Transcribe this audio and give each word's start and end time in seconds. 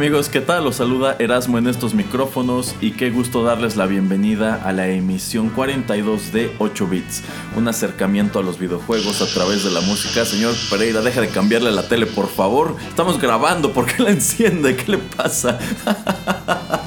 Amigos, 0.00 0.30
¿qué 0.30 0.40
tal? 0.40 0.64
Los 0.64 0.76
saluda 0.76 1.14
Erasmo 1.18 1.58
en 1.58 1.66
estos 1.66 1.92
micrófonos 1.92 2.74
y 2.80 2.92
qué 2.92 3.10
gusto 3.10 3.42
darles 3.42 3.76
la 3.76 3.84
bienvenida 3.84 4.54
a 4.64 4.72
la 4.72 4.88
emisión 4.88 5.50
42 5.50 6.32
de 6.32 6.50
8 6.58 6.86
bits, 6.86 7.22
un 7.54 7.68
acercamiento 7.68 8.38
a 8.38 8.42
los 8.42 8.58
videojuegos 8.58 9.20
a 9.20 9.26
través 9.26 9.62
de 9.62 9.70
la 9.70 9.82
música. 9.82 10.24
Señor 10.24 10.54
Pereira, 10.70 11.02
deja 11.02 11.20
de 11.20 11.28
cambiarle 11.28 11.70
la 11.70 11.86
tele, 11.86 12.06
por 12.06 12.30
favor. 12.30 12.76
Estamos 12.88 13.20
grabando, 13.20 13.74
¿por 13.74 13.84
qué 13.84 14.02
la 14.02 14.08
enciende? 14.08 14.74
¿Qué 14.74 14.92
le 14.92 14.98
pasa? 14.98 15.58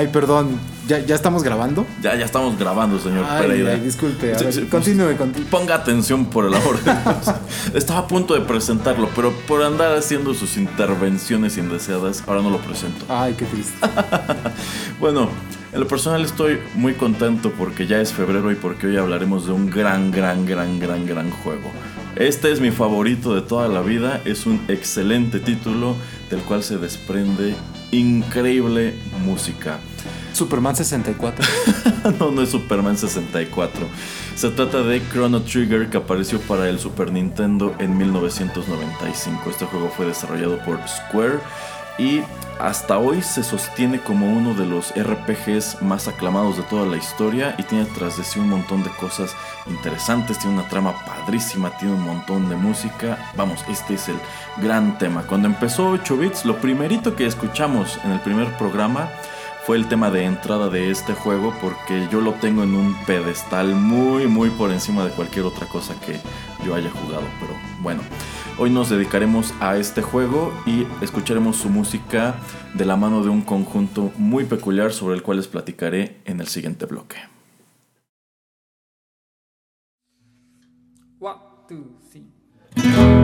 Ay, 0.00 0.08
perdón, 0.08 0.58
¿Ya, 0.88 0.98
¿Ya, 1.00 1.14
estamos 1.14 1.42
grabando? 1.42 1.86
Ya, 2.00 2.16
ya 2.16 2.24
estamos 2.24 2.58
grabando, 2.58 2.98
señor 2.98 3.26
Pereira. 3.38 3.72
Ay, 3.72 3.80
disculpe, 3.80 4.34
a 4.34 4.38
ver, 4.38 4.66
continúe, 4.68 5.14
continúe. 5.14 5.46
Ponga 5.50 5.74
atención 5.74 6.24
por 6.24 6.46
el 6.46 6.54
amor 6.54 6.82
de 6.82 6.90
Dios. 6.90 7.36
Estaba 7.74 8.00
a 8.00 8.06
punto 8.06 8.32
de 8.32 8.40
presentarlo, 8.40 9.10
pero 9.14 9.30
por 9.46 9.62
andar 9.62 9.94
haciendo 9.94 10.32
sus 10.32 10.56
intervenciones 10.56 11.58
indeseadas, 11.58 12.24
ahora 12.26 12.40
no 12.40 12.48
lo 12.48 12.60
presento. 12.60 13.04
Ay, 13.10 13.34
qué 13.34 13.44
triste. 13.44 13.76
bueno, 15.00 15.28
en 15.70 15.80
lo 15.80 15.86
personal 15.86 16.24
estoy 16.24 16.58
muy 16.74 16.94
contento 16.94 17.52
porque 17.58 17.86
ya 17.86 18.00
es 18.00 18.14
febrero 18.14 18.50
y 18.50 18.54
porque 18.54 18.86
hoy 18.86 18.96
hablaremos 18.96 19.44
de 19.44 19.52
un 19.52 19.68
gran, 19.68 20.10
gran, 20.10 20.46
gran, 20.46 20.80
gran, 20.80 21.06
gran 21.06 21.30
juego. 21.30 21.70
Este 22.16 22.50
es 22.50 22.58
mi 22.58 22.70
favorito 22.70 23.34
de 23.34 23.42
toda 23.42 23.68
la 23.68 23.82
vida, 23.82 24.22
es 24.24 24.46
un 24.46 24.62
excelente 24.68 25.40
título 25.40 25.94
del 26.30 26.40
cual 26.40 26.62
se 26.62 26.78
desprende 26.78 27.54
increíble 27.92 28.94
música. 29.24 29.78
Superman 30.32 30.76
64. 30.76 31.44
no, 32.18 32.30
no 32.30 32.42
es 32.42 32.50
Superman 32.50 32.96
64. 32.96 33.86
Se 34.34 34.50
trata 34.50 34.82
de 34.82 35.02
Chrono 35.10 35.42
Trigger 35.42 35.90
que 35.90 35.98
apareció 35.98 36.40
para 36.40 36.68
el 36.68 36.78
Super 36.78 37.12
Nintendo 37.12 37.74
en 37.78 37.96
1995. 37.98 39.50
Este 39.50 39.66
juego 39.66 39.92
fue 39.94 40.06
desarrollado 40.06 40.58
por 40.64 40.78
Square 40.88 41.40
y 41.98 42.20
hasta 42.60 42.98
hoy 42.98 43.22
se 43.22 43.42
sostiene 43.42 44.00
como 44.00 44.26
uno 44.26 44.54
de 44.54 44.66
los 44.66 44.92
RPGs 44.94 45.82
más 45.82 46.08
aclamados 46.08 46.56
de 46.56 46.62
toda 46.64 46.86
la 46.86 46.96
historia 46.96 47.54
y 47.58 47.62
tiene 47.62 47.86
tras 47.86 48.16
de 48.18 48.24
sí 48.24 48.38
un 48.38 48.50
montón 48.50 48.82
de 48.82 48.90
cosas 48.90 49.34
interesantes, 49.66 50.38
tiene 50.38 50.58
una 50.58 50.68
trama 50.68 50.94
padrísima, 51.04 51.70
tiene 51.78 51.94
un 51.94 52.02
montón 52.02 52.48
de 52.48 52.56
música. 52.56 53.30
Vamos, 53.36 53.64
este 53.68 53.94
es 53.94 54.08
el 54.08 54.16
gran 54.58 54.98
tema. 54.98 55.22
Cuando 55.22 55.48
empezó 55.48 55.90
8 55.90 56.16
bits, 56.16 56.44
lo 56.44 56.58
primerito 56.58 57.16
que 57.16 57.26
escuchamos 57.26 57.98
en 58.04 58.12
el 58.12 58.20
primer 58.20 58.56
programa 58.56 59.08
fue 59.66 59.76
el 59.76 59.88
tema 59.88 60.10
de 60.10 60.24
entrada 60.24 60.68
de 60.68 60.90
este 60.90 61.12
juego 61.12 61.54
porque 61.60 62.08
yo 62.10 62.20
lo 62.20 62.32
tengo 62.34 62.62
en 62.62 62.74
un 62.74 62.94
pedestal 63.06 63.74
muy 63.74 64.26
muy 64.26 64.50
por 64.50 64.70
encima 64.70 65.04
de 65.04 65.10
cualquier 65.10 65.44
otra 65.44 65.66
cosa 65.66 65.94
que 66.00 66.18
yo 66.64 66.74
haya 66.74 66.90
jugado. 66.90 67.24
Pero 67.40 67.52
bueno, 67.82 68.02
hoy 68.58 68.70
nos 68.70 68.88
dedicaremos 68.88 69.54
a 69.60 69.76
este 69.76 70.02
juego 70.02 70.52
y 70.66 70.86
escucharemos 71.02 71.56
su 71.56 71.68
música 71.68 72.36
de 72.74 72.84
la 72.84 72.96
mano 72.96 73.22
de 73.22 73.28
un 73.28 73.42
conjunto 73.42 74.12
muy 74.16 74.44
peculiar 74.44 74.92
sobre 74.92 75.14
el 75.14 75.22
cual 75.22 75.36
les 75.36 75.48
platicaré 75.48 76.20
en 76.24 76.40
el 76.40 76.48
siguiente 76.48 76.86
bloque. 76.86 77.16
One, 81.20 81.38
two, 81.68 81.98
three. 82.10 83.19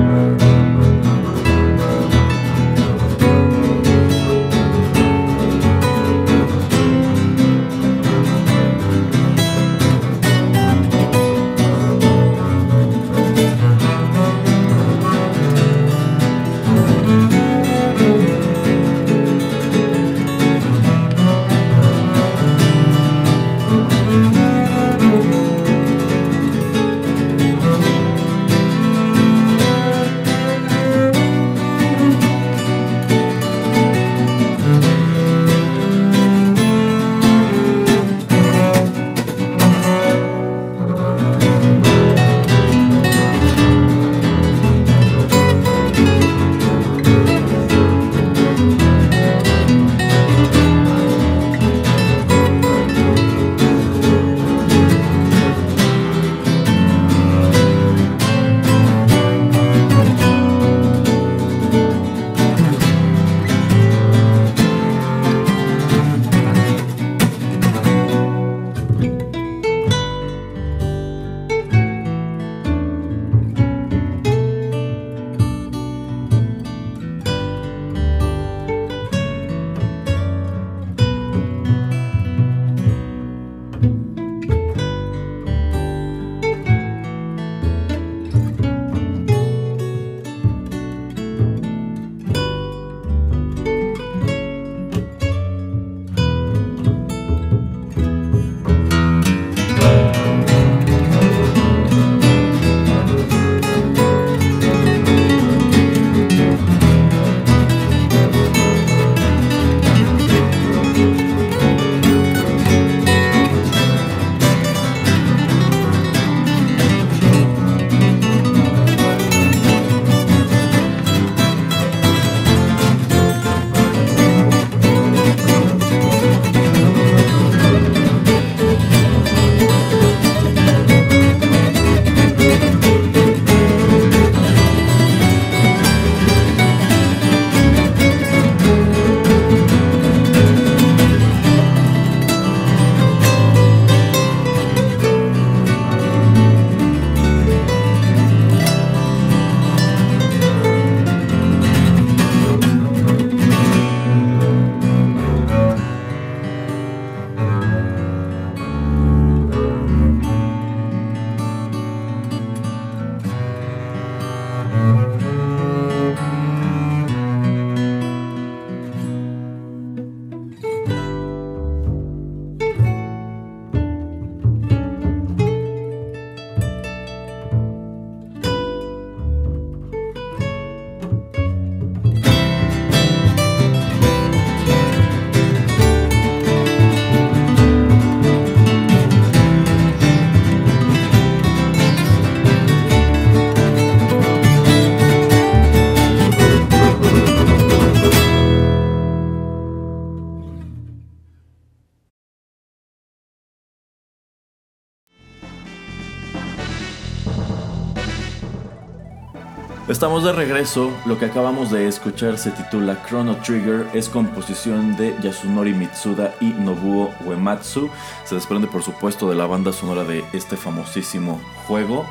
Estamos 209.89 210.25
de 210.25 210.33
regreso, 210.33 210.91
lo 211.05 211.17
que 211.17 211.27
acabamos 211.27 211.71
de 211.71 211.87
escuchar 211.87 212.39
se 212.39 212.51
titula 212.51 212.99
Chrono 213.09 213.37
Trigger, 213.37 213.87
es 213.95 214.09
composición 214.09 214.97
de 214.97 215.15
Yasunori 215.23 215.75
Mitsuda 215.75 216.35
y 216.41 216.47
Nobuo 216.47 217.15
Uematsu, 217.25 217.89
se 218.25 218.35
desprende 218.35 218.67
por 218.67 218.83
supuesto 218.83 219.29
de 219.29 219.37
la 219.37 219.47
banda 219.47 219.73
sonora 219.73 220.03
de 220.03 220.25
este 220.33 220.57
famosísimo 220.57 221.41
juego 221.69 222.05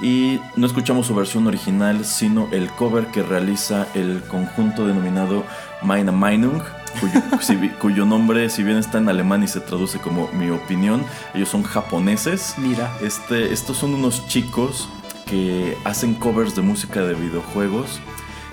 y 0.00 0.40
no 0.56 0.66
escuchamos 0.66 1.08
su 1.08 1.14
versión 1.14 1.46
original 1.46 2.06
sino 2.06 2.48
el 2.52 2.70
cover 2.70 3.08
que 3.08 3.22
realiza 3.22 3.86
el 3.92 4.22
conjunto 4.22 4.86
denominado 4.86 5.44
Meine 5.82 6.12
Meinung, 6.12 6.62
cuyo, 7.00 7.20
si- 7.42 7.68
cuyo 7.78 8.06
nombre 8.06 8.48
si 8.48 8.62
bien 8.62 8.78
está 8.78 8.96
en 8.96 9.10
alemán 9.10 9.42
y 9.42 9.48
se 9.48 9.60
traduce 9.60 9.98
como 9.98 10.28
mi 10.32 10.48
opinión, 10.48 11.04
ellos 11.34 11.50
son 11.50 11.64
japoneses. 11.64 12.54
Mira. 12.56 12.90
Este, 13.02 13.52
estos 13.52 13.76
son 13.76 13.92
unos 13.94 14.26
chicos 14.26 14.88
que 15.30 15.76
hacen 15.84 16.14
covers 16.14 16.56
de 16.56 16.62
música 16.62 17.02
de 17.02 17.14
videojuegos, 17.14 18.00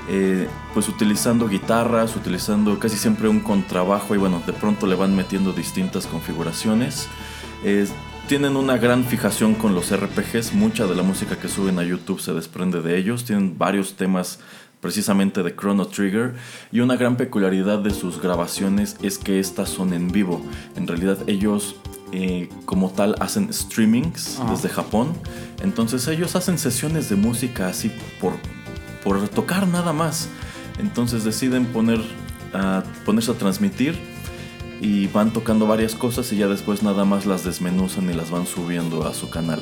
eh, 0.10 0.48
pues 0.74 0.88
utilizando 0.88 1.50
guitarras, 1.50 2.16
utilizando 2.16 2.78
casi 2.80 2.96
siempre 2.96 3.28
un 3.28 3.40
contrabajo 3.40 4.14
y 4.14 4.18
bueno, 4.20 4.42
de 4.46 4.54
pronto 4.54 4.86
le 4.86 4.96
van 4.96 5.16
metiendo 5.16 5.52
distintas 5.52 6.06
configuraciones. 6.06 7.10
Eh, 7.64 7.88
tienen 8.28 8.56
una 8.56 8.78
gran 8.78 9.06
fijación 9.06 9.56
con 9.56 9.74
los 9.74 9.92
RPGs, 9.92 10.54
mucha 10.54 10.86
de 10.86 10.96
la 10.96 11.04
música 11.04 11.38
que 11.38 11.48
suben 11.48 11.80
a 11.80 11.84
YouTube 11.84 12.20
se 12.20 12.34
desprende 12.34 12.82
de 12.82 12.98
ellos, 12.98 13.26
tienen 13.26 13.58
varios 13.58 13.96
temas 13.96 14.40
precisamente 14.88 15.44
de 15.44 15.54
Chrono 15.54 15.88
Trigger 15.88 16.34
y 16.72 16.80
una 16.80 16.96
gran 16.96 17.18
peculiaridad 17.18 17.80
de 17.80 17.90
sus 17.90 18.22
grabaciones 18.22 18.96
es 19.02 19.18
que 19.18 19.38
estas 19.38 19.68
son 19.68 19.92
en 19.92 20.08
vivo. 20.08 20.42
En 20.78 20.88
realidad 20.88 21.18
ellos 21.28 21.76
eh, 22.14 22.48
como 22.64 22.90
tal 22.90 23.16
hacen 23.20 23.54
streamings 23.54 24.40
Ajá. 24.40 24.50
desde 24.50 24.70
Japón, 24.70 25.12
entonces 25.62 26.08
ellos 26.08 26.38
hacen 26.38 26.58
sesiones 26.58 27.10
de 27.10 27.18
música 27.18 27.68
así 27.68 27.92
por, 28.22 28.32
por 29.04 29.28
tocar 29.28 29.68
nada 29.68 29.92
más. 29.92 30.30
Entonces 30.80 31.26
deciden 31.26 31.66
poner, 31.66 32.00
a 32.54 32.82
ponerse 33.04 33.32
a 33.32 33.34
transmitir 33.34 33.94
y 34.80 35.08
van 35.08 35.34
tocando 35.34 35.68
varias 35.68 35.96
cosas 35.96 36.32
y 36.32 36.38
ya 36.38 36.48
después 36.48 36.82
nada 36.82 37.04
más 37.04 37.26
las 37.26 37.44
desmenuzan 37.44 38.10
y 38.10 38.14
las 38.14 38.32
van 38.32 38.48
subiendo 38.48 39.06
a 39.06 39.14
su 39.14 39.30
canal. 39.30 39.62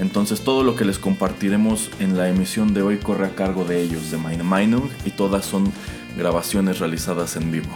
Entonces 0.00 0.40
todo 0.40 0.64
lo 0.64 0.76
que 0.76 0.86
les 0.86 0.98
compartiremos 0.98 1.90
en 2.00 2.16
la 2.16 2.30
emisión 2.30 2.72
de 2.72 2.80
hoy 2.80 2.96
corre 2.96 3.26
a 3.26 3.34
cargo 3.34 3.66
de 3.66 3.82
ellos, 3.82 4.10
de 4.10 4.16
Meine 4.16 4.42
Meinung, 4.42 4.88
y 5.04 5.10
todas 5.10 5.44
son 5.44 5.70
grabaciones 6.16 6.78
realizadas 6.78 7.36
en 7.36 7.52
vivo. 7.52 7.68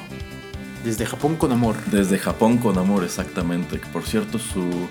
Desde 0.82 1.04
Japón 1.04 1.36
con 1.36 1.52
amor. 1.52 1.76
Desde 1.90 2.18
Japón 2.18 2.56
con 2.56 2.78
amor, 2.78 3.04
exactamente. 3.04 3.78
Que, 3.78 3.86
Por 3.88 4.04
cierto, 4.04 4.38
su, 4.38 4.88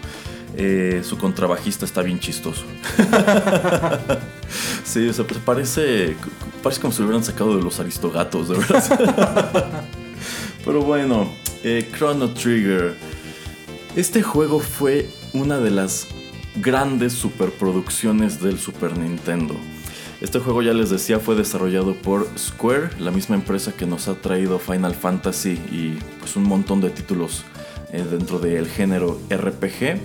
eh, 0.56 1.02
su 1.04 1.18
contrabajista 1.18 1.86
está 1.86 2.04
bien 2.04 2.20
chistoso. 2.20 2.66
sí, 4.84 5.08
o 5.08 5.14
sea, 5.14 5.26
pues 5.26 5.40
parece, 5.40 6.16
parece 6.62 6.82
como 6.82 6.94
si 6.94 7.00
lo 7.00 7.08
hubieran 7.08 7.24
sacado 7.24 7.58
de 7.58 7.64
los 7.64 7.80
aristogatos, 7.80 8.50
de 8.50 8.58
verdad. 8.60 9.84
Pero 10.66 10.82
bueno, 10.84 11.32
eh, 11.64 11.90
Chrono 11.96 12.30
Trigger. 12.30 12.96
Este 13.96 14.22
juego 14.22 14.60
fue 14.60 15.10
una 15.34 15.58
de 15.58 15.72
las 15.72 16.08
grandes 16.56 17.14
superproducciones 17.14 18.42
del 18.42 18.60
Super 18.60 18.98
Nintendo. 18.98 19.56
Este 20.22 20.40
juego 20.40 20.62
ya 20.62 20.74
les 20.74 20.90
decía 20.90 21.20
fue 21.20 21.36
desarrollado 21.36 21.96
por 21.96 22.28
Square, 22.38 22.92
la 23.00 23.12
misma 23.12 23.36
empresa 23.36 23.74
que 23.74 23.86
nos 23.86 24.08
ha 24.08 24.16
traído 24.16 24.58
Final 24.60 24.96
Fantasy 24.96 25.60
y 25.72 25.98
pues 26.20 26.36
un 26.36 26.44
montón 26.44 26.80
de 26.80 26.90
títulos 26.92 27.44
eh, 27.92 28.06
dentro 28.10 28.40
del 28.40 28.68
género 28.68 29.20
RPG. 29.30 30.00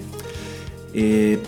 Eh, 0.94 1.38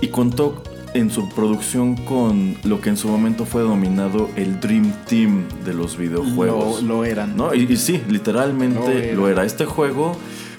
y 0.00 0.08
contó 0.08 0.62
en 0.94 1.10
su 1.10 1.28
producción 1.30 1.96
con 1.96 2.56
lo 2.64 2.80
que 2.80 2.90
en 2.90 2.96
su 2.96 3.08
momento 3.08 3.46
fue 3.46 3.62
denominado 3.62 4.28
el 4.36 4.60
Dream 4.60 4.92
Team 5.06 5.44
de 5.64 5.72
los 5.74 5.96
videojuegos. 5.96 6.82
Lo, 6.82 6.96
lo 6.96 7.04
eran. 7.04 7.36
¿no? 7.36 7.54
Y, 7.54 7.62
y 7.64 7.76
sí, 7.76 8.02
literalmente 8.08 8.80
Lo 8.80 8.90
era. 8.98 9.14
lo 9.14 9.28
era. 9.28 9.44
Este 9.44 9.64
juego 9.64 10.16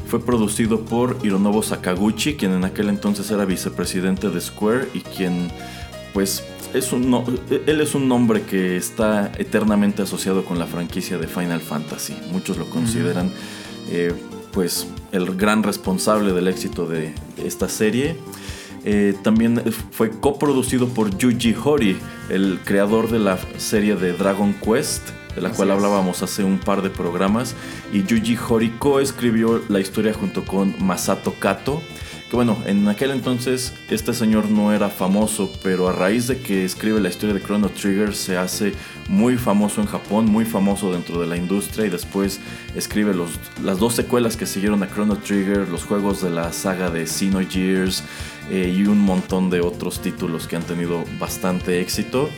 fue 0.09 0.19
producido 0.25 0.81
por 0.81 1.17
Hironobu 1.23 1.61
Sakaguchi, 1.61 2.35
quien 2.35 2.51
en 2.53 2.65
aquel 2.65 2.89
entonces 2.89 3.29
era 3.29 3.45
vicepresidente 3.45 4.29
de 4.29 4.41
Square 4.41 4.87
y 4.95 5.01
quien, 5.01 5.49
pues, 6.13 6.43
es 6.73 6.91
un 6.91 7.09
no- 7.11 7.23
él 7.67 7.79
es 7.81 7.93
un 7.95 8.07
nombre 8.07 8.41
que 8.41 8.75
está 8.75 9.31
eternamente 9.37 10.01
asociado 10.01 10.43
con 10.45 10.57
la 10.57 10.65
franquicia 10.65 11.17
de 11.17 11.27
Final 11.27 11.61
Fantasy. 11.61 12.15
Muchos 12.31 12.57
lo 12.57 12.65
consideran, 12.69 13.31
eh, 13.91 14.13
pues, 14.51 14.87
el 15.11 15.35
gran 15.35 15.61
responsable 15.63 16.33
del 16.33 16.47
éxito 16.47 16.87
de 16.87 17.13
esta 17.43 17.69
serie. 17.69 18.15
Eh, 18.85 19.13
también 19.23 19.61
fue 19.91 20.09
coproducido 20.09 20.87
por 20.87 21.15
Yuji 21.17 21.55
Horii, 21.63 21.97
el 22.29 22.59
creador 22.63 23.11
de 23.11 23.19
la 23.19 23.37
serie 23.57 23.95
de 23.95 24.13
Dragon 24.13 24.53
Quest, 24.53 25.09
de 25.35 25.41
la 25.41 25.49
Así 25.49 25.57
cual 25.57 25.69
es. 25.69 25.75
hablábamos 25.75 26.23
hace 26.23 26.43
un 26.43 26.59
par 26.59 26.81
de 26.81 26.89
programas. 26.89 27.55
Y 27.93 28.03
Yuji 28.03 28.37
Horii 28.37 28.71
coescribió 28.79 29.61
la 29.69 29.79
historia 29.79 30.13
junto 30.13 30.45
con 30.45 30.75
Masato 30.79 31.33
Kato. 31.39 31.81
Que 32.29 32.35
bueno, 32.35 32.61
en 32.67 32.87
aquel 32.87 33.09
entonces 33.09 33.73
este 33.89 34.13
señor 34.13 34.49
no 34.49 34.71
era 34.71 34.89
famoso, 34.89 35.51
pero 35.63 35.89
a 35.89 35.93
raíz 35.93 36.27
de 36.27 36.37
que 36.37 36.63
escribe 36.63 37.01
la 37.01 37.09
historia 37.09 37.33
de 37.33 37.41
Chrono 37.41 37.69
Trigger 37.69 38.13
se 38.13 38.37
hace 38.37 38.73
muy 39.07 39.35
famoso 39.35 39.81
en 39.81 39.87
Japón, 39.87 40.25
muy 40.25 40.45
famoso 40.45 40.93
dentro 40.93 41.19
de 41.19 41.25
la 41.25 41.37
industria 41.37 41.87
y 41.87 41.89
después 41.89 42.39
escribe 42.75 43.15
los, 43.15 43.31
las 43.63 43.79
dos 43.79 43.95
secuelas 43.95 44.37
que 44.37 44.45
siguieron 44.45 44.83
a 44.83 44.87
Chrono 44.87 45.17
Trigger, 45.17 45.67
los 45.69 45.83
juegos 45.85 46.21
de 46.21 46.29
la 46.29 46.53
saga 46.53 46.91
de 46.91 47.07
Xenogears 47.07 48.03
eh, 48.51 48.75
y 48.77 48.85
un 48.85 48.99
montón 48.99 49.49
de 49.49 49.61
otros 49.61 49.99
títulos 49.99 50.45
que 50.45 50.55
han 50.55 50.63
tenido 50.63 51.05
bastante 51.19 51.81
éxito. 51.81 52.29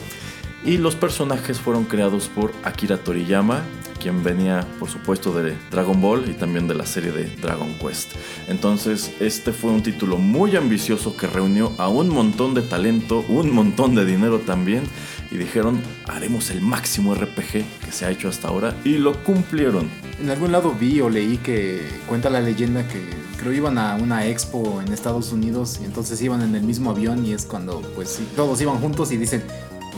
Y 0.64 0.78
los 0.78 0.96
personajes 0.96 1.60
fueron 1.60 1.86
creados 1.86 2.28
por 2.28 2.54
Akira 2.64 2.98
Toriyama, 2.98 3.64
quien 4.02 4.24
venía 4.24 4.66
por 4.80 4.90
supuesto 4.90 5.32
de 5.34 5.56
Dragon 5.70 6.00
Ball 6.02 6.30
y 6.30 6.34
también 6.34 6.68
de 6.68 6.76
la 6.76 6.86
serie 6.86 7.12
de 7.12 7.26
Dragon 7.42 7.74
Quest. 7.76 8.14
Entonces 8.48 9.14
este 9.20 9.54
fue 9.54 9.72
un 9.72 9.84
título 9.84 10.18
muy 10.18 10.56
ambicioso 10.56 11.16
que 11.16 11.28
reunió 11.28 11.72
a 11.78 11.88
un 11.88 12.10
montón 12.10 12.54
de 12.54 12.62
talento, 12.62 13.24
un 13.28 13.54
montón 13.54 13.96
de 13.96 14.06
dinero 14.06 14.40
también 14.40 14.84
y 15.32 15.38
dijeron 15.38 15.80
haremos 16.08 16.50
el 16.50 16.62
máximo 16.62 17.16
RPG 17.16 17.52
que 17.86 17.92
se 17.92 18.06
ha 18.06 18.12
hecho 18.12 18.28
hasta 18.28 18.48
ahora 18.48 18.76
y 18.84 18.98
lo 18.98 19.24
cumplieron. 19.24 19.90
En 20.20 20.30
algún 20.30 20.52
lado 20.52 20.76
vi 20.80 21.00
o 21.02 21.10
leí 21.10 21.38
que 21.38 21.82
cuenta 22.08 22.30
la 22.30 22.42
leyenda 22.42 22.88
que 22.88 23.02
creo 23.38 23.54
iban 23.54 23.78
a 23.78 23.96
una 23.96 24.28
expo 24.28 24.82
en 24.86 24.94
Estados 24.94 25.32
Unidos 25.32 25.80
y 25.82 25.86
entonces 25.86 26.22
iban 26.22 26.42
en 26.42 26.56
el 26.56 26.64
mismo 26.64 26.92
avión 26.92 27.26
y 27.26 27.34
es 27.34 27.46
cuando 27.46 27.82
pues 27.96 28.20
todos 28.36 28.62
iban 28.62 28.80
juntos 28.80 29.12
y 29.12 29.18
dicen 29.18 29.44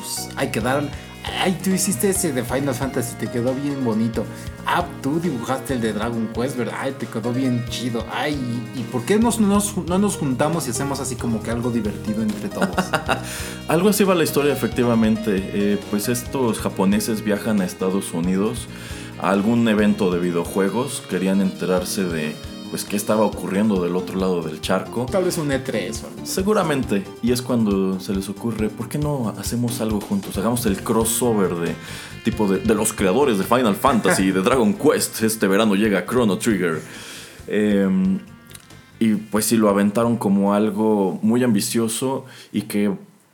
pues 0.03 0.29
hay 0.36 0.50
que 0.51 0.60
dar 0.60 0.83
ay 1.41 1.57
tú 1.63 1.69
hiciste 1.69 2.10
ese 2.10 2.33
de 2.33 2.43
Final 2.43 2.75
Fantasy 2.75 3.15
te 3.15 3.27
quedó 3.27 3.53
bien 3.55 3.83
bonito. 3.86 4.25
Ah 4.65 4.86
tú 5.01 5.19
dibujaste 5.22 5.74
el 5.75 5.81
de 5.81 5.93
Dragon 5.93 6.27
Quest 6.33 6.57
verdad 6.57 6.75
ay 6.79 6.95
te 7.00 7.05
quedó 7.07 7.31
bien 7.33 7.63
chido. 7.69 8.05
Ay 8.12 8.33
y, 8.75 8.81
por 8.83 9.03
qué 9.05 9.17
nos- 9.19 9.39
nos- 9.39 9.77
no 9.77 9.98
nos 9.98 10.17
juntamos 10.17 10.67
y 10.67 10.72
hacemos 10.72 11.00
así 11.00 11.15
como 11.15 11.41
que 11.41 11.51
algo 11.51 11.69
divertido 11.72 12.22
entre 12.22 12.50
todos 12.50 12.69
Algo 13.67 13.89
así 13.89 14.03
va 14.03 14.15
la 14.15 14.24
historia 14.24 14.51
efectivamente. 14.53 15.31
Eh, 15.53 15.79
pues 15.89 16.10
estos 16.10 16.60
japoneses 16.60 17.24
viajan 17.24 17.62
a 17.62 17.65
Estados 17.65 18.13
Unidos 18.13 18.67
a 19.22 19.29
algún 19.29 19.67
evento 19.69 20.12
de 20.12 20.19
videojuegos. 20.19 21.01
Querían 21.10 21.39
enterarse 21.41 22.03
de 22.03 22.36
pues 22.73 22.85
qué 22.85 22.95
estaba 22.95 23.23
ocurriendo 23.23 23.83
del 23.83 23.95
otro 23.95 24.17
lado 24.17 24.41
del 24.41 24.59
charco. 24.59 25.05
tal 25.05 25.25
vez 25.25 25.37
un 25.37 25.49
E3 25.49 26.05
o. 26.05 26.25
Seguramente. 26.25 27.03
Y 27.21 27.31
es 27.31 27.43
cuando 27.43 27.99
se 27.99 28.15
les 28.15 28.27
ocurre, 28.29 28.69
¿por 28.69 28.89
qué 28.89 28.97
no 28.97 29.31
hacemos 29.37 29.79
algo 29.79 30.01
juntos? 30.01 30.35
Hagamos 30.39 30.65
el 30.65 30.81
crossover 30.81 31.53
de 31.53 31.75
tipo 32.23 32.47
de, 32.47 32.57
de 32.61 32.73
los 32.73 32.91
creadores 32.91 33.37
de 33.37 33.43
Final 33.43 33.75
Fantasy 33.75 34.23
y 34.23 34.31
de 34.31 34.41
Dragon 34.41 34.73
Quest. 34.73 35.21
Este 35.21 35.47
verano 35.47 35.75
llega 35.75 36.03
Chrono 36.07 36.39
Trigger. 36.39 36.81
Em, 37.45 38.17
y 38.97 39.13
pues 39.13 39.45
sí, 39.45 39.55
lo 39.55 39.69
aventaron 39.69 40.17
como 40.17 40.55
algo 40.55 41.19
muy 41.21 41.43
ambicioso 41.43 42.25
y 42.51 42.63
que 42.63 42.91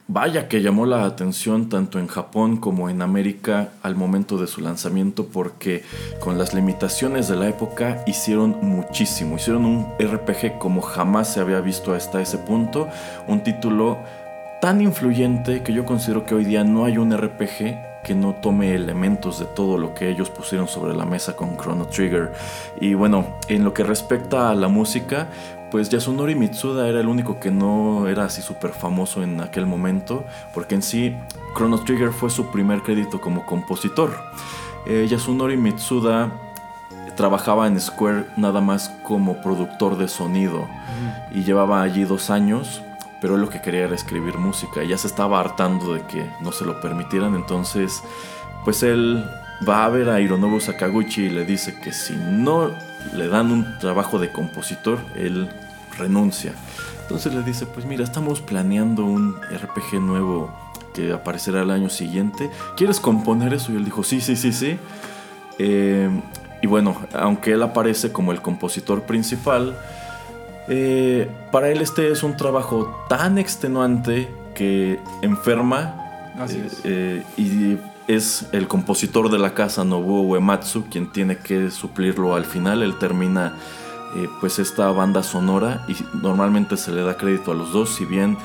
vaya 0.10 0.48
que 0.48 0.64
llamó 0.64 0.88
la 0.88 1.06
atención 1.06 1.70
tanto 1.70 2.00
en 2.00 2.08
Japón 2.08 2.58
como 2.58 2.90
en 2.90 3.04
América 3.04 3.70
al 3.84 3.96
momento 3.96 4.38
de 4.38 4.48
su 4.48 4.60
lanzamiento 4.60 5.28
porque 5.28 5.84
con 6.20 6.40
las 6.40 6.56
limitaciones 6.56 7.28
de 7.28 7.36
la 7.36 7.48
época 7.48 8.04
hicieron 8.08 8.58
muchísimo. 8.64 9.36
Hicieron 9.36 9.66
un 9.66 9.88
RPG 10.00 10.58
como 10.58 10.82
jamás 10.82 11.32
se 11.32 11.40
había 11.40 11.62
visto 11.62 11.94
hasta 11.94 12.22
ese 12.22 12.40
punto. 12.40 12.90
Un 13.28 13.44
título 13.44 14.00
tan 14.62 14.82
influyente 14.82 15.62
que 15.62 15.74
yo 15.74 15.86
considero 15.86 16.26
que 16.26 16.34
hoy 16.34 16.44
día 16.44 16.64
no 16.64 16.86
hay 16.86 16.98
un 16.98 17.16
RPG 17.16 18.04
que 18.04 18.16
no 18.16 18.34
tome 18.34 18.74
elementos 18.74 19.40
de 19.40 19.46
todo 19.46 19.78
lo 19.78 19.94
que 19.94 20.10
ellos 20.10 20.32
pusieron 20.32 20.68
sobre 20.68 20.96
la 20.96 21.06
mesa 21.06 21.36
con 21.36 21.56
Chrono 21.58 21.86
Trigger. 21.86 22.32
Y 22.82 22.96
bueno, 22.96 23.38
en 23.48 23.64
lo 23.64 23.74
que 23.74 23.84
respecta 23.84 24.50
a 24.50 24.56
la 24.56 24.70
música, 24.70 25.28
pues 25.72 25.90
Yasunori 25.90 26.36
Mitsuda 26.36 26.88
era 26.88 27.00
el 27.00 27.08
único 27.08 27.40
que 27.40 27.52
no 27.52 28.08
era 28.08 28.26
así 28.26 28.42
súper 28.42 28.72
famoso 28.72 29.24
en 29.24 29.42
aquel 29.42 29.66
momento, 29.66 30.26
porque 30.54 30.76
en 30.76 30.82
sí 30.82 31.16
Chrono 31.56 31.80
Trigger 31.84 32.12
fue 32.12 32.30
su 32.30 32.52
primer 32.52 32.82
crédito 32.82 33.22
como 33.22 33.46
compositor. 33.46 34.12
Eh, 34.86 35.08
Yasunori 35.10 35.58
Mitsuda 35.58 36.32
trabajaba 37.16 37.68
en 37.68 37.80
Square 37.80 38.28
nada 38.38 38.62
más 38.62 38.90
como 39.04 39.42
productor 39.42 39.98
de 39.98 40.08
sonido 40.08 40.68
y 41.32 41.44
llevaba 41.44 41.82
allí 41.82 42.06
dos 42.06 42.30
años, 42.30 42.82
pero 43.20 43.36
él 43.36 43.42
lo 43.42 43.50
que 43.50 43.62
quería 43.62 43.84
era 43.84 43.96
escribir 43.96 44.38
música. 44.38 44.84
Y 44.84 44.88
ya 44.88 44.98
se 44.98 45.08
estaba 45.08 45.40
hartando 45.40 45.94
de 45.94 46.02
que 46.04 46.26
no 46.42 46.52
se 46.52 46.66
lo 46.66 46.80
permitieran, 46.80 47.36
entonces 47.36 48.02
pues 48.64 48.84
él 48.84 49.26
va 49.68 49.86
a 49.86 49.90
ver 49.90 50.10
a 50.10 50.22
Hironobu 50.22 50.60
Sakaguchi 50.60 51.24
y 51.24 51.30
le 51.30 51.46
dice 51.46 51.80
que 51.80 51.92
si 51.92 52.16
no 52.16 52.72
le 53.16 53.28
dan 53.28 53.52
un 53.52 53.78
trabajo 53.80 54.20
de 54.20 54.32
compositor, 54.32 55.00
él 55.16 55.50
renuncia. 55.98 56.54
Entonces 57.02 57.34
le 57.34 57.44
dice, 57.44 57.66
pues 57.66 57.86
mira, 57.86 58.04
estamos 58.04 58.42
planeando 58.42 59.04
un 59.04 59.36
RPG 59.42 60.00
nuevo 60.00 60.52
que 60.94 61.12
aparecerá 61.12 61.62
el 61.62 61.72
año 61.72 61.90
siguiente. 61.90 62.50
¿Quieres 62.78 63.00
componer 63.00 63.54
eso? 63.54 63.72
Y 63.72 63.78
él 63.78 63.86
dijo, 63.86 64.04
sí, 64.04 64.22
sí, 64.22 64.36
sí, 64.36 64.52
sí. 64.52 64.78
Eh, 65.58 66.10
y 66.62 66.68
bueno, 66.68 66.96
aunque 67.14 67.54
él 67.54 67.64
aparece 67.64 68.12
como 68.12 68.32
el 68.32 68.42
compositor 68.42 69.04
principal, 69.04 69.76
eh, 70.68 71.28
para 71.52 71.70
él 71.70 71.82
este 71.82 72.12
es 72.12 72.22
un 72.22 72.38
trabajo 72.38 73.06
tan 73.10 73.38
extenuante 73.38 74.30
que 74.54 75.00
enferma. 75.22 75.96
Así 76.38 76.62
es. 76.66 76.82
Eh, 76.84 77.24
y 77.38 77.78
es 78.10 78.48
el 78.54 78.68
compositor 78.68 79.30
de 79.30 79.38
la 79.38 79.54
casa 79.54 79.86
Nobuo 79.86 80.22
Uematsu 80.24 80.86
quien 80.90 81.12
tiene 81.12 81.38
que 81.38 81.70
suplirlo 81.70 82.34
al 82.34 82.44
final. 82.44 82.82
Él 82.82 82.98
termina 82.98 83.54
pues 84.42 84.58
esta 84.58 84.90
banda 84.92 85.22
sonora 85.22 85.86
y 85.88 85.96
normalmente 86.18 86.76
se 86.76 86.92
le 86.92 87.04
da 87.04 87.18
crédito 87.18 87.52
a 87.52 87.54
los 87.56 87.72
dos, 87.72 87.92
si 87.92 88.06
bien 88.06 88.36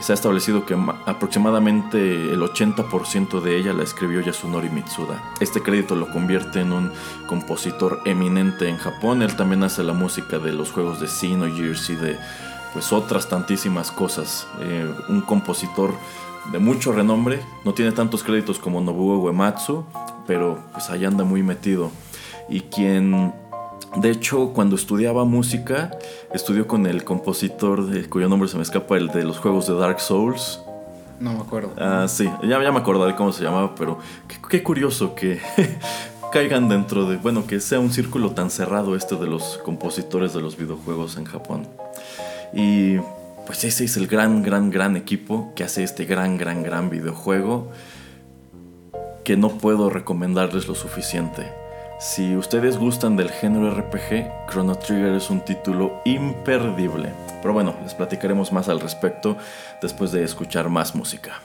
se 0.00 0.12
ha 0.12 0.14
establecido 0.14 0.64
que 0.64 0.76
aproximadamente 1.06 2.32
el 2.32 2.40
80% 2.40 3.40
de 3.40 3.56
ella 3.56 3.72
la 3.72 3.82
escribió 3.82 4.20
Yasunori 4.20 4.70
Mitsuda. 4.70 5.20
Este 5.40 5.60
crédito 5.60 5.96
lo 5.96 6.08
convierte 6.08 6.60
en 6.60 6.72
un 6.72 6.92
compositor 7.26 8.00
eminente 8.04 8.68
en 8.68 8.76
Japón. 8.76 9.22
Él 9.22 9.34
también 9.34 9.64
hace 9.64 9.82
la 9.82 9.94
música 9.94 10.38
de 10.38 10.52
los 10.52 10.70
juegos 10.70 11.00
de 11.00 11.08
Xenogears 11.08 11.90
y 11.90 11.96
de 11.96 12.16
pues 12.72 12.92
otras 12.92 13.28
tantísimas 13.28 13.90
cosas. 13.90 14.46
Eh, 14.60 14.88
un 15.08 15.22
compositor 15.22 15.92
de 16.52 16.58
mucho 16.58 16.92
renombre. 16.92 17.40
No 17.64 17.74
tiene 17.74 17.92
tantos 17.92 18.22
créditos 18.22 18.58
como 18.58 18.80
Nobuo 18.80 19.18
Uematsu, 19.18 19.84
pero 20.26 20.58
pues 20.72 20.90
ahí 20.90 21.04
anda 21.04 21.24
muy 21.24 21.42
metido. 21.42 21.90
Y 22.48 22.60
quien 22.62 23.32
de 23.96 24.10
hecho, 24.10 24.52
cuando 24.52 24.76
estudiaba 24.76 25.24
música, 25.24 25.90
estudió 26.32 26.66
con 26.66 26.86
el 26.86 27.04
compositor 27.04 27.86
de, 27.86 28.08
cuyo 28.08 28.28
nombre 28.28 28.48
se 28.48 28.56
me 28.56 28.62
escapa, 28.62 28.96
el 28.96 29.08
de 29.08 29.24
los 29.24 29.38
juegos 29.38 29.66
de 29.66 29.74
Dark 29.74 30.00
Souls. 30.00 30.60
No 31.20 31.32
me 31.32 31.40
acuerdo. 31.40 31.72
Ah, 31.78 32.06
sí, 32.06 32.30
ya, 32.42 32.62
ya 32.62 32.70
me 32.70 32.78
acordaré 32.78 33.16
cómo 33.16 33.32
se 33.32 33.42
llamaba, 33.42 33.74
pero 33.74 33.98
qué, 34.28 34.36
qué 34.48 34.62
curioso 34.62 35.14
que 35.14 35.40
caigan 36.32 36.68
dentro 36.68 37.08
de, 37.08 37.16
bueno, 37.16 37.46
que 37.46 37.60
sea 37.60 37.80
un 37.80 37.90
círculo 37.90 38.32
tan 38.32 38.50
cerrado 38.50 38.94
este 38.94 39.16
de 39.16 39.26
los 39.26 39.58
compositores 39.64 40.34
de 40.34 40.42
los 40.42 40.56
videojuegos 40.56 41.16
en 41.16 41.24
Japón. 41.24 41.66
Y 42.52 42.98
pues 43.48 43.64
ese 43.64 43.86
es 43.86 43.96
el 43.96 44.08
gran, 44.08 44.42
gran, 44.42 44.70
gran 44.70 44.94
equipo 44.94 45.54
que 45.56 45.64
hace 45.64 45.82
este 45.82 46.04
gran, 46.04 46.36
gran, 46.36 46.62
gran 46.62 46.90
videojuego 46.90 47.72
que 49.24 49.38
no 49.38 49.56
puedo 49.56 49.88
recomendarles 49.88 50.68
lo 50.68 50.74
suficiente. 50.74 51.50
Si 51.98 52.36
ustedes 52.36 52.76
gustan 52.76 53.16
del 53.16 53.30
género 53.30 53.74
RPG, 53.74 54.50
Chrono 54.50 54.74
Trigger 54.74 55.14
es 55.14 55.30
un 55.30 55.40
título 55.40 56.02
imperdible. 56.04 57.14
Pero 57.40 57.54
bueno, 57.54 57.74
les 57.82 57.94
platicaremos 57.94 58.52
más 58.52 58.68
al 58.68 58.80
respecto 58.80 59.38
después 59.80 60.12
de 60.12 60.24
escuchar 60.24 60.68
más 60.68 60.94
música. 60.94 61.40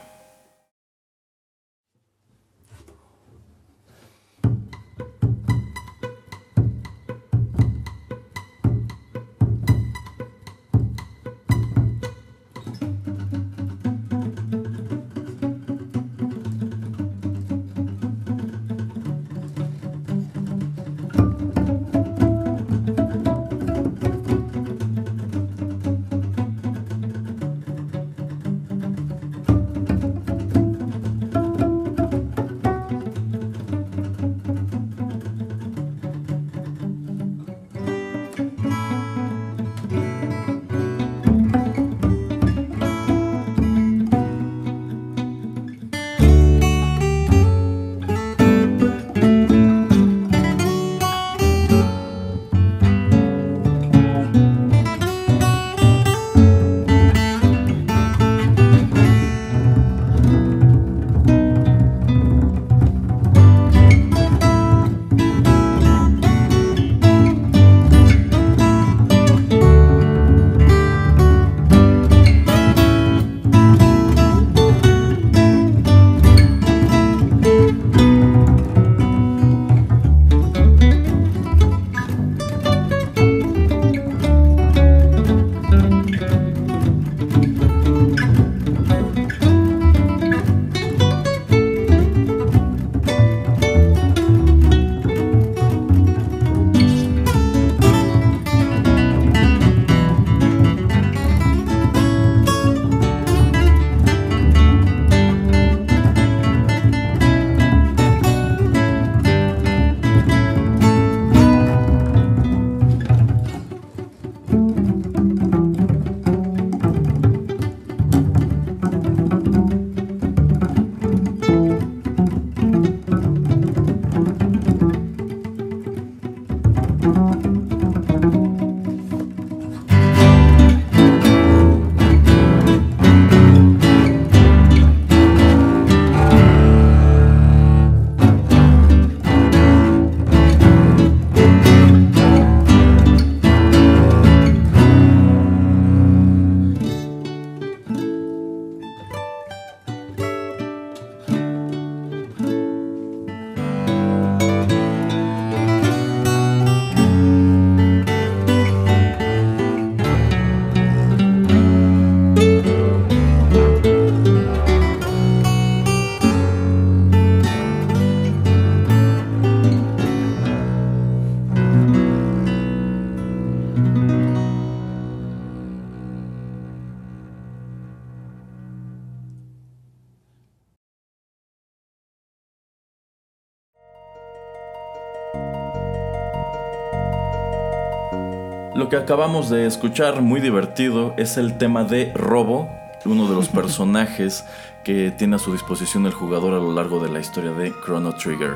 Que 188.94 188.98
acabamos 188.98 189.50
de 189.50 189.66
escuchar, 189.66 190.22
muy 190.22 190.40
divertido, 190.40 191.16
es 191.18 191.38
el 191.38 191.58
tema 191.58 191.84
de 191.84 192.12
Robo, 192.14 192.70
uno 193.06 193.28
de 193.28 193.34
los 193.34 193.48
personajes 193.60 194.46
que 194.84 195.10
tiene 195.10 195.38
a 195.38 195.40
su 195.40 195.52
disposición 195.52 196.06
el 196.06 196.14
jugador 196.14 196.54
a 196.54 196.58
lo 196.58 196.72
largo 196.74 197.00
de 197.00 197.10
la 197.10 197.20
historia 197.20 197.54
de 197.54 197.74
Chrono 197.84 198.14
Trigger. 198.14 198.54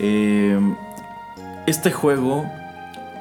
Eh, 0.00 0.58
este 1.66 1.92
juego, 1.92 2.44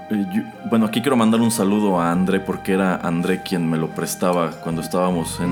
eh, 0.10 0.25
yo- 0.34 0.41
bueno, 0.72 0.88
aquí 0.88 1.01
quiero 1.03 1.15
mandar 1.15 1.41
un 1.41 1.51
saludo 1.51 2.01
a 2.01 2.12
André 2.12 2.39
porque 2.39 2.74
era 2.74 2.96
André 2.96 3.44
quien 3.44 3.70
me 3.70 3.77
lo 3.77 3.89
prestaba 3.89 4.50
cuando 4.63 4.82
estábamos 4.82 5.39
en, 5.39 5.51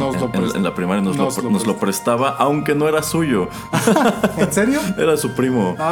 la 0.63 0.73
primaria, 0.73 1.03
nos, 1.03 1.15
nos 1.15 1.37
lo, 1.37 1.43
lo 1.43 1.49
nos 1.51 1.67
lo 1.67 1.77
prestaba, 1.77 2.29
aunque 2.39 2.73
no 2.73 2.87
era 2.89 3.03
suyo, 3.03 3.47
¿En 4.39 4.51
serio? 4.51 4.79
era 4.97 5.17
su 5.17 5.35
primo. 5.35 5.75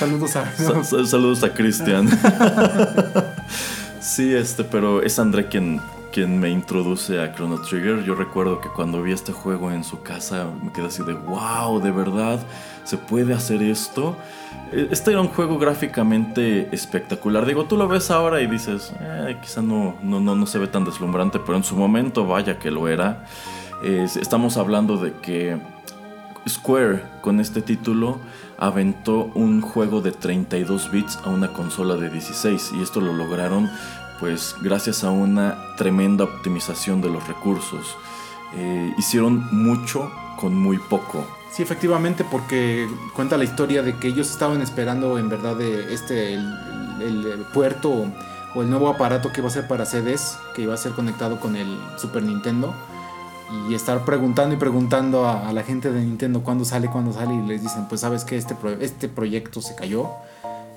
Saludos 0.00 0.34
a... 0.36 0.50
Sa- 0.56 0.82
sa- 0.82 1.04
saludos 1.06 1.42
a 1.44 1.52
Cristian. 1.52 2.08
sí, 4.00 4.32
este, 4.34 4.64
pero 4.64 5.02
es 5.02 5.18
André 5.18 5.48
quien, 5.48 5.78
quien 6.10 6.40
me 6.40 6.48
introduce 6.48 7.20
a 7.20 7.34
Chrono 7.34 7.60
Trigger. 7.60 8.02
Yo 8.04 8.14
recuerdo 8.14 8.60
que 8.62 8.68
cuando 8.70 9.02
vi 9.02 9.12
este 9.12 9.32
juego 9.32 9.70
en 9.70 9.84
su 9.84 10.00
casa 10.02 10.46
me 10.62 10.72
quedé 10.72 10.86
así 10.86 11.02
de 11.04 11.12
wow, 11.12 11.80
de 11.82 11.90
verdad, 11.90 12.40
se 12.84 12.96
puede 12.96 13.34
hacer 13.34 13.62
esto. 13.62 14.16
Eh, 14.72 14.88
Este 14.90 15.10
era 15.10 15.20
un 15.20 15.28
juego 15.28 15.58
gráficamente 15.58 16.68
espectacular. 16.72 17.44
Digo, 17.44 17.64
tú 17.66 17.76
lo 17.76 17.86
ves 17.86 18.10
ahora 18.10 18.40
y 18.40 18.46
dices, 18.46 18.94
eh, 19.00 19.36
quizá 19.42 19.60
no, 19.60 19.96
no, 20.02 20.18
no, 20.18 20.34
no 20.34 20.46
se 20.46 20.58
ve 20.58 20.66
tan 20.66 20.84
deslumbrante, 20.86 21.38
pero 21.40 21.58
en 21.58 21.64
su 21.64 21.76
momento, 21.76 22.26
vaya 22.26 22.58
que 22.58 22.70
lo 22.70 22.88
era. 22.88 23.26
Estamos 23.82 24.56
hablando 24.56 24.96
de 24.98 25.12
que 25.22 25.58
Square 26.48 27.02
con 27.22 27.38
este 27.40 27.60
título 27.62 28.18
aventó 28.60 29.30
un 29.34 29.60
juego 29.62 30.00
de 30.00 30.12
32 30.12 30.90
bits 30.90 31.18
a 31.24 31.30
una 31.30 31.52
consola 31.52 31.96
de 31.96 32.10
16 32.10 32.72
y 32.76 32.82
esto 32.82 33.00
lo 33.00 33.12
lograron 33.12 33.70
pues 34.20 34.54
gracias 34.60 35.02
a 35.02 35.10
una 35.10 35.56
tremenda 35.78 36.24
optimización 36.24 37.00
de 37.00 37.08
los 37.08 37.26
recursos. 37.26 37.96
Eh, 38.54 38.92
hicieron 38.98 39.46
mucho 39.50 40.10
con 40.38 40.54
muy 40.54 40.76
poco. 40.78 41.26
Sí, 41.50 41.62
efectivamente, 41.62 42.24
porque 42.30 42.86
cuenta 43.14 43.36
la 43.38 43.44
historia 43.44 43.82
de 43.82 43.96
que 43.96 44.08
ellos 44.08 44.30
estaban 44.30 44.60
esperando 44.60 45.18
en 45.18 45.28
verdad 45.30 45.56
de 45.56 45.92
este 45.94 46.34
el, 46.34 46.54
el- 47.00 47.26
el 47.26 47.40
puerto 47.54 48.04
o 48.54 48.62
el 48.62 48.68
nuevo 48.68 48.88
aparato 48.88 49.32
que 49.32 49.40
iba 49.40 49.48
a 49.48 49.52
ser 49.52 49.66
para 49.66 49.86
CDs, 49.86 50.38
que 50.54 50.62
iba 50.62 50.74
a 50.74 50.76
ser 50.76 50.92
conectado 50.92 51.40
con 51.40 51.56
el 51.56 51.78
Super 51.96 52.22
Nintendo 52.22 52.74
y 53.68 53.74
estar 53.74 54.04
preguntando 54.04 54.54
y 54.54 54.58
preguntando 54.58 55.26
a, 55.26 55.52
la 55.52 55.62
gente 55.62 55.90
de 55.90 56.00
Nintendo 56.00 56.42
cuándo 56.42 56.64
sale, 56.64 56.88
cuándo 56.88 57.12
sale 57.12 57.34
y 57.34 57.46
les 57.46 57.62
dicen, 57.62 57.86
pues 57.88 58.00
sabes 58.02 58.24
que 58.24 58.36
este, 58.36 58.54
este 58.80 59.08
proyecto 59.08 59.60
se 59.60 59.74
cayó. 59.74 60.08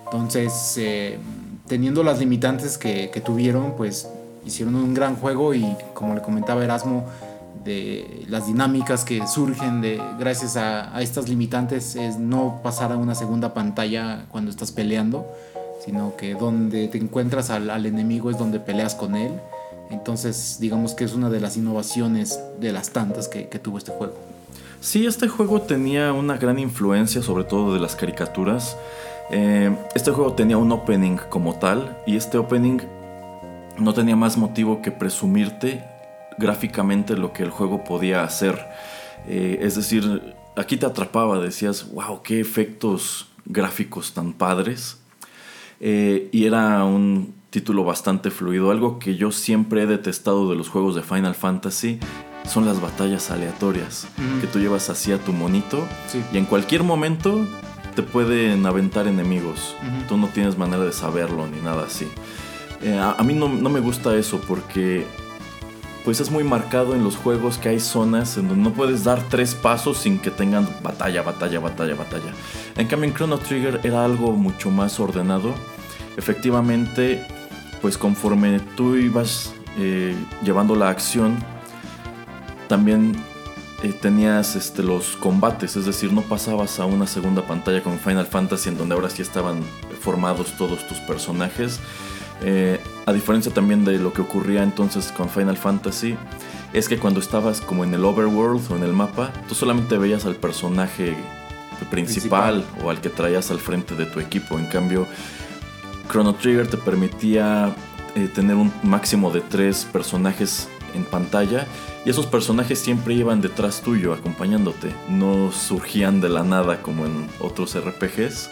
Entonces, 0.05 0.75
eh, 0.77 1.19
teniendo 1.67 2.03
las 2.03 2.19
limitantes 2.19 2.77
que, 2.77 3.09
tuvieron, 3.23 3.75
pues 3.75 4.07
hicieron 4.45 4.75
un 4.75 4.93
gran 4.93 5.15
juego 5.15 5.53
y 5.53 5.75
como 5.93 6.15
le 6.15 6.21
comentaba 6.21 6.63
Erasmo, 6.63 7.05
de 7.63 8.25
las 8.27 8.47
dinámicas 8.47 9.05
que 9.05 9.25
surgen 9.25 9.79
de 9.79 10.01
gracias 10.19 10.57
a, 10.57 11.01
estas 11.01 11.29
limitantes 11.29 11.95
es 11.95 12.17
no 12.17 12.59
pasar 12.61 12.91
a 12.91 12.97
una 12.97 13.15
segunda 13.15 13.53
pantalla 13.53 14.25
cuando 14.29 14.51
estás 14.51 14.71
peleando, 14.71 15.25
sino 15.85 16.15
que 16.17 16.33
donde 16.33 16.87
te 16.89 16.97
encuentras 16.97 17.49
al 17.49 17.85
enemigo 17.85 18.29
es 18.31 18.37
donde 18.37 18.59
peleas 18.59 18.95
con 18.95 19.15
él. 19.15 19.31
Entonces, 19.93 20.57
digamos 20.59 20.93
que 20.93 21.03
es 21.03 21.13
una 21.13 21.29
de 21.29 21.39
las 21.39 21.55
innovaciones 21.55 22.39
de 22.59 22.71
las 22.71 22.89
tantas 22.89 23.27
que, 23.27 23.43
tuvo 23.59 23.77
este 23.77 23.91
juego. 23.91 24.13
Sí, 24.81 25.05
este 25.05 25.27
juego 25.27 25.61
tenía 25.61 26.11
una 26.11 26.37
gran 26.37 26.59
influencia, 26.59 27.21
sobre 27.21 27.45
todo 27.45 27.73
de 27.73 27.79
las 27.79 27.95
caricaturas. 27.95 28.75
Eh, 29.31 29.73
este 29.95 30.11
juego 30.11 30.33
tenía 30.33 30.57
un 30.57 30.71
opening 30.71 31.17
como 31.29 31.55
tal, 31.55 31.97
y 32.05 32.17
este 32.17 32.37
opening 32.37 32.79
no 33.77 33.93
tenía 33.93 34.15
más 34.15 34.37
motivo 34.37 34.81
que 34.81 34.91
presumirte 34.91 35.83
gráficamente 36.37 37.15
lo 37.15 37.31
que 37.31 37.43
el 37.43 37.49
juego 37.49 37.83
podía 37.83 38.23
hacer. 38.23 38.59
Eh, 39.27 39.59
es 39.61 39.75
decir, 39.75 40.35
aquí 40.55 40.77
te 40.77 40.85
atrapaba, 40.85 41.39
decías, 41.39 41.89
wow, 41.93 42.21
qué 42.23 42.39
efectos 42.39 43.27
gráficos 43.45 44.13
tan 44.13 44.33
padres. 44.33 44.97
Eh, 45.79 46.29
y 46.31 46.45
era 46.45 46.83
un 46.83 47.33
título 47.53 47.83
bastante 47.83 48.31
fluido. 48.31 48.71
Algo 48.71 48.97
que 48.97 49.15
yo 49.15 49.31
siempre 49.31 49.83
he 49.83 49.85
detestado 49.85 50.49
de 50.49 50.55
los 50.55 50.69
juegos 50.69 50.95
de 50.95 51.03
Final 51.03 51.35
Fantasy 51.35 51.99
son 52.49 52.65
las 52.65 52.81
batallas 52.81 53.29
aleatorias. 53.29 54.07
Que 54.41 54.47
tú 54.47 54.57
llevas 54.57 54.89
así 54.89 55.11
a 55.11 55.19
tu 55.19 55.33
monito 55.33 55.85
Sí. 56.07 56.19
y 56.33 56.39
en 56.39 56.45
cualquier 56.45 56.81
momento 56.83 57.45
te 57.95 58.01
pueden 58.01 58.65
aventar 58.65 59.07
enemigos. 59.07 59.75
Tú 60.09 60.17
no 60.17 60.27
tienes 60.29 60.57
manera 60.57 60.83
de 60.83 60.91
saberlo 60.91 61.45
ni 61.45 61.61
nada 61.61 61.83
así. 61.85 62.07
Eh, 62.81 62.97
a, 62.97 63.11
a 63.11 63.23
mí 63.23 63.35
no, 63.35 63.47
no 63.47 63.69
me 63.69 63.79
gusta 63.81 64.15
eso 64.15 64.41
porque 64.47 65.05
pues 66.03 66.19
es 66.19 66.31
muy 66.31 66.43
marcado 66.43 66.95
en 66.95 67.03
los 67.03 67.15
juegos 67.15 67.59
que 67.59 67.69
hay 67.69 67.79
zonas 67.79 68.35
en 68.37 68.47
donde 68.49 68.63
no 68.63 68.73
puedes 68.73 69.03
dar 69.03 69.21
tres 69.29 69.53
pasos 69.53 69.99
sin 69.99 70.17
que 70.17 70.31
tengan 70.31 70.67
batalla, 70.81 71.21
batalla, 71.21 71.59
batalla, 71.59 71.93
batalla. 71.93 72.33
En 72.77 72.87
cambio 72.87 73.07
en 73.09 73.15
Chrono 73.15 73.37
Trigger 73.37 73.79
era 73.83 74.03
algo 74.03 74.31
mucho 74.33 74.71
más 74.71 74.99
ordenado. 74.99 75.53
Efectivamente, 76.17 77.25
pues 77.83 77.97
conforme 77.97 78.61
tú 78.77 78.95
ibas 78.95 79.53
eh, 79.77 80.15
llevando 80.41 80.73
la 80.73 80.87
acción, 80.87 81.35
también 82.69 83.13
eh, 83.83 83.91
tenías 83.91 84.55
este, 84.55 84.81
los 84.81 85.17
combates, 85.17 85.75
es 85.75 85.85
decir, 85.85 86.13
no 86.13 86.21
pasabas 86.21 86.79
a 86.79 86.85
una 86.85 87.05
segunda 87.07 87.45
pantalla 87.45 87.83
con 87.83 87.99
Final 87.99 88.25
Fantasy 88.25 88.69
en 88.69 88.77
donde 88.77 88.95
ahora 88.95 89.09
sí 89.09 89.21
estaban 89.21 89.61
formados 89.99 90.53
todos 90.57 90.87
tus 90.87 90.99
personajes. 90.99 91.81
Eh, 92.41 92.79
a 93.05 93.11
diferencia 93.11 93.53
también 93.53 93.83
de 93.83 93.99
lo 93.99 94.13
que 94.13 94.21
ocurría 94.21 94.63
entonces 94.63 95.11
con 95.11 95.29
Final 95.29 95.57
Fantasy, 95.57 96.15
es 96.71 96.87
que 96.87 96.97
cuando 96.97 97.19
estabas 97.19 97.59
como 97.59 97.83
en 97.83 97.93
el 97.93 98.05
overworld 98.05 98.71
o 98.71 98.77
en 98.77 98.83
el 98.83 98.93
mapa, 98.93 99.33
tú 99.49 99.55
solamente 99.55 99.97
veías 99.97 100.25
al 100.25 100.37
personaje 100.37 101.17
principal, 101.91 102.63
o 102.81 102.89
al 102.89 103.01
que 103.01 103.09
traías 103.09 103.51
al 103.51 103.59
frente 103.59 103.93
de 103.95 104.05
tu 104.05 104.21
equipo. 104.21 104.57
En 104.57 104.67
cambio, 104.67 105.05
Chrono 106.13 106.35
Trigger 106.35 106.67
te 106.67 106.77
permitía 106.77 107.75
eh, 108.13 108.27
tener 108.27 108.55
un 108.55 108.71
máximo 108.83 109.31
de 109.31 109.41
tres 109.41 109.83
personajes 109.91 110.69
en 110.93 111.05
pantalla 111.05 111.65
y 112.05 112.11
esos 112.11 112.27
personajes 112.27 112.77
siempre 112.77 113.15
iban 113.15 113.41
detrás 113.41 113.81
tuyo 113.81 114.13
acompañándote, 114.13 114.93
no 115.09 115.51
surgían 115.51 116.21
de 116.21 116.29
la 116.29 116.43
nada 116.43 116.83
como 116.83 117.07
en 117.07 117.27
otros 117.39 117.75
RPGs. 117.75 118.51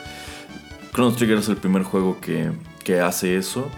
Chrono 0.91 1.13
Trigger 1.15 1.37
es 1.37 1.49
el 1.49 1.57
primer 1.57 1.83
juego 1.83 2.19
que, 2.19 2.51
que 2.83 2.99
hace 2.99 3.37
eso 3.37 3.69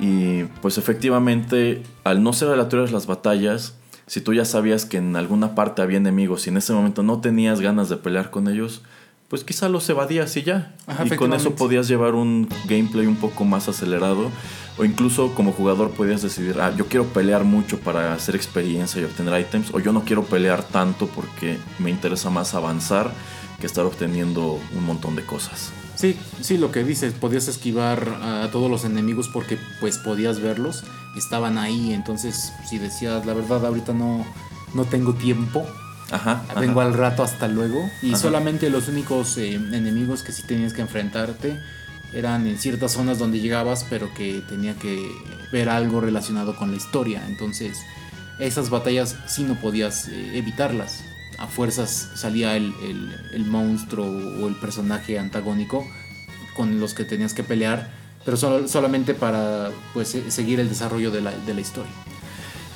y 0.00 0.42
pues 0.60 0.76
efectivamente 0.76 1.84
al 2.02 2.20
no 2.20 2.32
ser 2.32 2.48
aleatorias 2.48 2.90
las 2.90 3.06
batallas, 3.06 3.76
si 4.08 4.22
tú 4.22 4.34
ya 4.34 4.44
sabías 4.44 4.86
que 4.86 4.96
en 4.96 5.14
alguna 5.14 5.54
parte 5.54 5.82
había 5.82 5.98
enemigos 5.98 6.48
y 6.48 6.50
en 6.50 6.56
ese 6.56 6.72
momento 6.72 7.04
no 7.04 7.20
tenías 7.20 7.60
ganas 7.60 7.88
de 7.88 7.96
pelear 7.96 8.32
con 8.32 8.48
ellos, 8.48 8.82
pues 9.28 9.44
quizá 9.44 9.68
los 9.68 9.88
evadías 9.88 10.36
y 10.36 10.42
ya. 10.42 10.74
Ajá, 10.86 11.04
y 11.06 11.10
con 11.16 11.32
eso 11.32 11.54
podías 11.54 11.88
llevar 11.88 12.14
un 12.14 12.48
gameplay 12.66 13.06
un 13.06 13.16
poco 13.16 13.44
más 13.44 13.68
acelerado. 13.68 14.30
O 14.76 14.84
incluso 14.84 15.34
como 15.34 15.52
jugador 15.52 15.90
podías 15.90 16.22
decidir, 16.22 16.60
ah, 16.60 16.74
yo 16.76 16.86
quiero 16.86 17.06
pelear 17.06 17.44
mucho 17.44 17.78
para 17.78 18.12
hacer 18.12 18.34
experiencia 18.34 19.00
y 19.00 19.04
obtener 19.04 19.40
ítems. 19.40 19.72
O 19.72 19.80
yo 19.80 19.92
no 19.92 20.04
quiero 20.04 20.24
pelear 20.24 20.62
tanto 20.62 21.06
porque 21.06 21.58
me 21.78 21.90
interesa 21.90 22.30
más 22.30 22.54
avanzar 22.54 23.12
que 23.60 23.66
estar 23.66 23.84
obteniendo 23.84 24.60
un 24.76 24.84
montón 24.84 25.16
de 25.16 25.24
cosas. 25.24 25.72
Sí, 25.94 26.18
sí, 26.40 26.58
lo 26.58 26.72
que 26.72 26.82
dices, 26.82 27.14
podías 27.14 27.46
esquivar 27.46 28.18
a 28.20 28.48
todos 28.50 28.68
los 28.68 28.84
enemigos 28.84 29.28
porque 29.28 29.58
pues 29.80 29.96
podías 29.98 30.40
verlos, 30.40 30.82
estaban 31.16 31.56
ahí, 31.56 31.92
entonces 31.92 32.52
si 32.68 32.78
decías, 32.78 33.24
la 33.26 33.32
verdad 33.32 33.64
ahorita 33.64 33.92
no, 33.92 34.26
no 34.74 34.84
tengo 34.84 35.14
tiempo, 35.14 35.64
Ajá. 36.14 36.44
ajá. 36.48 36.60
vengo 36.60 36.80
al 36.80 36.94
rato 36.94 37.22
hasta 37.22 37.48
luego, 37.48 37.90
y 38.02 38.10
Ajá. 38.10 38.18
solamente 38.18 38.70
los 38.70 38.88
únicos 38.88 39.36
eh, 39.38 39.54
enemigos 39.54 40.22
que 40.22 40.32
sí 40.32 40.42
tenías 40.42 40.72
que 40.72 40.80
enfrentarte 40.82 41.58
eran 42.12 42.46
en 42.46 42.58
ciertas 42.58 42.92
zonas 42.92 43.18
donde 43.18 43.40
llegabas, 43.40 43.84
pero 43.90 44.12
que 44.14 44.42
tenía 44.48 44.74
que 44.74 45.10
ver 45.52 45.68
algo 45.68 46.00
relacionado 46.00 46.54
con 46.56 46.70
la 46.70 46.76
historia, 46.76 47.24
entonces 47.26 47.78
esas 48.38 48.70
batallas 48.70 49.16
sí 49.26 49.42
no 49.44 49.54
podías 49.60 50.08
eh, 50.08 50.38
evitarlas. 50.38 51.02
A 51.38 51.46
fuerzas 51.48 52.10
salía 52.14 52.56
el, 52.56 52.72
el- 52.84 53.14
el 53.32 53.44
monstruo 53.44 54.06
o 54.06 54.46
el 54.48 54.54
personaje 54.56 55.18
antagónico 55.18 55.84
con 56.54 56.78
los 56.78 56.94
que 56.94 57.04
tenías 57.04 57.34
que 57.34 57.42
pelear, 57.42 57.90
pero 58.24 58.36
solo- 58.36 58.68
solamente 58.68 59.14
para 59.14 59.70
pues, 59.92 60.14
eh, 60.14 60.30
seguir 60.30 60.60
el 60.60 60.68
desarrollo 60.68 61.10
de 61.10 61.20
la, 61.20 61.32
de 61.32 61.54
la 61.54 61.60
historia. 61.60 61.90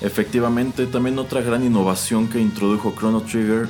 Efectivamente, 0.00 0.87
también 0.87 1.18
otra 1.18 1.40
gran 1.40 1.64
innovación 1.64 2.28
que 2.28 2.40
introdujo 2.40 2.94
Chrono 2.96 3.22
Trigger 3.22 3.68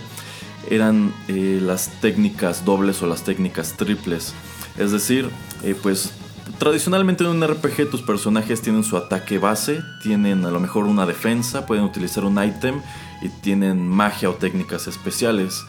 eran 0.70 1.14
eh, 1.28 1.58
las 1.62 1.88
técnicas 2.00 2.64
dobles 2.64 3.02
o 3.02 3.06
las 3.06 3.24
técnicas 3.24 3.76
triples. 3.76 4.34
Es 4.76 4.92
decir, 4.92 5.30
eh, 5.62 5.74
pues 5.80 6.12
tradicionalmente 6.58 7.24
en 7.24 7.30
un 7.30 7.46
RPG 7.46 7.90
tus 7.90 8.02
personajes 8.02 8.60
tienen 8.60 8.84
su 8.84 8.96
ataque 8.96 9.38
base, 9.38 9.82
tienen 10.02 10.44
a 10.44 10.50
lo 10.50 10.60
mejor 10.60 10.84
una 10.84 11.06
defensa, 11.06 11.66
pueden 11.66 11.84
utilizar 11.84 12.24
un 12.24 12.42
ítem 12.42 12.80
y 13.22 13.28
tienen 13.28 13.88
magia 13.88 14.30
o 14.30 14.34
técnicas 14.34 14.86
especiales. 14.86 15.64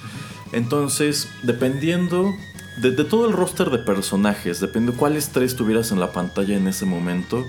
Entonces, 0.52 1.30
dependiendo 1.44 2.34
de, 2.82 2.92
todo 3.04 3.28
el 3.28 3.34
roster 3.34 3.70
de 3.70 3.80
personajes, 3.80 4.60
depende 4.60 4.94
cuáles 4.94 5.30
tres 5.30 5.56
tuvieras 5.56 5.92
en 5.92 6.00
la 6.00 6.12
pantalla 6.12 6.56
en 6.56 6.68
ese 6.68 6.86
momento, 6.86 7.46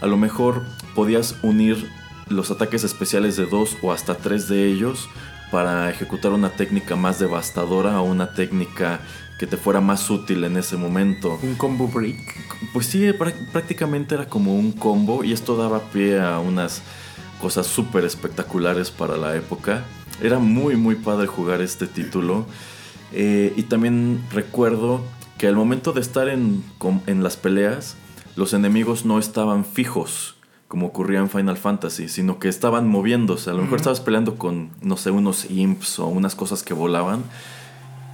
a 0.00 0.06
lo 0.06 0.16
mejor 0.16 0.64
podías 0.94 1.36
unir 1.42 1.88
los 2.28 2.50
ataques 2.50 2.84
especiales 2.84 3.36
de 3.36 3.46
dos 3.46 3.76
o 3.82 3.92
hasta 3.92 4.16
tres 4.16 4.48
de 4.48 4.66
ellos 4.66 5.08
para 5.50 5.90
ejecutar 5.90 6.32
una 6.32 6.50
técnica 6.50 6.96
más 6.96 7.18
devastadora 7.18 8.00
o 8.00 8.04
una 8.04 8.32
técnica 8.32 9.00
que 9.38 9.46
te 9.46 9.56
fuera 9.56 9.80
más 9.80 10.08
útil 10.08 10.44
en 10.44 10.56
ese 10.56 10.76
momento. 10.76 11.38
Un 11.42 11.56
combo 11.56 11.88
break. 11.88 12.16
Pues 12.72 12.86
sí, 12.86 13.00
prá- 13.12 13.34
prácticamente 13.52 14.14
era 14.14 14.26
como 14.28 14.54
un 14.54 14.72
combo 14.72 15.24
y 15.24 15.32
esto 15.32 15.56
daba 15.56 15.80
pie 15.90 16.20
a 16.20 16.38
unas 16.38 16.80
cosas 17.40 17.66
súper 17.66 18.04
espectaculares 18.04 18.90
para 18.90 19.16
la 19.16 19.34
época. 19.36 19.84
Era 20.22 20.38
muy 20.38 20.76
muy 20.76 20.94
padre 20.94 21.26
jugar 21.26 21.60
este 21.60 21.86
título. 21.86 22.46
Eh, 23.12 23.52
y 23.56 23.64
también 23.64 24.22
recuerdo 24.32 25.02
que 25.36 25.48
al 25.48 25.56
momento 25.56 25.92
de 25.92 26.00
estar 26.00 26.28
en, 26.28 26.62
en 27.06 27.22
las 27.22 27.36
peleas, 27.36 27.96
los 28.36 28.54
enemigos 28.54 29.04
no 29.04 29.18
estaban 29.18 29.64
fijos, 29.66 30.36
como 30.72 30.86
ocurría 30.86 31.18
en 31.18 31.28
Final 31.28 31.58
Fantasy, 31.58 32.08
sino 32.08 32.38
que 32.38 32.48
estaban 32.48 32.88
moviéndose. 32.88 33.50
A 33.50 33.52
lo 33.52 33.60
mejor 33.60 33.76
estabas 33.76 34.00
peleando 34.00 34.36
con, 34.38 34.70
no 34.80 34.96
sé, 34.96 35.10
unos 35.10 35.50
imps 35.50 35.98
o 35.98 36.06
unas 36.06 36.34
cosas 36.34 36.62
que 36.62 36.72
volaban 36.72 37.24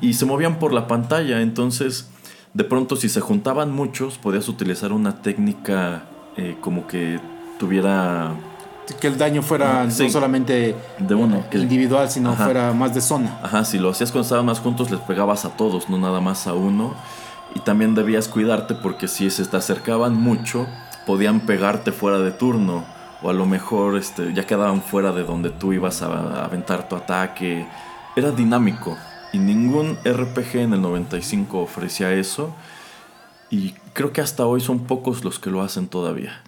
y 0.00 0.14
se 0.14 0.26
movían 0.26 0.58
por 0.58 0.72
la 0.72 0.88
pantalla. 0.88 1.40
Entonces, 1.40 2.08
de 2.54 2.64
pronto, 2.64 2.96
si 2.96 3.08
se 3.08 3.20
juntaban 3.20 3.72
muchos, 3.72 4.18
podías 4.18 4.48
utilizar 4.48 4.92
una 4.92 5.22
técnica 5.22 6.06
eh, 6.36 6.56
como 6.60 6.88
que 6.88 7.20
tuviera 7.60 8.32
Que 9.00 9.06
el 9.06 9.16
daño 9.18 9.40
fuera 9.42 9.88
Sí. 9.88 10.02
no 10.04 10.10
solamente 10.10 10.74
de 10.98 11.14
uno. 11.14 11.44
que- 11.50 11.58
individual, 11.58 12.10
sino 12.10 12.30
Ajá. 12.32 12.42
fuera 12.44 12.72
más 12.72 12.92
de 12.92 13.00
zona. 13.02 13.38
Ajá, 13.40 13.64
si 13.64 13.78
lo 13.78 13.90
hacías 13.90 14.10
cuando 14.10 14.22
estaban 14.24 14.46
más 14.46 14.58
juntos, 14.58 14.90
les 14.90 14.98
pegabas 15.00 15.44
a 15.44 15.50
todos, 15.56 15.88
no 15.88 15.96
nada 15.96 16.20
más 16.20 16.48
a 16.48 16.54
uno. 16.54 16.94
Y 17.54 17.60
también 17.60 17.94
debías 17.94 18.28
cuidarte 18.28 18.74
porque 18.74 19.08
si 19.08 19.30
se 19.30 19.44
te 19.44 19.56
acercaban 19.56 20.14
mucho, 20.14 20.66
podían 21.06 21.40
pegarte 21.40 21.92
fuera 21.92 22.18
de 22.18 22.30
turno. 22.30 22.84
O 23.22 23.30
a 23.30 23.32
lo 23.32 23.46
mejor 23.46 23.96
este, 23.96 24.32
ya 24.32 24.46
quedaban 24.46 24.82
fuera 24.82 25.12
de 25.12 25.24
donde 25.24 25.50
tú 25.50 25.72
ibas 25.72 26.02
a, 26.02 26.44
aventar 26.44 26.88
tu 26.88 26.96
ataque. 26.96 27.66
Era 28.14 28.30
dinámico. 28.30 28.96
Y 29.32 29.38
ningún 29.38 29.96
RPG 30.04 30.56
en 30.56 30.74
el 30.74 30.82
95 30.82 31.60
ofrecía 31.60 32.12
eso. 32.12 32.54
Y 33.50 33.72
creo 33.92 34.12
que 34.12 34.20
hasta 34.20 34.46
hoy 34.46 34.60
son 34.60 34.80
pocos 34.80 35.24
los 35.24 35.38
que 35.38 35.50
lo 35.50 35.62
hacen 35.62 35.88
todavía. 35.88 36.42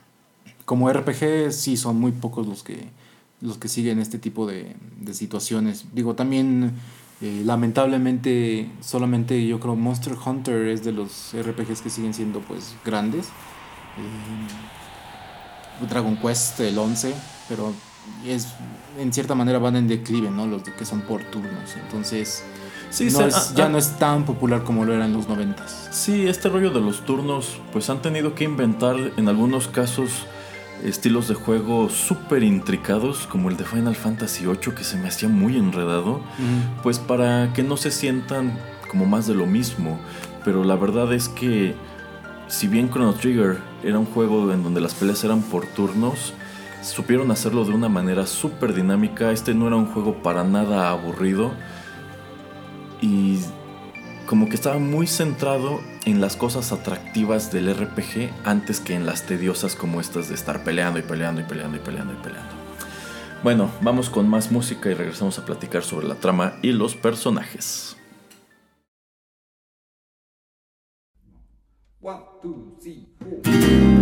Como 0.64 0.92
RPG 0.92 1.52
sí 1.52 1.76
son 1.76 1.98
muy 1.98 2.12
pocos 2.12 2.46
los 2.46 2.62
que 2.62 2.88
los 3.40 3.56
que 3.56 3.68
siguen 3.68 3.98
este 3.98 4.18
tipo 4.18 4.46
de, 4.46 4.76
de 5.00 5.14
situaciones. 5.14 5.86
Digo, 5.94 6.14
también 6.14 6.74
eh, 7.20 7.42
lamentablemente 7.44 8.70
solamente 8.80 9.46
yo 9.46 9.60
creo 9.60 9.76
Monster 9.76 10.14
Hunter 10.24 10.68
es 10.68 10.84
de 10.84 10.92
los 10.92 11.32
RPGs 11.34 11.82
que 11.82 11.90
siguen 11.90 12.14
siendo 12.14 12.40
pues 12.40 12.74
grandes. 12.84 13.26
Eh, 13.26 14.00
Dragon 15.88 16.16
Quest 16.16 16.60
el 16.60 16.78
11, 16.78 17.14
pero 17.48 17.72
es 18.26 18.48
en 18.98 19.12
cierta 19.12 19.34
manera 19.34 19.58
van 19.58 19.76
en 19.76 19.88
declive, 19.88 20.30
¿no? 20.30 20.46
Los 20.46 20.62
que 20.62 20.84
son 20.84 21.02
por 21.02 21.22
turnos. 21.24 21.76
Entonces, 21.82 22.42
Sí, 22.90 23.04
no 23.04 23.10
se- 23.18 23.26
es- 23.28 23.34
ah, 23.36 23.52
ya 23.54 23.66
ah. 23.66 23.68
no 23.68 23.78
es 23.78 23.98
tan 23.98 24.24
popular 24.24 24.64
como 24.64 24.84
lo 24.84 24.92
era 24.94 25.04
en 25.06 25.12
los 25.12 25.28
noventas. 25.28 25.88
Sí, 25.92 26.26
este 26.26 26.48
rollo 26.48 26.70
de 26.70 26.80
los 26.80 27.04
turnos, 27.06 27.60
pues 27.72 27.88
han 27.88 28.02
tenido 28.02 28.34
que 28.34 28.44
inventar 28.44 28.96
en 29.16 29.28
algunos 29.28 29.68
casos 29.68 30.10
estilos 30.84 31.28
de 31.28 31.34
juego 31.34 31.88
súper 31.88 32.42
intricados, 32.42 33.26
como 33.26 33.48
el 33.48 33.56
de 33.56 33.64
Final 33.64 33.94
Fantasy 33.94 34.46
VIII, 34.46 34.74
que 34.74 34.84
se 34.84 34.96
me 34.96 35.08
hacía 35.08 35.28
muy 35.28 35.56
enredado, 35.56 36.20
pues 36.82 36.98
para 36.98 37.52
que 37.52 37.62
no 37.62 37.76
se 37.76 37.90
sientan 37.90 38.58
como 38.88 39.06
más 39.06 39.26
de 39.26 39.34
lo 39.34 39.46
mismo. 39.46 39.98
Pero 40.44 40.64
la 40.64 40.76
verdad 40.76 41.12
es 41.12 41.28
que, 41.28 41.74
si 42.48 42.66
bien 42.66 42.90
Chrono 42.90 43.14
Trigger 43.14 43.58
era 43.82 43.98
un 43.98 44.06
juego 44.06 44.52
en 44.52 44.62
donde 44.62 44.80
las 44.80 44.94
peleas 44.94 45.22
eran 45.24 45.42
por 45.42 45.66
turnos, 45.66 46.32
supieron 46.82 47.30
hacerlo 47.30 47.64
de 47.64 47.72
una 47.72 47.88
manera 47.88 48.26
súper 48.26 48.74
dinámica. 48.74 49.32
Este 49.32 49.54
no 49.54 49.66
era 49.66 49.76
un 49.76 49.86
juego 49.86 50.22
para 50.22 50.44
nada 50.44 50.90
aburrido. 50.90 51.52
Y 53.02 53.38
como 54.30 54.48
que 54.48 54.54
estaba 54.54 54.78
muy 54.78 55.08
centrado 55.08 55.80
en 56.04 56.20
las 56.20 56.36
cosas 56.36 56.70
atractivas 56.70 57.50
del 57.50 57.74
RPG 57.74 58.30
antes 58.44 58.78
que 58.78 58.94
en 58.94 59.04
las 59.04 59.26
tediosas 59.26 59.74
como 59.74 60.00
estas 60.00 60.28
de 60.28 60.36
estar 60.36 60.62
peleando 60.62 61.00
y 61.00 61.02
peleando 61.02 61.40
y 61.40 61.44
peleando 61.44 61.78
y 61.78 61.80
peleando 61.80 62.12
y 62.12 62.16
peleando. 62.22 62.54
Bueno, 63.42 63.72
vamos 63.80 64.08
con 64.08 64.28
más 64.28 64.52
música 64.52 64.88
y 64.88 64.94
regresamos 64.94 65.40
a 65.40 65.44
platicar 65.44 65.82
sobre 65.82 66.06
la 66.06 66.14
trama 66.14 66.54
y 66.62 66.70
los 66.70 66.94
personajes. 66.94 67.96
One, 72.00 72.22
two, 72.40 72.76
three, 72.80 73.99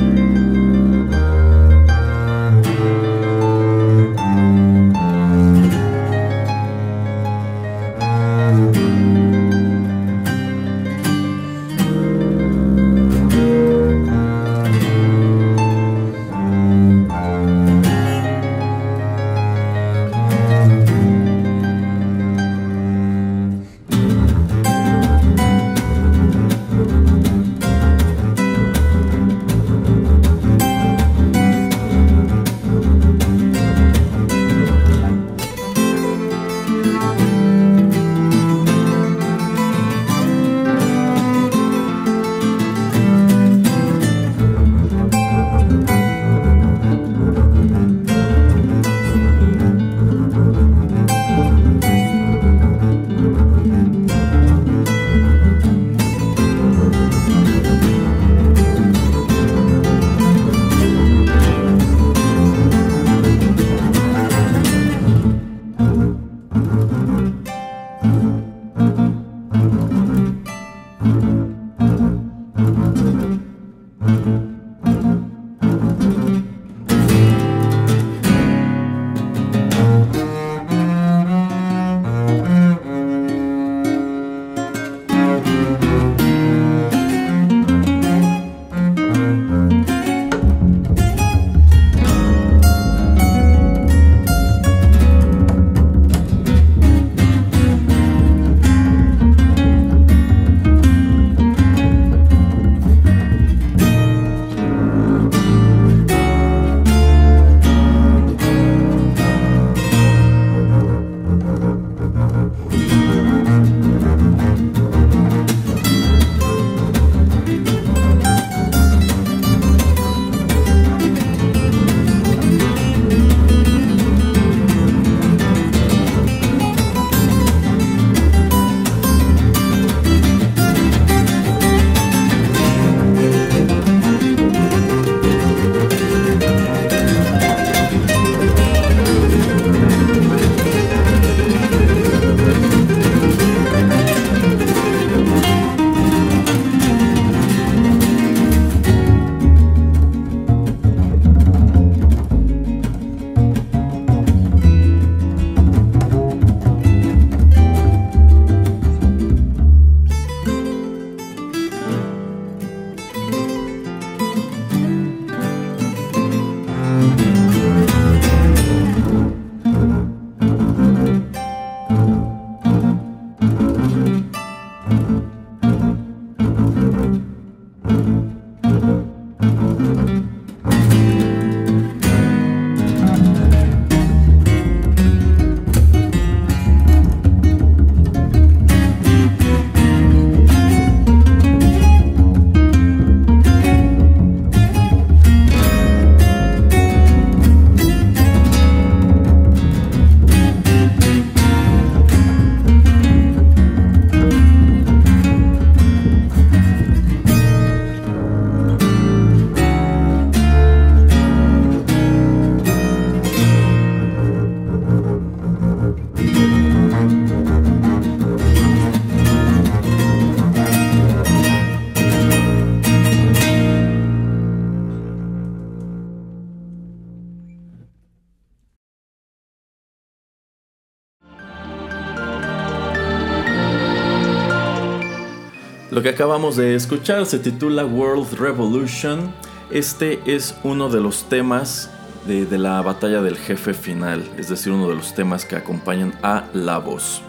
Lo 235.99 236.03
que 236.05 236.11
acabamos 236.11 236.55
de 236.55 236.77
escuchar 236.77 237.27
se 237.27 237.41
titula 237.41 237.85
World 237.85 238.35
Revolution. 238.35 239.35
Este 239.69 240.21
es 240.27 240.55
uno 240.63 240.89
de 240.89 241.01
los 241.01 241.25
temas 241.25 241.91
de, 242.25 242.47
la 242.57 242.81
batalla 242.83 243.21
del 243.21 243.37
jefe 243.37 243.75
final, 243.75 244.23
es 244.37 244.49
decir, 244.49 244.73
uno 244.73 244.89
de 244.91 244.95
los 244.95 245.13
temas 245.17 245.45
que 245.45 245.57
acompañan 245.57 246.17
a 246.23 246.45
la 246.53 246.79
voz. 246.79 247.21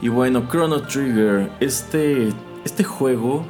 Y 0.00 0.08
bueno, 0.08 0.48
Chrono 0.50 0.82
Trigger, 0.82 1.48
este, 1.60 2.30
este 2.64 2.82
juego 2.82 3.46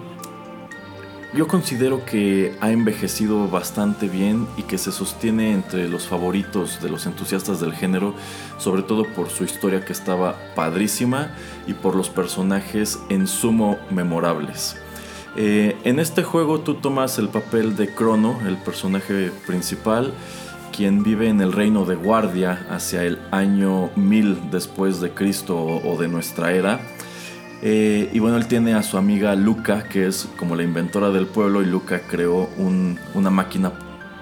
yo 1.35 1.49
considero 1.49 2.05
que 2.05 2.55
ha 2.61 2.71
envejecido 2.71 3.49
bastante 3.49 4.09
bien 4.09 4.47
y 4.57 4.65
que 4.65 4.77
se 4.77 4.93
sostiene 4.93 5.53
entre 5.53 5.89
los 5.89 6.07
favoritos 6.07 6.83
de 6.83 6.91
los 6.91 7.07
entusiastas 7.07 7.59
del 7.59 7.73
género, 7.73 8.15
sobre 8.59 8.83
todo 8.83 9.05
por 9.05 9.31
su 9.31 9.45
historia 9.45 9.85
que 9.85 9.93
estaba 9.93 10.37
padrísima 10.55 11.31
y 11.67 11.73
por 11.73 11.95
los 11.95 12.11
personajes 12.11 12.99
en 13.09 13.27
sumo 13.27 13.79
memorables. 13.91 14.77
Eh, 15.35 15.77
en 15.85 15.99
este 15.99 16.23
juego 16.23 16.61
tú 16.61 16.75
tomas 16.75 17.19
el 17.19 17.29
papel 17.29 17.77
de 17.77 17.95
Crono, 17.95 18.39
el 18.47 18.59
personaje 18.59 19.33
principal, 19.47 20.13
quien 20.71 21.03
vive 21.03 21.29
en 21.29 21.41
el 21.41 21.53
reino 21.53 21.87
de 21.87 21.95
Guardia 21.95 22.67
hacia 22.71 23.05
el 23.05 23.19
año 23.31 23.91
1000 23.97 24.51
después 24.51 25.01
de 25.01 25.13
Cristo 25.13 25.57
o 25.57 25.97
de 25.99 26.09
nuestra 26.09 26.53
era 26.53 26.81
eh, 27.63 28.11
y 28.13 28.19
bueno, 28.19 28.37
él 28.37 28.47
tiene 28.49 28.75
a 28.75 28.83
su 28.83 28.99
amiga 28.99 29.37
Luca, 29.37 29.85
que 29.85 30.09
es 30.09 30.29
como 30.37 30.57
la 30.57 30.65
inventora 30.65 31.11
del 31.11 31.27
pueblo, 31.27 31.63
y 31.63 31.67
Luca 31.67 32.01
creó 32.01 32.49
una 33.15 33.31
máquina 33.31 33.73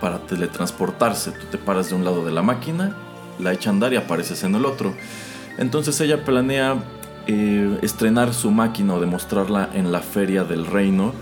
para 0.00 0.18
teletransportarse. 0.18 1.32
Tú 1.32 1.46
te 1.50 1.56
paras 1.58 1.88
de 1.88 1.94
un 1.94 2.04
lado 2.04 2.24
de 2.24 2.32
la 2.32 2.42
máquina, 2.42 2.94
la 3.38 3.52
echa 3.52 3.70
a 3.70 3.72
andar 3.72 3.94
y 3.94 3.96
apareces 3.96 4.44
en 4.44 4.54
el 4.54 4.66
otro. 4.66 4.94
Entonces 5.56 5.98
ella 6.02 6.24
planea 6.24 6.76
eh, 7.26 7.78
estrenar 7.80 8.34
su 8.34 8.50
máquina 8.50 8.94
o 8.94 9.00
demostrarla 9.00 9.70
en 9.72 9.90
la 9.90 10.00
feria 10.00 10.44
del 10.44 10.66
reino. 10.66 11.14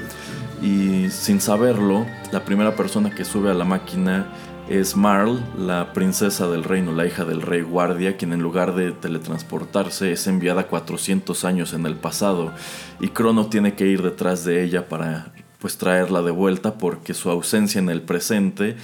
Y 0.60 1.10
sin 1.10 1.40
saberlo, 1.40 2.04
la 2.32 2.44
primera 2.44 2.74
persona 2.74 3.10
que 3.10 3.24
sube 3.24 3.48
a 3.50 3.54
la 3.54 3.64
máquina 3.64 4.26
es 4.68 4.96
Marl, 4.96 5.42
la 5.56 5.94
princesa 5.94 6.46
del 6.46 6.62
reino, 6.62 6.92
la 6.92 7.06
hija 7.06 7.24
del 7.24 7.40
rey 7.40 7.62
guardia, 7.62 8.16
quien 8.18 8.34
en 8.34 8.42
lugar 8.42 8.74
de 8.74 8.92
teletransportarse 8.92 10.12
es 10.12 10.26
enviada 10.26 10.66
400 10.66 11.44
años 11.44 11.72
en 11.72 11.86
el 11.86 11.96
pasado 11.96 12.52
y 13.00 13.08
Crono 13.08 13.46
tiene 13.46 13.74
que 13.74 13.86
ir 13.86 14.02
detrás 14.02 14.44
de 14.44 14.62
ella 14.62 14.88
para 14.88 15.32
pues 15.58 15.78
traerla 15.78 16.20
de 16.22 16.30
vuelta 16.30 16.74
porque 16.74 17.14
su 17.14 17.30
ausencia 17.30 17.78
en 17.78 17.88
el 17.88 18.02
presente 18.02 18.76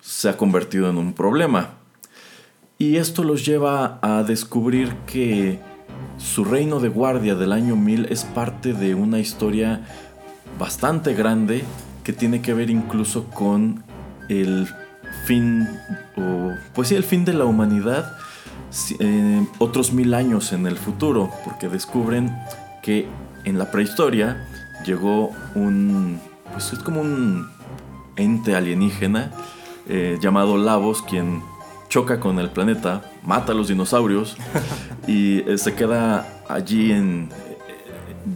se 0.00 0.28
ha 0.28 0.36
convertido 0.36 0.88
en 0.88 0.96
un 0.96 1.12
problema. 1.12 1.70
Y 2.78 2.96
esto 2.96 3.24
los 3.24 3.44
lleva 3.44 3.98
a 4.02 4.22
descubrir 4.22 4.94
que 5.06 5.58
su 6.18 6.44
reino 6.44 6.78
de 6.78 6.88
guardia 6.88 7.34
del 7.34 7.52
año 7.52 7.74
1000 7.74 8.06
es 8.10 8.24
parte 8.24 8.74
de 8.74 8.94
una 8.94 9.18
historia 9.18 9.84
bastante 10.58 11.14
grande 11.14 11.64
que 12.04 12.12
tiene 12.12 12.42
que 12.42 12.54
ver 12.54 12.70
incluso 12.70 13.24
con 13.24 13.82
el 14.28 14.68
fin, 15.26 15.68
o 16.16 16.52
pues 16.74 16.88
sí, 16.88 16.94
el 16.94 17.04
fin 17.04 17.24
de 17.24 17.34
la 17.34 17.44
humanidad 17.44 18.16
eh, 18.98 19.46
otros 19.58 19.92
mil 19.92 20.14
años 20.14 20.52
en 20.52 20.66
el 20.66 20.76
futuro, 20.76 21.30
porque 21.44 21.68
descubren 21.68 22.36
que 22.82 23.08
en 23.44 23.58
la 23.58 23.70
prehistoria 23.70 24.46
llegó 24.84 25.30
un, 25.54 26.20
pues 26.52 26.72
es 26.72 26.78
como 26.80 27.00
un 27.00 27.48
ente 28.16 28.54
alienígena 28.54 29.32
eh, 29.88 30.18
llamado 30.20 30.58
Lavos, 30.58 31.02
quien 31.02 31.42
choca 31.88 32.20
con 32.20 32.38
el 32.38 32.50
planeta, 32.50 33.02
mata 33.22 33.52
a 33.52 33.54
los 33.54 33.68
dinosaurios 33.68 34.36
y 35.06 35.48
eh, 35.48 35.58
se 35.58 35.74
queda 35.74 36.42
allí 36.48 36.92
en, 36.92 37.30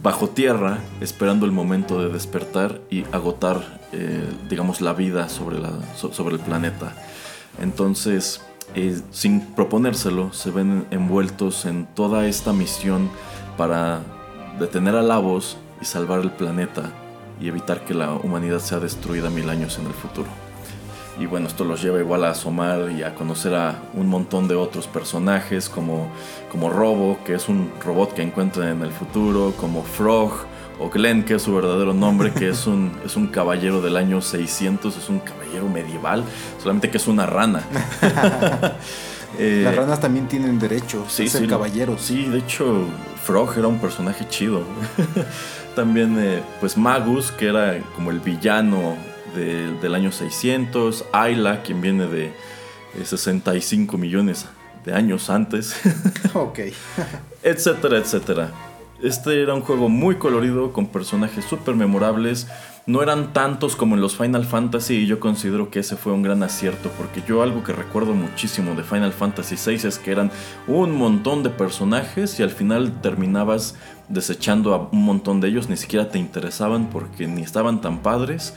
bajo 0.01 0.29
tierra 0.29 0.79
esperando 1.01 1.45
el 1.45 1.51
momento 1.51 2.01
de 2.01 2.11
despertar 2.11 2.81
y 2.89 3.03
agotar 3.11 3.80
eh, 3.93 4.29
digamos, 4.49 4.81
la 4.81 4.93
vida 4.93 5.29
sobre, 5.29 5.59
la, 5.59 5.71
sobre 5.95 6.35
el 6.35 6.41
planeta. 6.41 6.93
Entonces, 7.61 8.41
eh, 8.75 9.01
sin 9.11 9.41
proponérselo, 9.41 10.31
se 10.31 10.51
ven 10.51 10.85
envueltos 10.91 11.65
en 11.65 11.85
toda 11.85 12.27
esta 12.27 12.53
misión 12.53 13.09
para 13.57 14.01
detener 14.59 14.95
a 14.95 15.01
Lavos 15.01 15.57
y 15.81 15.85
salvar 15.85 16.19
el 16.19 16.31
planeta 16.31 16.91
y 17.41 17.47
evitar 17.47 17.83
que 17.83 17.93
la 17.93 18.13
humanidad 18.13 18.59
sea 18.59 18.79
destruida 18.79 19.29
mil 19.29 19.49
años 19.49 19.77
en 19.79 19.87
el 19.87 19.93
futuro. 19.93 20.29
Y 21.19 21.25
bueno, 21.25 21.47
esto 21.47 21.65
los 21.65 21.81
lleva 21.81 21.99
igual 21.99 22.23
a 22.23 22.29
asomar 22.29 22.91
y 22.91 23.03
a 23.03 23.13
conocer 23.13 23.53
a 23.53 23.81
un 23.93 24.07
montón 24.07 24.47
de 24.47 24.55
otros 24.55 24.87
personajes 24.87 25.67
como, 25.67 26.07
como 26.49 26.69
Robo, 26.69 27.19
que 27.25 27.35
es 27.35 27.49
un 27.49 27.71
robot 27.83 28.13
que 28.13 28.21
encuentran 28.21 28.69
en 28.69 28.81
el 28.81 28.91
futuro, 28.91 29.53
como 29.59 29.83
Frog, 29.83 30.31
o 30.79 30.89
Glenn, 30.89 31.23
que 31.23 31.35
es 31.35 31.41
su 31.43 31.53
verdadero 31.53 31.93
nombre, 31.93 32.31
que 32.31 32.49
es 32.49 32.67
un, 32.67 32.91
es 33.05 33.15
un 33.15 33.27
caballero 33.27 33.81
del 33.81 33.97
año 33.97 34.21
600, 34.21 34.97
es 34.97 35.09
un 35.09 35.19
caballero 35.19 35.67
medieval, 35.67 36.23
solamente 36.59 36.89
que 36.89 36.97
es 36.97 37.07
una 37.07 37.25
rana. 37.25 37.63
Eh, 39.39 39.61
Las 39.63 39.77
ranas 39.77 40.01
también 40.01 40.27
tienen 40.27 40.59
derecho 40.59 41.05
sí, 41.07 41.25
a 41.25 41.29
ser 41.29 41.47
caballeros. 41.47 42.01
Sí, 42.01 42.25
de 42.25 42.39
hecho, 42.39 42.83
Frog 43.23 43.57
era 43.57 43.69
un 43.69 43.79
personaje 43.79 44.27
chido. 44.27 44.61
también, 45.75 46.17
eh, 46.19 46.43
pues 46.59 46.77
Magus, 46.77 47.31
que 47.31 47.47
era 47.47 47.79
como 47.95 48.11
el 48.11 48.19
villano 48.19 48.97
del 49.33 49.95
año 49.95 50.11
600. 50.11 51.05
Ayla, 51.13 51.63
quien 51.63 51.79
viene 51.79 52.07
de 52.07 52.33
65 53.03 53.97
millones 53.97 54.47
de 54.83 54.93
años 54.93 55.29
antes. 55.29 55.75
ok. 56.33 56.59
etcétera, 57.41 57.99
etcétera. 57.99 58.51
Este 59.01 59.41
era 59.41 59.55
un 59.55 59.61
juego 59.61 59.89
muy 59.89 60.15
colorido, 60.17 60.73
con 60.73 60.85
personajes 60.85 61.45
súper 61.45 61.75
memorables. 61.75 62.47
No 62.85 63.01
eran 63.01 63.33
tantos 63.33 63.75
como 63.75 63.95
en 63.95 64.01
los 64.01 64.15
Final 64.15 64.45
Fantasy 64.45 64.95
y 64.95 65.07
yo 65.07 65.19
considero 65.19 65.71
que 65.71 65.79
ese 65.79 65.95
fue 65.95 66.13
un 66.13 66.21
gran 66.21 66.43
acierto 66.43 66.91
porque 66.97 67.23
yo 67.27 67.41
algo 67.41 67.63
que 67.63 67.73
recuerdo 67.73 68.13
muchísimo 68.13 68.75
de 68.75 68.83
Final 68.83 69.11
Fantasy 69.11 69.55
VI 69.55 69.87
es 69.87 69.97
que 69.97 70.11
eran 70.11 70.31
un 70.67 70.91
montón 70.95 71.41
de 71.41 71.49
personajes 71.49 72.39
y 72.39 72.43
al 72.43 72.51
final 72.51 73.01
terminabas 73.01 73.75
desechando 74.07 74.73
a 74.73 74.89
un 74.91 75.03
montón 75.03 75.41
de 75.41 75.47
ellos, 75.47 75.69
ni 75.69 75.77
siquiera 75.77 76.09
te 76.09 76.19
interesaban 76.19 76.89
porque 76.89 77.27
ni 77.27 77.41
estaban 77.41 77.81
tan 77.81 77.99
padres 77.99 78.53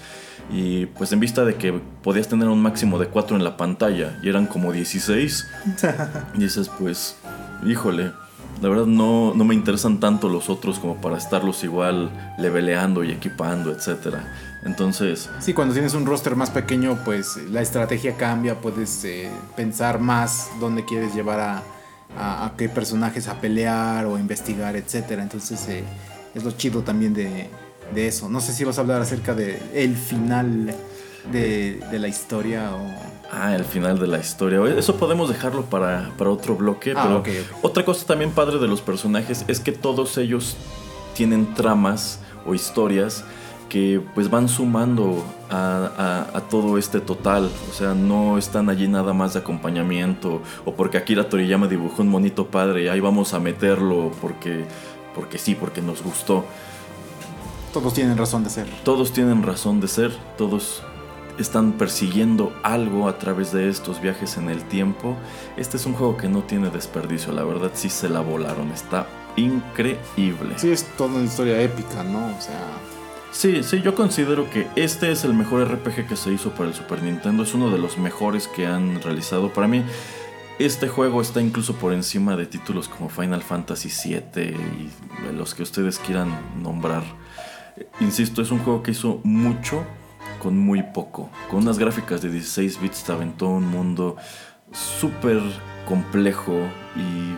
y 0.51 0.87
pues 0.87 1.13
en 1.13 1.21
vista 1.21 1.45
de 1.45 1.55
que 1.55 1.73
podías 2.03 2.29
tener 2.29 2.49
un 2.49 2.61
máximo 2.61 2.99
de 2.99 3.07
4 3.07 3.37
en 3.37 3.45
la 3.45 3.57
pantalla 3.57 4.19
y 4.23 4.29
eran 4.29 4.47
como 4.47 4.73
16, 4.73 5.47
dices 6.35 6.71
pues, 6.79 7.17
híjole, 7.67 8.13
la 8.65 8.71
verdad 8.71 8.87
no, 8.87 9.35
no, 9.35 9.45
me 9.45 9.55
interesan 9.55 10.01
tanto 10.01 10.31
los 10.31 10.49
otros 10.49 10.79
como 10.79 10.97
para 10.97 11.19
estarlos 11.19 11.63
igual 11.65 12.11
leveleando 12.39 13.05
y 13.05 13.11
equipando, 13.11 13.71
etc. 13.71 14.17
Entonces... 14.65 15.29
Sí, 15.39 15.53
cuando 15.53 15.75
tienes 15.75 15.93
un 15.93 16.07
roster 16.07 16.35
más 16.35 16.49
pequeño, 16.49 16.99
pues 17.05 17.37
la 17.51 17.61
estrategia 17.61 18.17
cambia, 18.17 18.63
puedes 18.63 19.05
eh, 19.05 19.31
pensar 19.55 20.01
más 20.01 20.49
dónde 20.61 20.87
quieres 20.87 21.15
llevar 21.15 21.41
a, 21.41 21.63
a, 22.17 22.55
qué 22.57 22.71
personajes 22.71 23.29
a 23.29 23.39
pelear 23.39 24.07
o 24.07 24.19
investigar, 24.19 24.77
etc. 24.77 25.11
Entonces 25.19 25.69
eh, 25.69 25.85
es 26.35 26.43
lo 26.43 26.53
chido 26.53 26.81
también 26.81 27.13
de, 27.13 27.51
de, 27.95 28.09
eso. 28.09 28.31
No 28.31 28.41
sé 28.41 28.55
si 28.55 28.65
vas 28.65 28.79
a 28.79 28.81
hablar 28.81 29.03
acerca 29.03 29.35
del 29.35 29.59
el 29.75 29.95
final 29.95 30.75
de, 31.31 31.83
de 31.91 31.99
la 31.99 32.09
historia 32.09 32.75
o... 32.75 33.14
Ah, 33.37 33.57
el 33.57 33.65
final 33.65 33.99
de 33.99 34.07
la 34.07 34.19
historia. 34.19 34.63
Eso 34.77 34.97
podemos 34.97 35.29
dejarlo 35.29 35.65
para, 35.65 36.13
otro 36.19 36.55
bloque. 36.55 36.95
Ah, 36.97 37.21
pero 37.25 37.45
otra 37.63 37.85
cosa 37.85 38.07
también 38.07 38.31
padre 38.31 38.59
de 38.59 38.69
los 38.69 38.81
personajes 38.81 39.45
es 39.49 39.59
que 39.59 39.73
todos 39.73 40.19
ellos 40.19 40.57
tienen 41.15 41.55
tramas 41.55 42.21
o 42.47 42.55
historias 42.55 43.25
que 43.69 44.01
pues 44.15 44.31
van 44.31 44.49
sumando 44.49 45.25
a, 45.51 46.43
todo 46.49 46.79
este 46.79 47.01
total. 47.01 47.51
O 47.71 47.73
sea, 47.73 47.93
no 47.95 48.39
están 48.39 48.71
allí 48.71 48.87
nada 48.87 49.13
más 49.13 49.33
de 49.33 49.41
acompañamiento 49.41 50.41
o 50.65 50.75
porque 50.75 50.99
Akira 50.99 51.29
Toriyama 51.29 51.67
dibujó 51.67 52.03
un 52.03 52.09
monito 52.09 52.47
padre 52.47 52.85
y 52.85 52.89
ahí 52.89 53.01
vamos 53.01 53.35
a 53.35 53.41
meterlo 53.41 54.13
porque, 54.21 54.65
porque 55.13 55.39
sí, 55.39 55.57
porque 55.57 55.83
nos 55.83 56.03
gustó. 56.03 56.45
Todos 57.73 57.95
tienen 57.95 58.17
razón 58.17 58.45
de 58.45 58.51
ser. 58.51 58.69
Todos 58.85 59.13
tienen 59.13 59.43
razón 59.43 59.81
de 59.81 59.89
ser, 59.89 60.13
todos 60.39 60.85
están 61.39 61.73
persiguiendo 61.73 62.53
algo 62.63 63.09
a 63.09 63.19
través 63.19 63.53
de 63.53 63.69
estos 63.69 64.01
viajes 64.01 64.37
en 64.37 64.49
el 64.49 64.63
tiempo. 64.65 65.17
Este 65.57 65.77
es 65.77 65.87
un 65.87 65.95
juego 65.95 66.17
que 66.17 66.29
no 66.29 66.43
tiene 66.43 66.71
desperdicio, 66.71 67.33
la 67.33 67.45
verdad 67.45 67.71
sí 67.75 67.89
se 67.89 68.09
la 68.09 68.21
volaron, 68.21 68.71
está 68.71 69.07
increíble. 69.37 70.55
Sí, 70.57 70.71
es 70.71 70.85
toda 70.97 71.15
una 71.15 71.25
historia 71.25 71.61
épica, 71.61 72.03
¿no? 72.05 72.37
O 72.37 72.41
sea... 72.41 72.61
Sí, 73.33 73.65
sí, 73.65 73.83
yo 73.83 73.97
considero 73.97 74.49
que 74.49 74.69
este 74.77 75.11
es 75.11 75.25
el 75.25 75.35
mejor 75.35 75.69
RPG 75.69 76.07
que 76.07 76.17
se 76.17 76.33
hizo 76.33 76.51
para 76.51 76.69
el 76.69 76.75
Super 76.75 77.03
Nintendo, 77.03 77.43
es 77.43 77.53
uno 77.53 77.69
de 77.71 77.79
los 77.79 77.99
mejores 77.99 78.47
que 78.47 78.67
han 78.67 79.03
realizado. 79.03 79.53
Para 79.53 79.67
mí, 79.67 79.83
este 80.61 80.87
juego 80.87 81.21
está 81.21 81.41
incluso 81.41 81.75
por 81.75 81.93
encima 81.93 82.37
de 82.37 82.47
títulos 82.47 82.89
como 82.89 83.09
Final 83.09 83.43
Fantasy 83.43 83.91
VII 83.91 84.45
y 84.45 85.33
los 85.35 85.53
que 85.53 85.65
ustedes 85.65 85.99
quieran 85.99 86.39
nombrar. 86.63 87.03
Insisto, 87.99 88.41
es 88.41 88.53
un 88.53 88.61
juego 88.61 88.85
que 88.85 88.93
hizo 88.93 89.21
mucho 89.25 89.85
con 90.45 90.59
muy 90.59 90.83
poco. 90.83 91.31
Con 91.49 91.61
unas 91.61 91.79
gráficas 91.79 92.21
de 92.21 92.31
16 92.31 92.79
bits 92.83 93.05
te 93.05 93.13
aventó 93.13 93.49
un 93.49 93.67
mundo 93.67 94.17
súper 94.73 95.41
complejo 95.89 96.53
y 96.95 97.35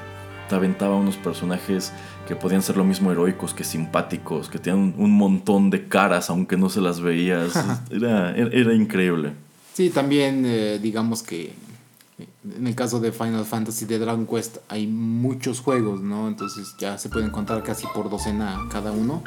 te 0.49 0.57
aventaba 0.57 0.97
unos 0.97 1.17
personajes 1.17 1.93
que 2.27 2.35
podían 2.35 2.63
ser 2.63 2.77
lo 2.77 2.83
mismo 2.83 3.13
heroicos 3.13 3.55
que 3.55 3.63
simpáticos, 3.63 4.49
que 4.49 4.59
tenían 4.59 4.93
un 4.99 5.13
montón 5.13 5.71
de 5.71 5.87
caras 5.87 6.31
aunque 6.31 6.57
no 6.57 6.69
se 6.69 6.81
las 6.81 7.01
veías. 7.01 7.53
era, 7.93 8.37
era, 8.37 8.51
era 8.51 8.75
increíble. 8.75 9.35
Sí, 9.73 9.91
también 9.91 10.43
eh, 10.45 10.81
digamos 10.83 11.23
que 11.23 11.55
en 12.57 12.67
el 12.67 12.75
caso 12.75 12.99
de 12.99 13.13
Final 13.13 13.45
Fantasy 13.45 13.85
de 13.85 14.01
Dragon 14.01 14.27
Quest 14.27 14.57
hay 14.69 14.89
muchos 14.89 15.61
juegos, 15.61 16.01
¿no? 16.01 16.27
Entonces 16.27 16.75
ya 16.77 16.99
se 16.99 17.09
pueden 17.09 17.31
contar 17.31 17.63
casi 17.63 17.87
por 17.95 18.11
docena 18.11 18.67
cada 18.69 18.91
uno. 18.91 19.23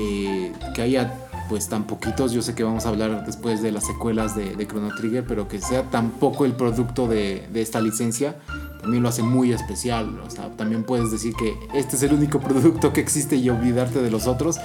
Eh, 0.00 0.52
que 0.74 0.82
haya 0.82 1.27
pues 1.48 1.68
tan 1.68 1.84
poquitos, 1.84 2.32
yo 2.32 2.42
sé 2.42 2.54
que 2.54 2.62
vamos 2.64 2.84
a 2.86 2.90
hablar 2.90 3.24
después 3.24 3.62
de 3.62 3.72
las 3.72 3.86
secuelas 3.86 4.36
de, 4.36 4.54
de 4.56 4.66
Chrono 4.66 4.94
Trigger, 4.94 5.24
pero 5.26 5.48
que 5.48 5.60
sea 5.60 5.84
tan 5.90 6.10
poco 6.10 6.44
el 6.44 6.52
producto 6.52 7.06
de, 7.08 7.48
de 7.52 7.62
esta 7.62 7.80
licencia, 7.80 8.36
también 8.80 9.02
lo 9.02 9.08
hace 9.08 9.22
muy 9.22 9.52
especial. 9.52 10.20
O 10.26 10.30
sea, 10.30 10.50
también 10.56 10.84
puedes 10.84 11.10
decir 11.10 11.34
que 11.34 11.54
este 11.74 11.96
es 11.96 12.02
el 12.02 12.12
único 12.12 12.38
producto 12.40 12.92
que 12.92 13.00
existe 13.00 13.36
y 13.36 13.48
olvidarte 13.50 14.02
de 14.02 14.10
los 14.10 14.26
otros. 14.26 14.56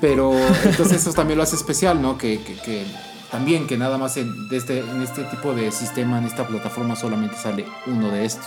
Pero 0.00 0.32
entonces 0.64 1.02
eso 1.02 1.12
también 1.12 1.38
lo 1.38 1.42
hace 1.42 1.56
especial, 1.56 2.00
¿no? 2.00 2.18
Que, 2.18 2.40
que, 2.42 2.54
que 2.56 2.86
también 3.32 3.66
que 3.66 3.76
nada 3.76 3.98
más 3.98 4.16
en, 4.16 4.48
de 4.48 4.56
este, 4.56 4.78
en 4.80 5.02
este 5.02 5.24
tipo 5.24 5.54
de 5.54 5.72
sistema, 5.72 6.18
en 6.18 6.24
esta 6.24 6.46
plataforma 6.46 6.94
solamente 6.94 7.36
sale 7.36 7.64
uno 7.86 8.10
de 8.10 8.24
estos. 8.24 8.46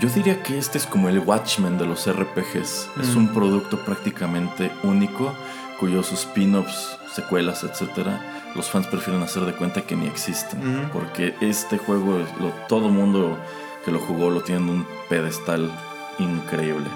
Yo 0.00 0.08
diría 0.08 0.42
que 0.42 0.56
este 0.56 0.78
es 0.78 0.86
como 0.86 1.08
el 1.08 1.18
Watchmen 1.18 1.76
de 1.76 1.84
los 1.84 2.08
RPGs. 2.10 2.88
Es 3.00 3.14
Mm. 3.14 3.18
un 3.18 3.28
producto 3.28 3.76
prácticamente 3.84 4.70
único 4.84 5.32
cuyos 5.80 6.12
spin-offs, 6.12 6.98
secuelas, 7.12 7.64
etcétera, 7.64 8.20
los 8.54 8.68
fans 8.68 8.86
prefieren 8.86 9.22
hacer 9.22 9.44
de 9.44 9.54
cuenta 9.54 9.80
que 9.82 9.96
ni 9.96 10.06
existen. 10.06 10.90
Porque 10.92 11.34
este 11.40 11.78
juego, 11.78 12.18
lo, 12.38 12.50
todo 12.68 12.90
mundo 12.90 13.38
que 13.84 13.90
lo 13.90 13.98
jugó 13.98 14.30
lo 14.30 14.42
tiene 14.42 14.60
en 14.60 14.68
un 14.68 14.86
pedestal 15.08 15.70
increíble. 16.18 16.86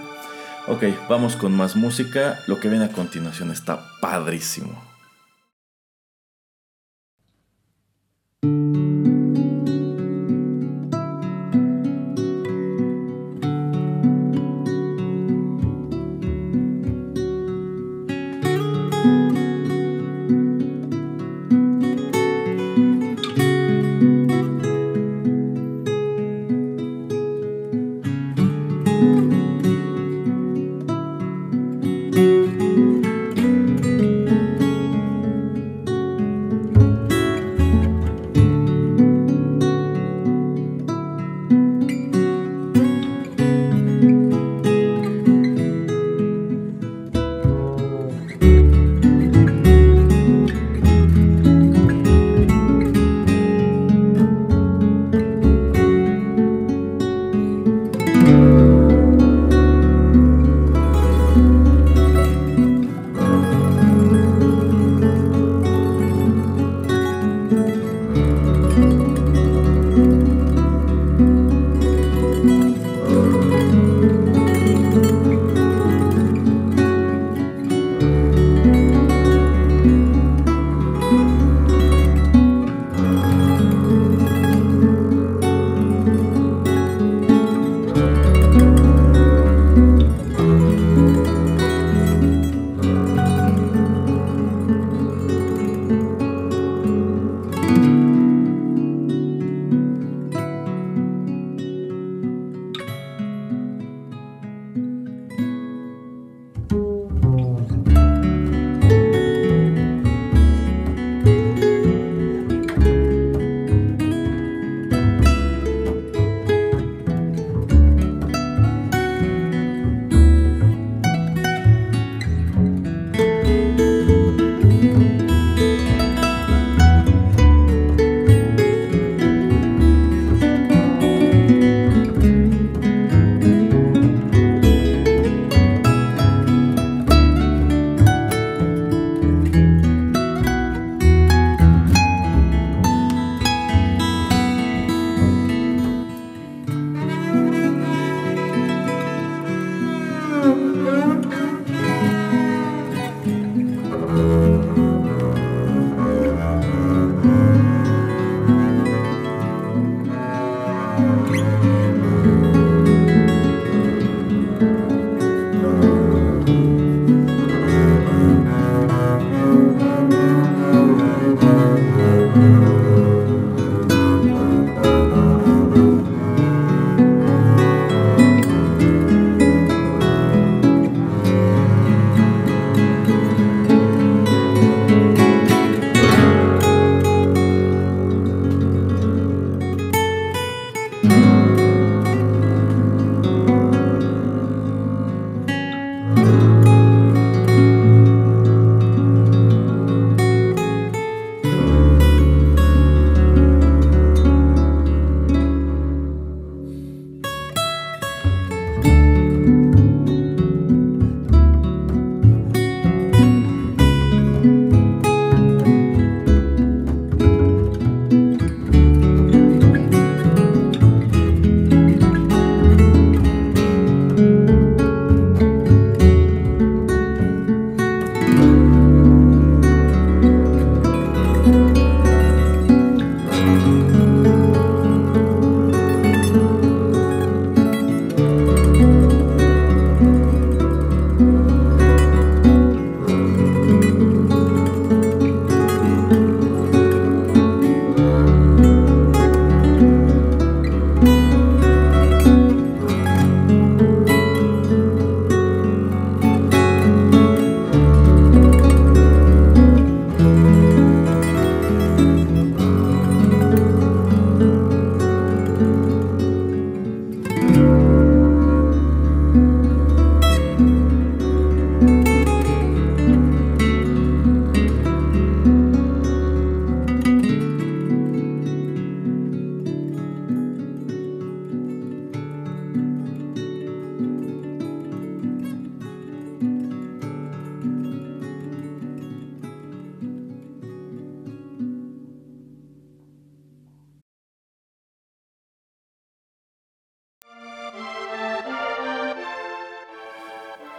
Ok, 0.68 0.84
vamos 1.08 1.36
con 1.36 1.56
más 1.56 1.76
música. 1.76 2.38
Lo 2.46 2.60
que 2.60 2.68
viene 2.68 2.84
a 2.84 2.92
continuación 2.92 3.50
está 3.50 3.80
padrísimo. 4.00 4.83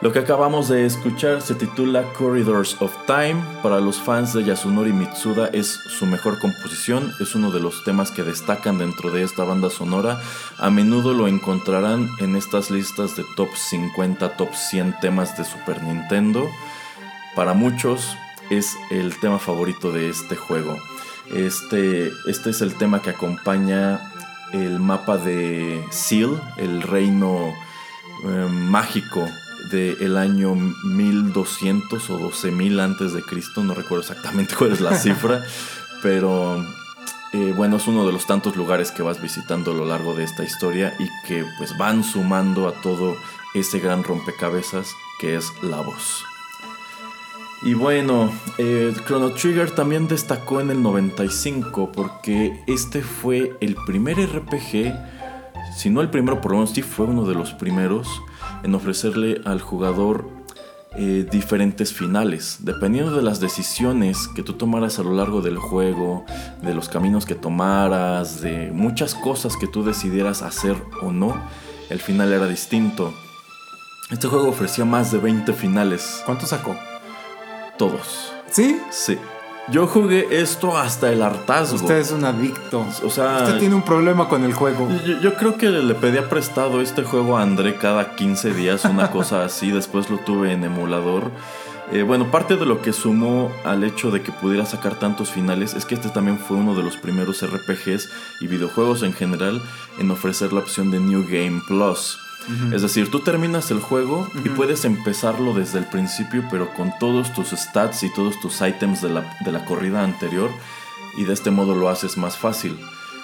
Lo 0.05 0.11
que 0.11 0.19
acabamos 0.19 0.69
de 0.69 0.85
escuchar 0.85 1.41
se 1.41 1.55
titula 1.55 2.03
Corridors 2.13 2.79
of 2.79 2.95
Time. 3.07 3.43
Para 3.63 3.79
los 3.79 3.99
fans 3.99 4.33
de 4.35 4.43
Yasunori 4.43 4.93
Mitsuda 4.93 5.47
es 5.47 5.79
su 5.97 6.05
mejor 6.05 6.37
composición, 6.37 7.11
es 7.19 7.33
uno 7.33 7.49
de 7.49 7.59
los 7.59 7.83
temas 7.83 8.11
que 8.11 8.21
destacan 8.21 8.77
dentro 8.77 9.09
de 9.09 9.23
esta 9.23 9.43
banda 9.45 9.71
sonora. 9.71 10.21
A 10.59 10.69
menudo 10.69 11.15
lo 11.15 11.27
encontrarán 11.27 12.07
en 12.19 12.35
estas 12.35 12.69
listas 12.69 13.15
de 13.15 13.25
top 13.35 13.49
50, 13.55 14.37
top 14.37 14.53
100 14.53 14.99
temas 14.99 15.35
de 15.39 15.43
Super 15.43 15.81
Nintendo. 15.81 16.47
Para 17.35 17.55
muchos 17.55 18.15
es 18.51 18.77
el 18.91 19.19
tema 19.19 19.39
favorito 19.39 19.91
de 19.91 20.09
este 20.11 20.35
juego. 20.35 20.77
Este, 21.33 22.11
este 22.27 22.51
es 22.51 22.61
el 22.61 22.75
tema 22.75 23.01
que 23.01 23.09
acompaña 23.09 24.11
el 24.53 24.79
mapa 24.79 25.17
de 25.17 25.83
Seal, 25.89 26.39
el 26.57 26.83
reino 26.83 27.55
eh, 28.23 28.47
mágico 28.51 29.27
del 29.71 30.17
año 30.17 30.55
1200 30.55 32.09
o 32.09 32.17
12000 32.17 32.79
antes 32.79 33.13
de 33.13 33.21
Cristo, 33.21 33.63
no 33.63 33.73
recuerdo 33.73 34.01
exactamente 34.01 34.55
cuál 34.55 34.71
es 34.71 34.81
la 34.81 34.95
cifra, 34.99 35.43
pero 36.01 36.63
eh, 37.33 37.53
bueno, 37.55 37.77
es 37.77 37.87
uno 37.87 38.05
de 38.05 38.13
los 38.13 38.25
tantos 38.27 38.55
lugares 38.55 38.91
que 38.91 39.03
vas 39.03 39.21
visitando 39.21 39.71
a 39.71 39.73
lo 39.73 39.85
largo 39.85 40.13
de 40.13 40.23
esta 40.23 40.43
historia 40.43 40.93
y 40.99 41.09
que 41.27 41.45
pues 41.57 41.77
van 41.77 42.03
sumando 42.03 42.67
a 42.67 42.73
todo 42.81 43.15
ese 43.53 43.79
gran 43.79 44.03
rompecabezas 44.03 44.87
que 45.19 45.35
es 45.35 45.51
la 45.61 45.81
voz. 45.81 46.23
Y 47.63 47.73
bueno, 47.73 48.31
eh, 48.57 48.93
Chrono 49.05 49.31
Trigger 49.31 49.71
también 49.71 50.07
destacó 50.07 50.61
en 50.61 50.69
el 50.69 50.83
95 50.83 51.91
porque 51.91 52.63
este 52.67 53.01
fue 53.01 53.57
el 53.59 53.75
primer 53.85 54.17
RPG, 54.17 54.93
si 55.75 55.89
no 55.89 56.01
el 56.01 56.09
primero, 56.09 56.41
por 56.41 56.51
lo 56.51 56.59
menos 56.59 56.71
sí 56.71 56.83
fue 56.83 57.05
uno 57.05 57.25
de 57.25 57.33
los 57.33 57.53
primeros 57.53 58.07
en 58.65 58.73
ofrecerle 58.73 59.41
al 59.45 59.61
jugador 59.61 60.27
eh, 60.97 61.27
diferentes 61.29 61.93
finales. 61.93 62.57
Dependiendo 62.61 63.15
de 63.15 63.21
las 63.21 63.39
decisiones 63.39 64.27
que 64.35 64.41
tú 64.41 64.53
tomaras 64.53 64.97
a 64.97 65.03
lo 65.03 65.13
largo 65.13 65.41
del 65.41 65.57
juego, 65.57 66.25
de 66.63 66.73
los 66.73 66.89
caminos 66.89 67.25
que 67.25 67.35
tomaras, 67.35 68.41
de 68.41 68.71
muchas 68.71 69.13
cosas 69.13 69.55
que 69.55 69.67
tú 69.67 69.83
decidieras 69.83 70.41
hacer 70.41 70.75
o 71.01 71.11
no, 71.11 71.39
el 71.89 71.99
final 71.99 72.33
era 72.33 72.47
distinto. 72.47 73.13
Este 74.09 74.27
juego 74.27 74.49
ofrecía 74.49 74.83
más 74.83 75.11
de 75.11 75.19
20 75.19 75.53
finales. 75.53 76.23
¿Cuánto 76.25 76.47
sacó? 76.47 76.75
Todos. 77.77 78.33
¿Sí? 78.49 78.79
Sí. 78.89 79.17
Yo 79.67 79.87
jugué 79.87 80.27
esto 80.29 80.77
hasta 80.77 81.11
el 81.11 81.23
hartazgo. 81.23 81.77
Usted 81.77 81.97
es 81.97 82.11
un 82.11 82.23
adicto. 82.23 82.85
O 83.03 83.09
sea, 83.09 83.39
Usted 83.43 83.57
tiene 83.59 83.73
un 83.75 83.81
problema 83.81 84.29
con 84.29 84.43
el 84.43 84.53
juego. 84.53 84.87
yo, 85.05 85.19
yo 85.19 85.33
creo 85.35 85.57
que 85.57 85.69
le 85.69 85.95
pedía 85.95 86.29
prestado 86.29 86.81
este 86.81 87.03
juego 87.03 87.37
a 87.37 87.41
André 87.41 87.75
cada 87.77 88.15
15 88.15 88.53
días, 88.53 88.85
una 88.85 89.09
cosa 89.11 89.43
así. 89.43 89.71
Después 89.71 90.09
lo 90.09 90.19
tuve 90.19 90.51
en 90.51 90.63
emulador. 90.63 91.31
Eh, 91.91 92.01
bueno, 92.03 92.31
parte 92.31 92.57
de 92.57 92.65
lo 92.65 92.81
que 92.81 92.93
sumó 92.93 93.51
al 93.63 93.83
hecho 93.83 94.09
de 94.11 94.21
que 94.21 94.31
pudiera 94.31 94.65
sacar 94.65 94.95
tantos 94.97 95.29
finales 95.31 95.73
es 95.75 95.85
que 95.85 95.93
este 95.95 96.09
también 96.09 96.39
fue 96.39 96.57
uno 96.57 96.73
de 96.75 96.81
los 96.81 96.97
primeros 96.97 97.43
RPGs 97.45 98.09
y 98.41 98.47
videojuegos 98.47 99.03
en 99.03 99.13
general 99.13 99.61
en 99.99 100.09
ofrecer 100.09 100.51
la 100.51 100.59
opción 100.61 100.89
de 100.89 100.99
New 100.99 101.23
Game 101.27 101.61
Plus. 101.67 102.17
Es 102.73 102.81
decir, 102.81 103.09
tú 103.09 103.21
terminas 103.21 103.71
el 103.71 103.79
juego 103.79 104.29
y 104.43 104.49
puedes 104.49 104.85
empezarlo 104.85 105.53
desde 105.53 105.79
el 105.79 105.85
principio, 105.85 106.43
pero 106.51 106.73
con 106.73 106.93
todos 106.99 107.33
tus 107.33 107.49
stats 107.49 108.03
y 108.03 108.13
todos 108.13 108.39
tus 108.39 108.61
items 108.61 109.01
de 109.01 109.09
la, 109.09 109.37
de 109.43 109.51
la 109.51 109.65
corrida 109.65 110.03
anterior, 110.03 110.51
y 111.17 111.23
de 111.23 111.33
este 111.33 111.49
modo 111.49 111.73
lo 111.73 111.89
haces 111.89 112.17
más 112.17 112.37
fácil. 112.37 112.77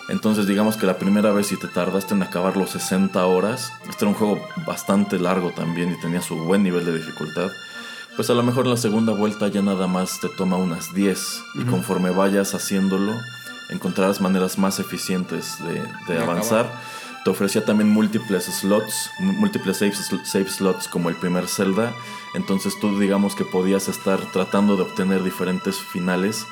Entonces, 0.10 0.48
digamos 0.48 0.76
que 0.76 0.86
la 0.86 0.98
primera 0.98 1.32
vez 1.32 1.48
si 1.48 1.58
te 1.58 1.68
tardaste 1.68 2.14
en 2.16 2.24
acabar 2.24 2.58
los 2.58 2.72
60 2.72 3.24
horas, 3.26 3.72
este 3.90 4.06
era 4.06 4.10
un 4.10 4.16
juego 4.16 4.42
bastante 4.66 5.20
largo 5.20 5.52
también 5.52 5.92
y 5.92 6.00
tenía 6.00 6.22
su 6.22 6.36
buen 6.36 6.64
nivel 6.64 6.86
de 6.86 6.98
dificultad. 6.98 7.52
Pues 8.16 8.30
a 8.30 8.34
lo 8.34 8.44
mejor 8.44 8.66
en 8.66 8.72
la 8.72 8.78
segunda 8.78 9.14
vuelta 9.14 9.48
ya 9.48 9.62
nada 9.62 9.88
más 9.88 10.20
te 10.20 10.28
toma 10.30 10.58
unas 10.58 10.94
10 10.94 11.44
y 11.56 11.64
conforme 11.64 12.10
vayas 12.10 12.54
haciéndolo 12.54 13.14
encontrarás 13.70 14.20
maneras 14.20 14.58
más 14.58 14.80
eficientes 14.80 15.58
de, 15.64 15.76
de 16.08 16.14
De 16.16 16.22
avanzar. 16.22 16.70
Te 17.24 17.30
ofrecía 17.30 17.64
también 17.64 17.90
múltiples 17.90 18.46
slots, 18.46 19.12
múltiples 19.20 19.78
save, 19.78 19.94
save 20.24 20.50
slots 20.50 20.88
como 20.88 21.10
el 21.10 21.16
primer 21.16 21.48
Zelda. 21.48 21.94
Entonces 22.34 22.80
tú 22.80 23.00
digamos 23.00 23.36
que 23.36 23.46
podías 23.46 23.88
estar 23.90 24.20
tratando 24.32 24.76
de 24.76 24.84
obtener 24.84 25.24
diferentes 25.24 25.78
finales 25.78 26.46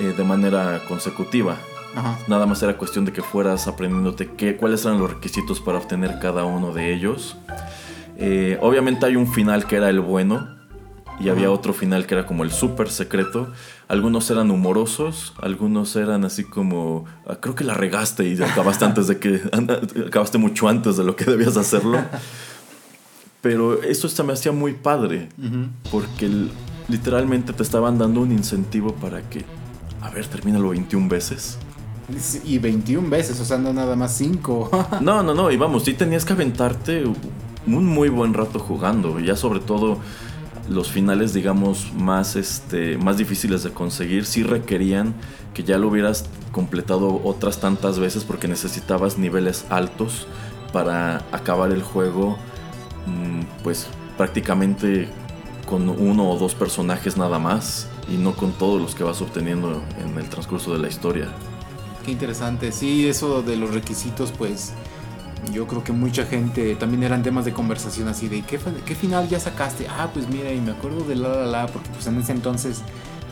eh, 0.00 0.14
de 0.16 0.24
manera 0.24 0.82
consecutiva. 0.88 1.58
Ajá. 1.94 2.18
Nada 2.28 2.46
más 2.46 2.62
era 2.62 2.76
cuestión 2.76 3.04
de 3.04 3.12
que 3.12 3.22
fueras 3.22 3.66
aprendiéndote 3.68 4.32
qué, 4.36 4.56
cuáles 4.56 4.84
eran 4.84 4.98
los 4.98 5.10
requisitos 5.10 5.60
para 5.60 5.78
obtener 5.78 6.18
cada 6.18 6.44
uno 6.44 6.72
de 6.72 6.94
ellos. 6.94 7.36
Eh, 8.16 8.58
obviamente 8.60 9.04
hay 9.06 9.16
un 9.16 9.30
final 9.30 9.66
que 9.66 9.76
era 9.76 9.90
el 9.90 10.00
bueno 10.00 10.56
y 11.18 11.28
había 11.28 11.50
otro 11.50 11.72
final 11.72 12.06
que 12.06 12.14
era 12.14 12.26
como 12.26 12.44
el 12.44 12.50
súper 12.50 12.90
secreto. 12.90 13.52
Algunos 13.88 14.28
eran 14.30 14.50
humorosos, 14.50 15.32
algunos 15.40 15.94
eran 15.94 16.24
así 16.24 16.42
como, 16.42 17.04
"Ah, 17.28 17.36
creo 17.40 17.54
que 17.54 17.62
la 17.62 17.74
regaste 17.74 18.26
y 18.28 18.42
acabaste 18.42 18.84
antes 18.84 19.06
de 19.06 19.18
que, 19.18 19.40
acabaste 20.08 20.38
mucho 20.38 20.68
antes 20.68 20.96
de 20.96 21.04
lo 21.04 21.14
que 21.14 21.24
debías 21.24 21.56
hacerlo. 21.56 21.98
Pero 23.42 23.82
eso 23.82 24.08
se 24.08 24.22
me 24.24 24.32
hacía 24.32 24.50
muy 24.52 24.72
padre 24.72 25.28
porque 25.92 26.26
el- 26.26 26.50
literalmente 26.88 27.52
te 27.52 27.62
estaban 27.62 27.96
dando 27.98 28.20
un 28.22 28.32
incentivo 28.32 28.92
para 28.94 29.22
que, 29.28 29.44
a 30.02 30.10
ver, 30.10 30.26
termínalo 30.26 30.70
21 30.70 31.08
veces. 31.08 31.58
Y 32.44 32.58
21 32.58 33.08
veces, 33.10 33.38
o 33.40 33.44
sea, 33.44 33.58
no 33.58 33.72
nada 33.72 33.94
más 33.96 34.16
5. 34.16 34.70
No, 35.00 35.22
no, 35.22 35.34
no, 35.34 35.50
y 35.52 35.56
vamos, 35.56 35.84
sí 35.84 35.94
tenías 35.94 36.24
que 36.24 36.32
aventarte 36.32 37.04
un 37.66 37.84
muy 37.86 38.08
buen 38.08 38.32
rato 38.34 38.58
jugando, 38.58 39.18
ya 39.20 39.36
sobre 39.36 39.60
todo 39.60 39.98
los 40.68 40.90
finales, 40.90 41.32
digamos, 41.32 41.92
más, 41.94 42.36
este, 42.36 42.98
más 42.98 43.16
difíciles 43.16 43.62
de 43.62 43.70
conseguir, 43.70 44.24
sí 44.24 44.42
requerían 44.42 45.14
que 45.54 45.62
ya 45.62 45.78
lo 45.78 45.88
hubieras 45.88 46.26
completado 46.52 47.20
otras 47.24 47.60
tantas 47.60 47.98
veces 47.98 48.24
porque 48.24 48.48
necesitabas 48.48 49.18
niveles 49.18 49.64
altos 49.70 50.26
para 50.72 51.24
acabar 51.32 51.70
el 51.70 51.82
juego, 51.82 52.36
mm, 53.06 53.62
pues 53.62 53.86
prácticamente 54.16 55.08
con 55.66 55.88
uno 55.88 56.30
o 56.30 56.38
dos 56.38 56.54
personajes 56.54 57.16
nada 57.16 57.38
más 57.38 57.88
y 58.08 58.16
no 58.16 58.34
con 58.34 58.52
todos 58.52 58.80
los 58.80 58.94
que 58.94 59.04
vas 59.04 59.20
obteniendo 59.20 59.82
en 60.04 60.18
el 60.18 60.28
transcurso 60.28 60.72
de 60.72 60.78
la 60.78 60.88
historia. 60.88 61.28
Qué 62.04 62.12
interesante. 62.12 62.70
Sí, 62.70 63.08
eso 63.08 63.42
de 63.42 63.56
los 63.56 63.74
requisitos, 63.74 64.32
pues 64.36 64.72
yo 65.52 65.66
creo 65.66 65.84
que 65.84 65.92
mucha 65.92 66.24
gente 66.26 66.74
también 66.76 67.02
eran 67.02 67.22
temas 67.22 67.44
de 67.44 67.52
conversación 67.52 68.08
así 68.08 68.28
de 68.28 68.42
¿qué, 68.42 68.58
qué 68.84 68.94
final 68.94 69.28
ya 69.28 69.38
sacaste? 69.40 69.86
Ah, 69.88 70.08
pues 70.12 70.28
mira, 70.28 70.52
y 70.52 70.60
me 70.60 70.72
acuerdo 70.72 71.04
de 71.04 71.14
la 71.16 71.28
la 71.28 71.46
la, 71.46 71.66
porque 71.66 71.88
pues 71.90 72.06
en 72.06 72.18
ese 72.18 72.32
entonces 72.32 72.82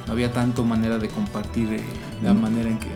no 0.06 0.12
había 0.12 0.32
tanto 0.32 0.64
manera 0.64 0.98
de 0.98 1.08
compartir 1.08 1.72
eh, 1.72 1.82
la 2.22 2.34
Mm. 2.34 2.40
manera 2.42 2.68
en 2.68 2.78
que 2.78 2.88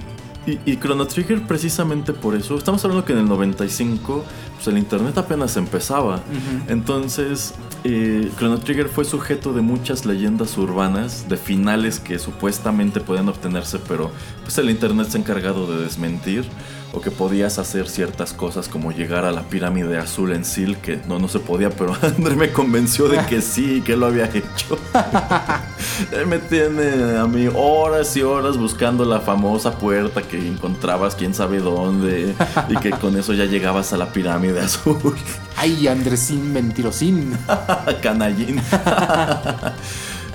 Y, 0.47 0.59
y 0.71 0.77
Chrono 0.79 1.07
Trigger 1.07 1.43
precisamente 1.47 2.13
por 2.15 2.35
eso, 2.35 2.57
estamos 2.57 2.83
hablando 2.85 3.05
que 3.05 3.13
en 3.13 3.19
el 3.19 3.29
95 3.29 4.25
pues 4.55 4.67
el 4.69 4.79
internet 4.79 5.17
apenas 5.19 5.57
empezaba. 5.59 6.21
Entonces, 6.69 7.55
eh, 7.85 8.31
Chrono 8.39 8.59
Trigger 8.59 8.89
fue 8.89 9.05
sujeto 9.05 9.53
de 9.53 9.61
muchas 9.63 10.05
leyendas 10.07 10.57
urbanas, 10.59 11.29
de 11.29 11.37
finales 11.37 11.99
que 12.01 12.19
supuestamente 12.19 13.01
podían 13.01 13.29
obtenerse, 13.29 13.79
pero 13.79 14.11
pues 14.43 14.57
el 14.59 14.71
internet 14.71 15.09
se 15.11 15.19
ha 15.19 15.21
encargado 15.21 15.67
de 15.67 15.83
desmentir. 15.85 16.45
O 16.93 17.01
que 17.01 17.11
podías 17.11 17.59
hacer 17.59 17.89
ciertas 17.89 18.33
cosas 18.33 18.69
como 18.69 18.93
llegar 18.93 19.25
a 19.25 19.31
la 19.31 19.43
pirámide 19.43 19.99
azul 19.99 20.33
en 20.33 20.45
Sil, 20.49 20.79
que 20.81 20.99
no, 21.07 21.19
no 21.19 21.29
se 21.29 21.39
podía, 21.39 21.71
pero 21.71 21.95
André 22.03 22.35
me 22.35 22.51
convenció 22.51 23.09
de 23.09 23.25
que 23.27 23.43
sí, 23.43 23.83
que 23.83 23.97
lo 23.97 24.07
había 24.07 24.25
hecho. 24.25 24.79
Él 26.13 26.27
me 26.27 26.39
tiene 26.39 27.19
a 27.19 27.27
mí 27.27 27.49
horas 27.55 28.17
y 28.17 28.23
horas 28.23 28.57
buscando 28.57 29.05
la 29.05 29.21
famosa 29.21 29.79
puerta 29.79 30.23
que 30.23 30.39
encontrabas 30.39 31.15
quién 31.15 31.35
sabe 31.35 31.59
dónde 31.59 32.35
y 32.69 32.77
que 32.77 32.91
con 32.91 33.17
eso 33.19 33.35
ya 33.35 33.45
llegabas 33.45 33.93
a 33.93 33.97
la 33.97 34.13
pirámide 34.13 34.61
azul. 34.61 35.15
¡Ay, 35.57 35.89
Andresín 35.89 36.53
mentirosín! 36.53 37.37
Canallín. 38.03 38.63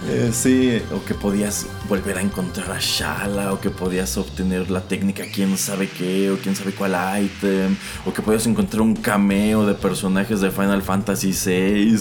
Eh, 0.09 0.31
sí, 0.33 0.81
o 0.93 1.03
que 1.05 1.13
podías 1.13 1.65
volver 1.87 2.17
a 2.17 2.21
encontrar 2.21 2.71
a 2.71 2.77
Shala, 2.79 3.53
o 3.53 3.61
que 3.61 3.69
podías 3.69 4.17
obtener 4.17 4.69
la 4.69 4.81
técnica 4.81 5.23
quién 5.33 5.57
sabe 5.57 5.87
qué, 5.87 6.29
o 6.29 6.37
quién 6.37 6.55
sabe 6.55 6.73
cuál 6.73 6.93
item, 7.23 7.77
o 8.05 8.13
que 8.13 8.21
podías 8.21 8.45
encontrar 8.45 8.81
un 8.81 8.95
cameo 8.95 9.65
de 9.65 9.73
personajes 9.73 10.41
de 10.41 10.51
Final 10.51 10.81
Fantasy 10.81 11.31
VI. 11.31 11.97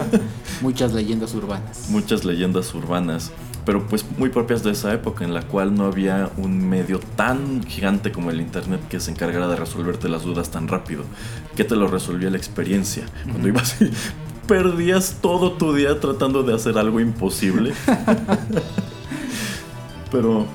Muchas 0.60 0.92
leyendas 0.92 1.34
urbanas. 1.34 1.88
muchas 1.90 2.24
leyendas 2.24 2.74
urbanas, 2.74 3.30
pero 3.64 3.86
pues 3.86 4.04
muy 4.16 4.30
propias 4.30 4.62
de 4.62 4.72
esa 4.72 4.92
época 4.92 5.24
en 5.24 5.34
la 5.34 5.42
cual 5.42 5.74
no 5.74 5.86
había 5.86 6.30
un 6.38 6.66
medio 6.68 6.98
tan 6.98 7.62
gigante 7.64 8.10
como 8.10 8.30
el 8.30 8.40
internet 8.40 8.80
que 8.88 8.98
se 8.98 9.10
encargara 9.10 9.48
de 9.48 9.56
resolverte 9.56 10.08
las 10.08 10.22
dudas 10.22 10.50
tan 10.50 10.66
rápido, 10.66 11.04
que 11.54 11.64
te 11.64 11.76
lo 11.76 11.86
resolvía 11.86 12.30
la 12.30 12.38
experiencia. 12.38 13.04
Cuando 13.24 13.48
ibas 13.48 13.76
perdías 14.46 15.18
todo 15.20 15.52
tu 15.52 15.74
día 15.74 16.00
tratando 16.00 16.42
de 16.42 16.54
hacer 16.54 16.78
algo 16.78 17.00
imposible. 17.00 17.74
pero 20.10 20.46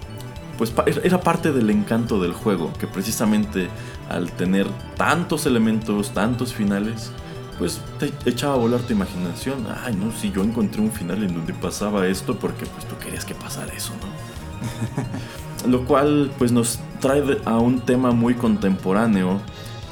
pues 0.57 0.73
era 1.03 1.21
parte 1.21 1.51
del 1.51 1.69
encanto 1.69 2.21
del 2.21 2.33
juego, 2.33 2.71
que 2.79 2.87
precisamente 2.87 3.69
al 4.09 4.31
tener 4.31 4.67
tantos 4.95 5.45
elementos, 5.45 6.13
tantos 6.13 6.53
finales, 6.53 7.11
pues 7.57 7.81
te 7.99 8.11
echaba 8.29 8.55
a 8.55 8.57
volar 8.57 8.81
tu 8.81 8.93
imaginación. 8.93 9.65
Ay, 9.83 9.95
no, 9.95 10.11
si 10.11 10.31
yo 10.31 10.43
encontré 10.43 10.81
un 10.81 10.91
final 10.91 11.23
en 11.23 11.33
donde 11.33 11.53
pasaba 11.53 12.07
esto 12.07 12.37
porque 12.37 12.65
pues 12.65 12.87
tú 12.87 12.97
querías 12.97 13.25
que 13.25 13.35
pasara 13.35 13.73
eso, 13.73 13.93
¿no? 14.01 15.67
Lo 15.69 15.85
cual 15.85 16.31
pues 16.37 16.51
nos 16.51 16.79
trae 16.99 17.39
a 17.45 17.57
un 17.57 17.81
tema 17.81 18.11
muy 18.11 18.35
contemporáneo 18.35 19.41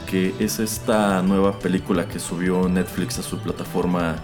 que 0.10 0.34
es 0.40 0.60
esta 0.60 1.22
nueva 1.22 1.60
película 1.60 2.08
que 2.08 2.18
subió 2.20 2.68
Netflix 2.68 3.20
a 3.20 3.24
su 3.24 3.38
plataforma 3.38 4.16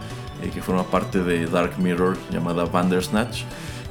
eh, 0.41 0.49
que 0.49 0.61
forma 0.61 0.83
parte 0.83 1.23
de 1.23 1.45
Dark 1.45 1.77
Mirror 1.77 2.17
llamada 2.31 2.65
Bandersnatch 2.65 3.43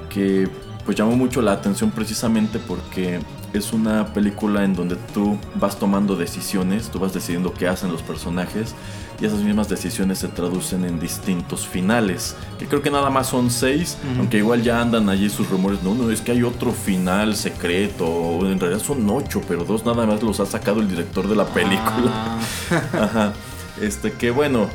que 0.08 0.48
pues 0.84 0.96
llamó 0.96 1.16
mucho 1.16 1.40
la 1.40 1.52
atención 1.52 1.92
precisamente 1.92 2.58
porque 2.58 3.20
es 3.52 3.72
una 3.72 4.12
película 4.12 4.64
en 4.64 4.74
donde 4.74 4.96
tú 5.14 5.38
vas 5.54 5.78
tomando 5.78 6.16
decisiones, 6.16 6.90
tú 6.90 6.98
vas 6.98 7.14
decidiendo 7.14 7.54
qué 7.54 7.68
hacen 7.68 7.92
los 7.92 8.02
personajes 8.02 8.74
y 9.20 9.26
esas 9.26 9.40
mismas 9.40 9.68
decisiones 9.68 10.18
se 10.18 10.28
traducen 10.28 10.84
en 10.84 10.98
distintos 10.98 11.66
finales, 11.66 12.36
que 12.58 12.66
creo 12.66 12.82
que 12.82 12.90
nada 12.90 13.10
más 13.10 13.28
son 13.28 13.50
seis, 13.50 13.96
aunque 14.18 14.38
igual 14.38 14.62
ya 14.62 14.80
andan 14.80 15.08
allí 15.08 15.28
sus 15.30 15.48
rumores, 15.48 15.82
no, 15.82 15.94
no, 15.94 16.10
es 16.10 16.20
que 16.20 16.32
hay 16.32 16.42
otro 16.42 16.72
final 16.72 17.36
secreto, 17.36 18.40
en 18.42 18.58
realidad 18.58 18.82
son 18.82 19.08
ocho, 19.08 19.40
pero 19.46 19.64
dos 19.64 19.84
nada 19.84 20.06
más 20.06 20.22
los 20.22 20.40
ha 20.40 20.46
sacado 20.46 20.80
el 20.80 20.88
director 20.88 21.28
de 21.28 21.36
la 21.36 21.46
película. 21.46 22.10
Ah, 22.10 22.40
Ajá. 22.92 23.32
Este 23.80 24.12
que 24.12 24.30
bueno, 24.30 24.68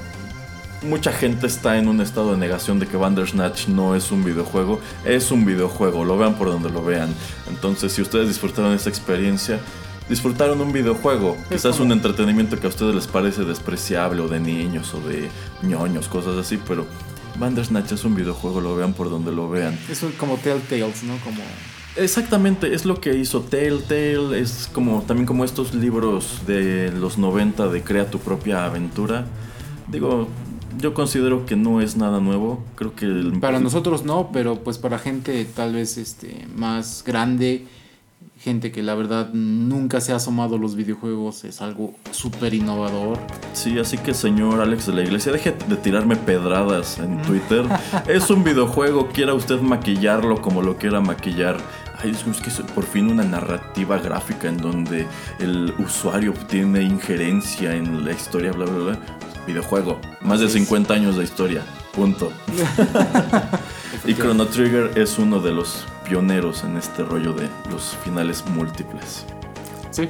mucha 0.82 1.12
gente 1.12 1.48
está 1.48 1.78
en 1.78 1.88
un 1.88 2.02
estado 2.02 2.32
de 2.32 2.38
negación 2.38 2.80
de 2.80 2.88
que 2.88 2.98
Bandersnatch 2.98 3.68
no 3.68 3.96
es 3.96 4.12
un 4.12 4.24
videojuego. 4.24 4.80
Es 5.06 5.32
un 5.32 5.46
videojuego, 5.46 6.06
lo 6.06 6.18
vean 6.18 6.36
por 6.36 6.48
donde 6.48 6.70
lo 6.70 6.84
vean. 6.84 7.14
Entonces, 7.50 7.94
si 7.94 8.02
ustedes 8.02 8.28
disfrutaron 8.28 8.74
esta 8.74 8.90
experiencia, 8.90 9.60
disfrutaron 10.10 10.60
un 10.62 10.72
videojuego. 10.74 11.38
Es 11.50 11.62
Quizás 11.62 11.74
como- 11.78 11.86
un 11.86 11.92
entretenimiento 11.94 12.60
que 12.60 12.66
a 12.68 12.70
ustedes 12.70 12.96
les 12.96 13.08
parece 13.08 13.44
despreciable 13.46 14.22
o 14.22 14.28
de 14.28 14.40
niños 14.40 14.94
o 14.94 15.00
de 15.08 15.30
ñoños, 15.64 16.08
cosas 16.08 16.36
así, 16.38 16.60
pero 16.68 16.86
Bandersnatch 17.40 17.92
es 17.94 18.04
un 18.04 18.16
videojuego, 18.16 18.60
lo 18.60 18.76
vean 18.76 18.94
por 18.94 19.10
donde 19.10 19.32
lo 19.32 19.50
vean. 19.50 19.78
es 19.90 20.04
como 20.18 20.36
Telltales, 20.38 21.04
¿no? 21.04 21.16
Como 21.24 21.42
Exactamente, 21.96 22.74
es 22.74 22.86
lo 22.86 23.02
que 23.02 23.16
hizo 23.18 23.42
Telltale, 23.42 24.40
es 24.40 24.70
como 24.74 25.02
también 25.04 25.26
como 25.26 25.44
estos 25.44 25.74
libros 25.74 26.42
de 26.48 26.92
los 26.92 27.18
90 27.18 27.68
de 27.68 27.82
crea 27.84 28.10
tu 28.10 28.20
propia 28.20 28.66
aventura. 28.66 29.26
Digo, 29.88 30.28
yo 30.78 30.94
considero 30.94 31.46
que 31.46 31.56
no 31.56 31.82
es 31.82 31.98
nada 31.98 32.20
nuevo, 32.20 32.64
creo 32.76 32.96
que 32.96 33.06
el- 33.06 33.40
Para 33.40 33.60
nosotros 33.60 34.06
no, 34.06 34.30
pero 34.32 34.60
pues 34.64 34.78
para 34.78 35.00
gente 35.00 35.44
tal 35.46 35.74
vez 35.74 35.98
este 35.98 36.46
más 36.56 37.04
grande, 37.06 37.66
gente 38.40 38.72
que 38.72 38.82
la 38.82 38.96
verdad 38.96 39.30
nunca 39.34 40.00
se 40.00 40.14
ha 40.14 40.16
asomado 40.16 40.56
a 40.56 40.60
los 40.60 40.76
videojuegos, 40.76 41.44
es 41.44 41.62
algo 41.62 41.96
súper 42.12 42.54
innovador. 42.54 43.20
Sí, 43.54 43.78
así 43.80 43.98
que 43.98 44.14
señor 44.14 44.62
Alex 44.62 44.88
de 44.88 44.94
la 44.94 45.02
Iglesia, 45.02 45.32
deje 45.32 45.54
de 45.68 45.76
tirarme 45.76 46.16
pedradas 46.16 47.00
en 47.00 47.22
Twitter. 47.24 47.66
es 48.08 48.30
un 48.30 48.44
videojuego, 48.44 49.10
quiera 49.10 49.34
usted 49.34 49.60
maquillarlo 49.60 50.42
como 50.42 50.62
lo 50.62 50.78
quiera 50.78 51.02
maquillar. 51.02 51.58
Ay, 52.02 52.12
es 52.12 52.42
que 52.42 52.50
es 52.50 52.62
por 52.74 52.86
fin 52.86 53.12
una 53.12 53.24
narrativa 53.24 53.98
gráfica 53.98 54.48
en 54.48 54.58
donde 54.58 55.06
el 55.40 55.74
usuario 55.80 56.34
tiene 56.48 56.82
injerencia 56.82 57.76
en 57.76 58.06
la 58.06 58.14
historia, 58.14 58.54
bla, 58.54 58.66
bla, 58.66 58.92
bla. 58.92 59.00
Videojuego, 59.46 60.00
más 60.22 60.40
de 60.40 60.46
Así 60.46 60.60
es. 60.60 60.64
50 60.64 60.94
años 60.94 61.18
de 61.18 61.26
historia, 61.26 61.62
punto. 61.94 62.32
y 64.06 64.14
Chrono 64.14 64.46
Trigger 64.48 64.92
es 64.96 65.18
uno 65.18 65.40
de 65.40 65.52
los 65.52 65.86
pioneros 66.08 66.64
en 66.64 66.78
este 66.78 67.04
rollo 67.04 67.34
de 67.34 67.50
los 67.70 67.96
finales 68.04 68.44
múltiples. 68.48 69.26
Sí. 69.92 70.08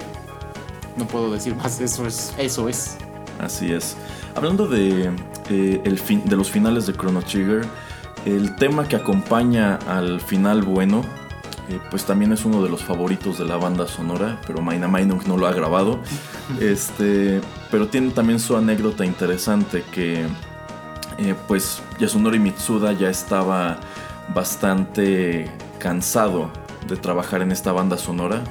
No 0.98 1.08
puedo 1.08 1.32
decir 1.32 1.56
más, 1.56 1.80
eso 1.80 2.06
es, 2.06 2.34
eso 2.38 2.68
es. 2.68 2.98
Así 3.40 3.72
es. 3.72 3.96
Hablando 4.36 4.68
de, 4.68 5.12
eh, 5.50 5.82
el 5.84 5.98
fin, 5.98 6.24
de 6.26 6.36
los 6.36 6.50
finales 6.50 6.86
de 6.88 6.94
Chrono 6.94 7.22
Trigger, 7.22 7.66
el 8.26 8.56
tema 8.56 8.88
que 8.88 8.96
acompaña 8.96 9.76
al 9.88 10.20
final 10.20 10.64
bueno, 10.64 11.04
eh, 11.70 11.80
pues 11.90 12.04
también 12.06 12.34
es 12.34 12.46
uno 12.46 12.62
de 12.64 12.70
los 12.70 12.84
favoritos 12.84 13.38
de 13.38 13.46
la 13.46 13.56
banda 13.56 13.88
sonora, 13.88 14.42
pero 14.46 14.62
Maina 14.62 14.88
Mainung 14.88 15.26
no 15.28 15.38
lo 15.38 15.48
ha 15.48 15.54
grabado. 15.54 16.00
este, 16.60 17.42
pero 17.72 17.88
tiene 17.88 18.12
también 18.12 18.40
su 18.40 18.58
anécdota 18.58 19.06
interesante 19.06 19.84
que, 19.92 20.26
eh, 21.20 21.36
pues, 21.48 21.82
Yasunori 22.00 22.40
Mitsuda 22.40 22.94
ya 22.94 23.10
estaba 23.10 23.80
bastante 24.34 25.50
cansado 25.80 26.50
de 26.88 26.96
trabajar 26.96 27.42
en 27.42 27.52
esta 27.52 27.72
banda 27.72 27.98
sonora. 27.98 28.42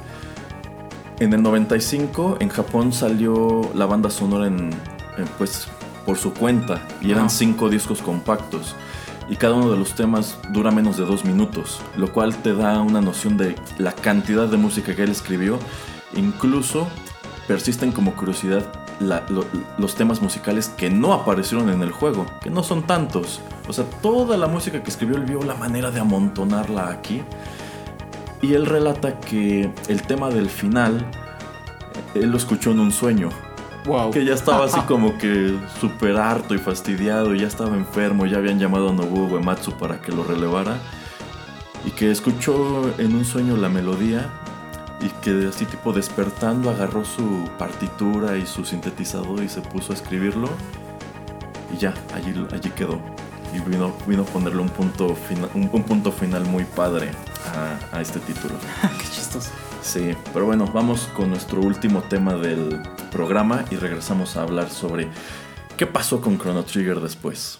En 1.19 1.33
el 1.33 1.41
95 1.41 2.37
en 2.39 2.49
Japón 2.49 2.93
salió 2.93 3.69
la 3.73 3.85
banda 3.85 4.09
sonora 4.09 4.47
en, 4.47 4.69
en, 5.17 5.27
pues 5.37 5.67
por 6.05 6.17
su 6.17 6.33
cuenta 6.33 6.87
y 7.01 7.11
eran 7.11 7.25
Ah. 7.25 7.29
cinco 7.29 7.69
discos 7.69 8.01
compactos 8.01 8.75
y 9.29 9.35
cada 9.35 9.55
uno 9.55 9.69
de 9.69 9.77
los 9.77 9.93
temas 9.95 10.37
dura 10.51 10.71
menos 10.71 10.97
de 10.97 11.05
dos 11.05 11.25
minutos, 11.25 11.81
lo 11.97 12.11
cual 12.11 12.35
te 12.37 12.53
da 12.55 12.79
una 12.81 13.01
noción 13.01 13.37
de 13.37 13.55
la 13.77 13.91
cantidad 13.91 14.47
de 14.47 14.57
música 14.57 14.95
que 14.95 15.03
él 15.03 15.11
escribió. 15.11 15.59
Incluso 16.15 16.87
persisten 17.47 17.91
como 17.91 18.15
curiosidad 18.15 18.65
la- 18.99 19.23
lo- 19.29 19.45
los 19.77 19.95
temas 19.95 20.21
musicales 20.21 20.69
que 20.69 20.89
no 20.89 21.13
aparecieron 21.13 21.69
en 21.69 21.81
el 21.81 21.91
juego, 21.91 22.25
que 22.41 22.49
no 22.49 22.63
son 22.63 22.83
tantos. 22.83 23.41
O 23.67 23.73
sea, 23.73 23.85
toda 24.01 24.37
la 24.37 24.47
música 24.47 24.81
que 24.83 24.89
escribió 24.89 25.15
él 25.17 25.23
vio 25.23 25.41
la 25.43 25.55
manera 25.55 25.91
de 25.91 25.99
amontonarla 25.99 26.89
aquí. 26.89 27.21
Y 28.41 28.53
él 28.53 28.65
relata 28.65 29.19
que 29.19 29.71
el 29.87 30.01
tema 30.03 30.29
del 30.29 30.49
final, 30.49 31.05
eh, 32.15 32.19
él 32.21 32.29
lo 32.31 32.37
escuchó 32.37 32.71
en 32.71 32.79
un 32.79 32.91
sueño. 32.91 33.29
Wow. 33.85 34.11
Que 34.11 34.23
ya 34.25 34.33
estaba 34.33 34.65
así 34.65 34.79
como 34.87 35.17
que 35.17 35.57
súper 35.79 36.17
harto 36.17 36.53
y 36.53 36.57
fastidiado, 36.57 37.33
y 37.35 37.39
ya 37.39 37.47
estaba 37.47 37.75
enfermo, 37.75 38.25
ya 38.25 38.37
habían 38.37 38.59
llamado 38.59 38.89
a 38.89 38.93
Nobuo 38.93 39.25
Uematsu 39.27 39.73
para 39.73 40.01
que 40.01 40.11
lo 40.11 40.23
relevara. 40.23 40.77
Y 41.85 41.91
que 41.91 42.11
escuchó 42.11 42.91
en 42.97 43.15
un 43.15 43.23
sueño 43.23 43.55
la 43.55 43.69
melodía 43.69 44.29
y 45.01 45.07
que 45.21 45.47
así 45.47 45.65
tipo 45.65 45.93
despertando 45.93 46.69
agarró 46.69 47.05
su 47.05 47.49
partitura 47.57 48.37
y 48.37 48.45
su 48.45 48.65
sintetizador 48.65 49.43
y 49.43 49.49
se 49.49 49.61
puso 49.61 49.93
a 49.93 49.95
escribirlo. 49.95 50.49
Y 51.73 51.77
ya, 51.77 51.93
allí, 52.13 52.33
allí 52.51 52.69
quedó. 52.71 52.99
Y 53.53 53.59
vino, 53.67 53.93
vino 54.07 54.23
a 54.23 54.25
ponerle 54.25 54.61
un 54.61 54.69
punto, 54.69 55.15
fina- 55.15 55.49
un, 55.55 55.69
un 55.71 55.83
punto 55.83 56.11
final 56.11 56.43
muy 56.45 56.65
padre 56.65 57.11
a, 57.91 57.97
a 57.97 58.01
este 58.01 58.19
título. 58.19 58.55
Qué 58.99 59.05
chistoso. 59.05 59.49
Sí, 59.81 60.13
pero 60.33 60.45
bueno, 60.45 60.65
vamos 60.73 61.07
con 61.15 61.29
nuestro 61.29 61.61
último 61.61 62.01
tema 62.01 62.33
del 62.35 62.81
programa 63.11 63.63
y 63.71 63.75
regresamos 63.77 64.35
a 64.35 64.41
hablar 64.43 64.69
sobre 64.69 65.07
qué 65.77 65.87
pasó 65.87 66.19
con 66.19 66.37
Chrono 66.37 66.63
Trigger 66.63 66.99
después. 66.99 67.59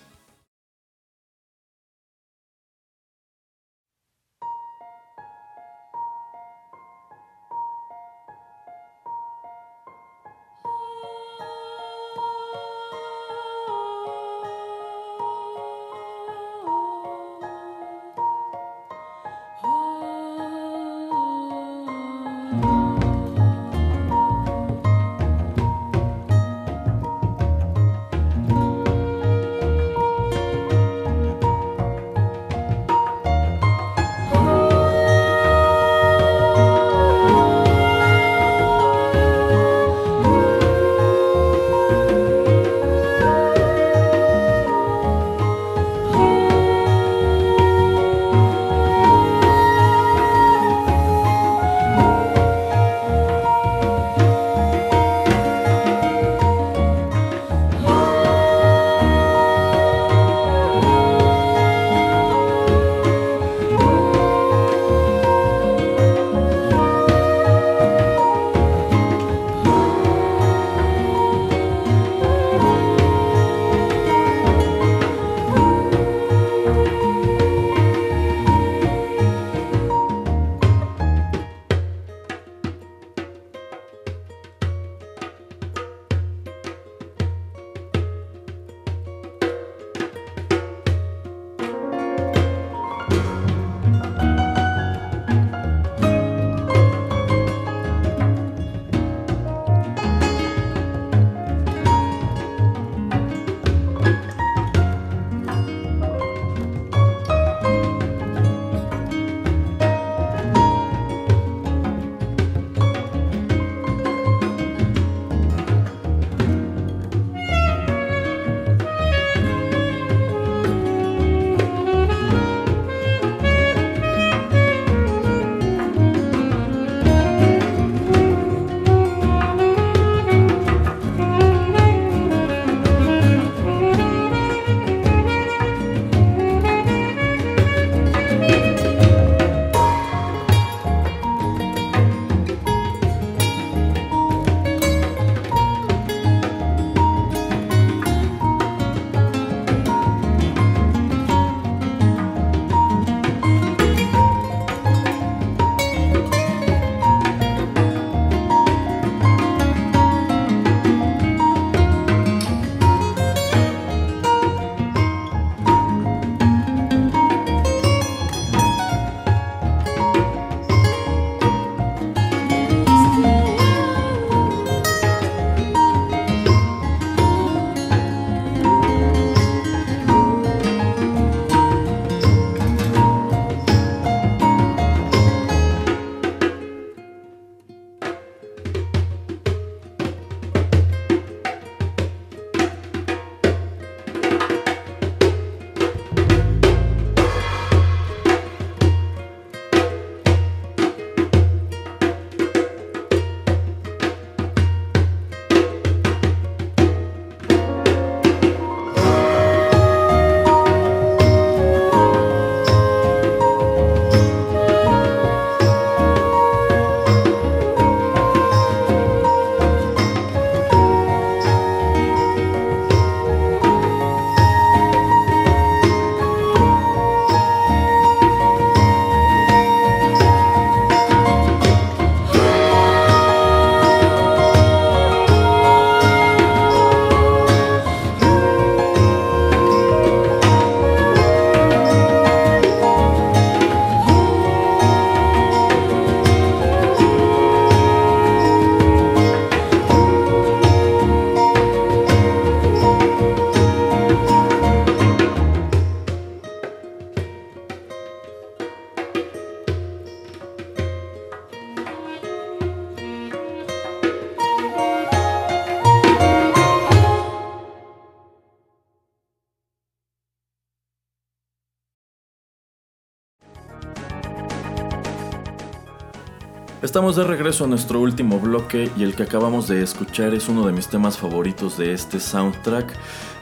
Estamos 277.00 277.16
de 277.16 277.24
regreso 277.24 277.64
a 277.64 277.68
nuestro 277.68 278.02
último 278.02 278.42
bloque 278.42 278.92
y 278.98 279.04
el 279.04 279.16
que 279.16 279.24
acabamos 279.24 279.70
de 279.70 279.82
escuchar 279.82 280.34
es 280.34 280.50
uno 280.50 280.68
de 280.68 280.74
mis 280.74 280.90
temas 280.90 281.18
favoritos 281.18 281.78
de 281.78 281.94
este 281.94 282.20
soundtrack. 282.20 282.94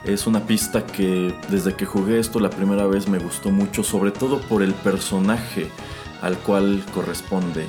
Es 0.05 0.27
una 0.27 0.41
pista 0.41 0.85
que 0.85 1.33
desde 1.49 1.73
que 1.73 1.87
jugué 1.87 2.19
esto 2.19 2.39
la 2.39 2.51
primera 2.51 2.85
vez 2.85 3.09
me 3.09 3.17
gustó 3.17 3.49
mucho, 3.49 3.81
sobre 3.81 4.11
todo 4.11 4.41
por 4.41 4.61
el 4.61 4.75
personaje 4.75 5.71
al 6.21 6.37
cual 6.37 6.83
corresponde. 6.93 7.65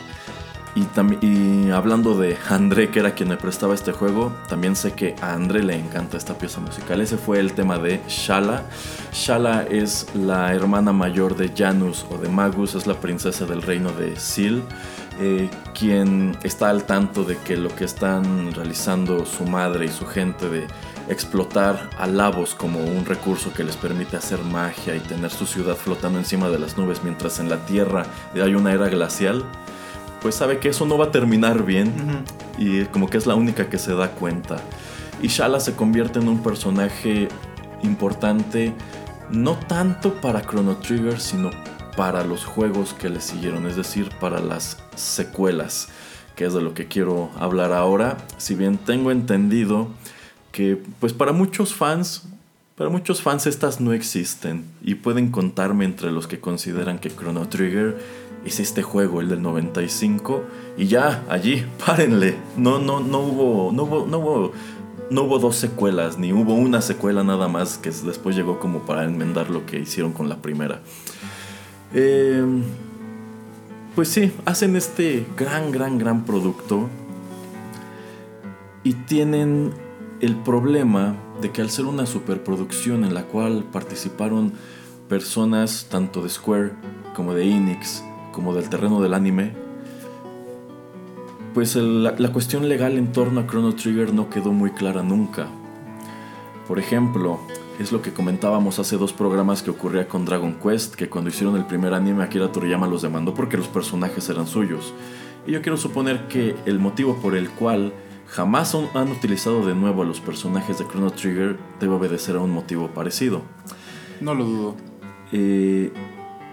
Y, 0.74 0.86
y 1.26 1.70
hablando 1.70 2.18
de 2.18 2.36
André, 2.50 2.90
que 2.90 3.00
era 3.00 3.12
quien 3.12 3.30
me 3.30 3.38
prestaba 3.38 3.74
este 3.74 3.92
juego, 3.92 4.36
también 4.46 4.76
sé 4.76 4.92
que 4.92 5.16
a 5.22 5.32
André 5.32 5.62
le 5.62 5.74
encanta 5.74 6.18
esta 6.18 6.36
pieza 6.36 6.60
musical. 6.60 7.00
Ese 7.00 7.16
fue 7.16 7.40
el 7.40 7.54
tema 7.54 7.78
de 7.78 8.02
Shala. 8.06 8.64
Shala 9.12 9.62
es 9.62 10.06
la 10.14 10.54
hermana 10.54 10.92
mayor 10.92 11.34
de 11.34 11.50
Janus 11.56 12.04
o 12.10 12.18
de 12.18 12.28
Magus, 12.28 12.74
es 12.74 12.86
la 12.86 13.00
princesa 13.00 13.46
del 13.46 13.62
reino 13.62 13.90
de 13.92 14.16
Sil, 14.20 14.62
eh, 15.20 15.50
quien 15.76 16.36
está 16.44 16.70
al 16.70 16.84
tanto 16.84 17.24
de 17.24 17.36
que 17.38 17.56
lo 17.56 17.74
que 17.74 17.84
están 17.84 18.52
realizando 18.52 19.26
su 19.26 19.44
madre 19.44 19.86
y 19.86 19.88
su 19.88 20.06
gente 20.06 20.48
de 20.48 20.66
explotar 21.08 21.90
a 21.98 22.06
Lavos 22.06 22.54
como 22.54 22.80
un 22.80 23.04
recurso 23.04 23.52
que 23.52 23.64
les 23.64 23.76
permite 23.76 24.16
hacer 24.16 24.38
magia 24.44 24.94
y 24.94 25.00
tener 25.00 25.30
su 25.30 25.46
ciudad 25.46 25.74
flotando 25.74 26.18
encima 26.18 26.48
de 26.50 26.58
las 26.58 26.78
nubes 26.78 27.02
mientras 27.02 27.40
en 27.40 27.48
la 27.48 27.64
Tierra 27.66 28.06
hay 28.34 28.54
una 28.54 28.72
era 28.72 28.88
glacial, 28.88 29.44
pues 30.22 30.36
sabe 30.36 30.58
que 30.58 30.68
eso 30.68 30.86
no 30.86 30.96
va 30.98 31.06
a 31.06 31.10
terminar 31.10 31.64
bien 31.64 31.92
y 32.56 32.84
como 32.84 33.08
que 33.08 33.16
es 33.16 33.26
la 33.26 33.34
única 33.34 33.68
que 33.68 33.78
se 33.78 33.94
da 33.94 34.10
cuenta. 34.12 34.56
Y 35.20 35.28
Shala 35.28 35.58
se 35.58 35.74
convierte 35.74 36.20
en 36.20 36.28
un 36.28 36.42
personaje 36.42 37.28
importante 37.82 38.72
no 39.30 39.56
tanto 39.56 40.14
para 40.20 40.42
Chrono 40.42 40.76
Trigger, 40.76 41.20
sino 41.20 41.50
para 41.98 42.22
los 42.22 42.44
juegos 42.44 42.94
que 42.94 43.10
le 43.10 43.20
siguieron, 43.20 43.66
es 43.66 43.74
decir, 43.74 44.10
para 44.20 44.38
las 44.38 44.78
secuelas, 44.94 45.88
que 46.36 46.44
es 46.44 46.54
de 46.54 46.60
lo 46.60 46.72
que 46.72 46.86
quiero 46.86 47.28
hablar 47.40 47.72
ahora. 47.72 48.18
Si 48.36 48.54
bien 48.54 48.78
tengo 48.78 49.10
entendido 49.10 49.88
que 50.52 50.80
pues 51.00 51.12
para 51.12 51.32
muchos 51.32 51.74
fans, 51.74 52.28
para 52.76 52.88
muchos 52.88 53.20
fans 53.20 53.48
estas 53.48 53.80
no 53.80 53.92
existen 53.92 54.64
y 54.80 54.94
pueden 54.94 55.32
contarme 55.32 55.86
entre 55.86 56.12
los 56.12 56.28
que 56.28 56.38
consideran 56.38 57.00
que 57.00 57.10
Chrono 57.10 57.48
Trigger 57.48 57.98
es 58.44 58.60
este 58.60 58.84
juego, 58.84 59.20
el 59.20 59.28
del 59.28 59.42
95 59.42 60.44
y 60.76 60.86
ya 60.86 61.24
allí, 61.28 61.66
párenle. 61.84 62.36
No 62.56 62.78
no 62.78 63.00
no 63.00 63.18
hubo 63.18 63.72
no 63.72 63.82
hubo 63.82 64.06
no 64.06 64.18
hubo 64.18 64.52
no 65.10 65.22
hubo 65.22 65.40
dos 65.40 65.56
secuelas, 65.56 66.16
ni 66.16 66.32
hubo 66.32 66.54
una 66.54 66.80
secuela 66.80 67.24
nada 67.24 67.48
más 67.48 67.76
que 67.76 67.90
después 67.90 68.36
llegó 68.36 68.60
como 68.60 68.86
para 68.86 69.02
enmendar 69.02 69.50
lo 69.50 69.66
que 69.66 69.80
hicieron 69.80 70.12
con 70.12 70.28
la 70.28 70.36
primera. 70.36 70.80
Eh, 71.94 72.44
pues 73.94 74.08
sí, 74.08 74.32
hacen 74.44 74.76
este 74.76 75.26
gran, 75.36 75.72
gran, 75.72 75.98
gran 75.98 76.24
producto 76.24 76.88
y 78.84 78.92
tienen 78.92 79.72
el 80.20 80.36
problema 80.36 81.16
de 81.40 81.50
que 81.50 81.62
al 81.62 81.70
ser 81.70 81.86
una 81.86 82.06
superproducción 82.06 83.04
en 83.04 83.14
la 83.14 83.24
cual 83.24 83.64
participaron 83.72 84.52
personas 85.08 85.86
tanto 85.90 86.22
de 86.22 86.28
Square 86.28 86.72
como 87.14 87.34
de 87.34 87.50
Enix 87.50 88.04
como 88.32 88.54
del 88.54 88.68
terreno 88.68 89.00
del 89.00 89.14
anime, 89.14 89.52
pues 91.54 91.74
la 91.74 92.32
cuestión 92.32 92.68
legal 92.68 92.96
en 92.98 93.10
torno 93.10 93.40
a 93.40 93.46
Chrono 93.48 93.74
Trigger 93.74 94.14
no 94.14 94.30
quedó 94.30 94.52
muy 94.52 94.70
clara 94.70 95.02
nunca. 95.02 95.48
Por 96.68 96.78
ejemplo, 96.78 97.40
es 97.78 97.92
lo 97.92 98.02
que 98.02 98.12
comentábamos 98.12 98.78
hace 98.78 98.96
dos 98.96 99.12
programas 99.12 99.62
que 99.62 99.70
ocurría 99.70 100.08
con 100.08 100.24
Dragon 100.24 100.54
Quest, 100.54 100.94
que 100.94 101.08
cuando 101.08 101.30
hicieron 101.30 101.56
el 101.56 101.64
primer 101.64 101.94
anime 101.94 102.24
Akira 102.24 102.50
Toriyama 102.50 102.86
los 102.86 103.02
demandó 103.02 103.34
porque 103.34 103.56
los 103.56 103.68
personajes 103.68 104.28
eran 104.28 104.46
suyos. 104.46 104.92
Y 105.46 105.52
yo 105.52 105.62
quiero 105.62 105.76
suponer 105.76 106.26
que 106.28 106.56
el 106.66 106.78
motivo 106.80 107.16
por 107.16 107.34
el 107.36 107.48
cual 107.50 107.92
jamás 108.26 108.74
han- 108.94 109.10
utilizado 109.10 109.64
de 109.64 109.74
nuevo 109.74 110.02
a 110.02 110.04
los 110.04 110.20
personajes 110.20 110.78
de 110.78 110.86
Chrono 110.86 111.10
Trigger 111.10 111.56
debe 111.80 111.94
obedecer 111.94 112.36
a 112.36 112.40
un 112.40 112.50
motivo 112.50 112.88
parecido. 112.88 113.42
No 114.20 114.34
lo 114.34 114.44
dudo. 114.44 114.76
Eh, 115.32 115.92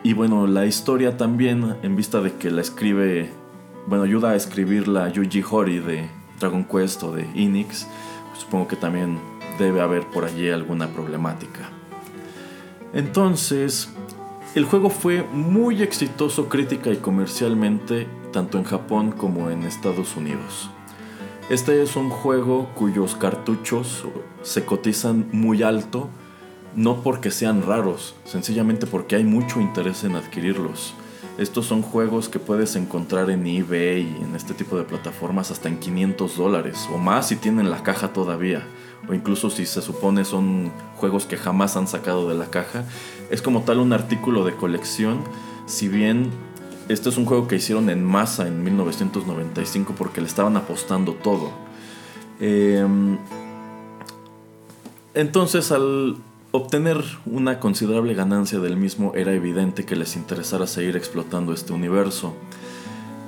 y 0.04 0.14
bueno, 0.14 0.46
la 0.48 0.66
historia 0.66 1.18
también, 1.18 1.76
en 1.82 1.96
vista 1.96 2.22
de 2.22 2.34
que 2.34 2.52
la 2.52 2.62
escribe, 2.62 3.30
bueno, 3.88 4.04
ayuda 4.04 4.30
a 4.32 4.36
escribirla 4.36 5.10
Yuji 5.10 5.44
Horii 5.50 5.80
de 5.80 6.08
Dragon 6.40 6.64
Quest 6.64 7.02
o 7.04 7.12
de 7.12 7.24
Enix, 7.36 7.88
supongo 8.38 8.68
que 8.68 8.76
también 8.76 9.20
debe 9.58 9.82
haber 9.82 10.06
por 10.08 10.26
allí 10.26 10.50
alguna 10.50 10.88
problemática. 10.88 11.70
Entonces, 12.94 13.90
el 14.56 14.66
juego 14.66 14.90
fue 14.90 15.24
muy 15.24 15.82
exitoso 15.82 16.48
crítica 16.48 16.90
y 16.90 16.98
comercialmente, 16.98 18.08
tanto 18.32 18.58
en 18.58 18.64
Japón 18.64 19.12
como 19.12 19.50
en 19.50 19.64
Estados 19.64 20.16
Unidos. 20.16 20.70
Este 21.50 21.84
es 21.84 21.96
un 21.96 22.10
juego 22.10 22.70
cuyos 22.74 23.16
cartuchos 23.16 24.06
se 24.42 24.66
cotizan 24.66 25.28
muy 25.32 25.62
alto, 25.62 26.10
no 26.76 27.02
porque 27.04 27.32
sean 27.32 27.64
raros, 27.64 28.16
sencillamente 28.24 28.88
porque 28.88 29.16
hay 29.16 29.24
mucho 29.24 29.60
interés 29.60 30.04
en 30.04 30.16
adquirirlos. 30.16 30.94
Estos 31.38 31.66
son 31.66 31.82
juegos 31.82 32.30
que 32.30 32.40
puedes 32.40 32.78
encontrar 32.78 33.30
en 33.30 33.46
eBay 33.46 34.04
en 34.22 34.36
este 34.36 34.54
tipo 34.54 34.78
de 34.78 34.86
plataformas 34.86 35.52
hasta 35.52 35.68
en 35.68 35.80
500 35.80 36.38
dólares 36.38 36.88
o 36.94 36.98
más 36.98 37.28
si 37.28 37.36
tienen 37.36 37.70
la 37.70 37.84
caja 37.84 38.14
todavía. 38.14 38.66
O 39.10 39.14
incluso 39.14 39.50
si 39.50 39.66
se 39.66 39.82
supone 39.82 40.26
son 40.26 40.72
juegos 40.98 41.26
que 41.26 41.38
jamás 41.38 41.78
han 41.78 41.88
sacado 41.88 42.28
de 42.28 42.36
la 42.36 42.48
caja. 42.48 42.86
Es 43.30 43.42
como 43.42 43.62
tal 43.62 43.80
un 43.80 43.94
artículo 43.94 44.46
de 44.46 44.56
colección. 44.56 45.20
Si 45.66 45.88
bien 45.88 46.32
este 46.88 47.10
es 47.10 47.18
un 47.18 47.26
juego 47.26 47.48
que 47.48 47.56
hicieron 47.56 47.90
en 47.90 48.04
masa 48.04 48.48
en 48.48 48.64
1995 48.64 49.96
porque 49.98 50.22
le 50.22 50.28
estaban 50.28 50.56
apostando 50.56 51.14
todo. 51.14 51.50
Em, 52.40 53.18
entonces 55.14 55.72
al 55.72 56.18
obtener 56.52 57.04
una 57.26 57.60
considerable 57.60 58.14
ganancia 58.14 58.60
del 58.60 58.78
mismo 58.78 59.14
era 59.16 59.34
evidente 59.34 59.86
que 59.86 59.96
les 59.96 60.16
interesara 60.16 60.68
seguir 60.68 60.96
explotando 60.96 61.54
este 61.54 61.74
universo. 61.74 62.34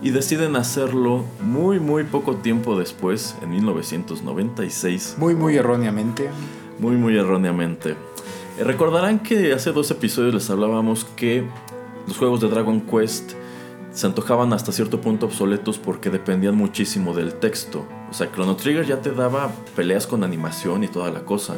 Y 0.01 0.11
deciden 0.11 0.55
hacerlo 0.55 1.25
muy 1.41 1.79
muy 1.79 2.03
poco 2.03 2.35
tiempo 2.35 2.77
después, 2.77 3.35
en 3.41 3.49
1996, 3.49 5.15
Muy, 5.17 5.35
muy 5.35 5.55
erróneamente. 5.57 6.29
muy 6.79 6.95
muy 6.95 7.17
erróneamente. 7.17 7.95
Eh, 8.59 8.63
recordarán 8.63 9.19
que 9.19 9.53
hace 9.53 9.71
dos 9.71 9.89
episodios 9.91 10.33
les 10.33 10.49
hablábamos 10.49 11.05
que 11.15 11.45
los 12.07 12.17
juegos 12.17 12.41
de 12.41 12.49
Dragon 12.49 12.81
Quest 12.81 13.33
se 13.91 14.05
antojaban 14.05 14.53
hasta 14.53 14.71
cierto 14.71 15.01
punto 15.01 15.25
obsoletos 15.25 15.79
porque 15.79 16.11
dependían 16.11 16.55
muchísimo 16.55 17.15
del 17.15 17.33
texto. 17.33 17.85
O 18.11 18.13
sea, 18.13 18.31
Chrono 18.31 18.55
Trigger 18.55 18.85
ya 18.85 19.01
te 19.01 19.11
daba 19.11 19.51
peleas 19.75 20.05
con 20.05 20.23
animación 20.23 20.83
y 20.83 20.87
toda 20.87 21.09
la 21.09 21.21
cosa, 21.25 21.55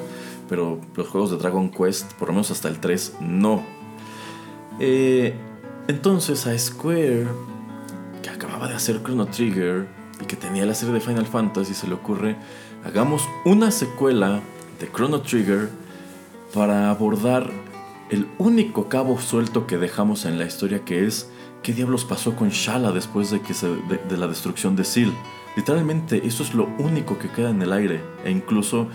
pero 0.47 0.79
los 0.95 1.07
juegos 1.09 1.31
de 1.31 1.37
Dragon 1.37 1.69
Quest, 1.69 2.13
por 2.13 2.29
lo 2.29 2.35
menos 2.35 2.49
hasta 2.51 2.69
el 2.69 2.79
3, 2.79 3.17
no. 3.19 3.63
Eh, 4.79 5.33
entonces 5.89 6.47
a 6.47 6.57
Square, 6.57 7.27
acababa 8.49 8.67
de 8.67 8.75
hacer 8.75 9.03
Chrono 9.03 9.27
Trigger 9.27 9.87
y 10.19 10.25
que 10.25 10.35
tenía 10.35 10.65
la 10.65 10.73
serie 10.73 10.95
de 10.95 10.99
Final 10.99 11.27
Fantasy, 11.27 11.75
se 11.75 11.87
le 11.87 11.93
ocurre, 11.93 12.35
hagamos 12.83 13.29
una 13.45 13.69
secuela 13.69 14.39
de 14.79 14.91
Chrono 14.91 15.21
Trigger 15.21 15.69
para 16.51 16.89
abordar 16.89 17.47
el 18.09 18.27
único 18.39 18.89
cabo 18.89 19.21
suelto 19.21 19.67
que 19.67 19.77
dejamos 19.77 20.25
en 20.25 20.39
la 20.39 20.45
historia 20.45 20.83
que 20.83 21.05
es 21.05 21.29
qué 21.61 21.73
diablos 21.73 22.05
pasó 22.05 22.35
con 22.35 22.49
Shala 22.49 22.91
después 22.91 23.29
de, 23.29 23.39
que 23.41 23.53
se, 23.53 23.67
de, 23.67 24.17
la 24.17 24.25
destrucción 24.25 24.75
de 24.75 24.83
Seal. 24.83 25.13
Literalmente 25.55 26.25
eso 26.25 26.41
es 26.41 26.55
lo 26.55 26.69
único 26.79 27.19
que 27.19 27.29
queda 27.29 27.51
en 27.51 27.61
el 27.61 27.71
aire 27.71 28.01
e 28.25 28.31
incluso 28.31 28.87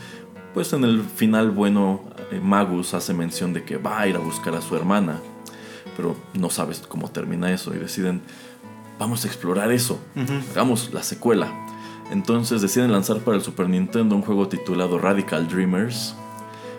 pues 0.53 0.73
en 0.73 0.83
el 0.83 1.03
final 1.03 1.53
bueno 1.53 2.03
eh, 2.33 2.41
Magus 2.43 2.93
hace 2.93 3.15
mención 3.15 3.53
de 3.53 3.63
que 3.63 3.77
va 3.77 4.01
a 4.01 4.09
ir 4.09 4.17
a 4.17 4.21
buscar 4.21 4.57
a 4.57 4.61
su 4.61 4.75
hermana 4.75 5.21
pero 5.97 6.17
no 6.35 6.51
sabes 6.51 6.83
cómo 6.89 7.09
termina 7.11 7.53
eso 7.53 7.73
y 7.73 7.79
deciden 7.79 8.23
vamos 8.99 9.25
a 9.25 9.29
explorar 9.29 9.73
eso. 9.73 10.01
Hagamos 10.51 10.93
la 10.93 11.03
secuela. 11.03 11.53
Entonces 12.11 12.61
deciden 12.61 12.93
lanzar 12.93 13.19
para 13.21 13.37
el 13.37 13.43
Super 13.43 13.69
Nintendo 13.69 14.15
un 14.15 14.23
juego 14.23 14.49
titulado 14.49 14.99
Radical 14.99 15.49
Dreamers 15.49 16.15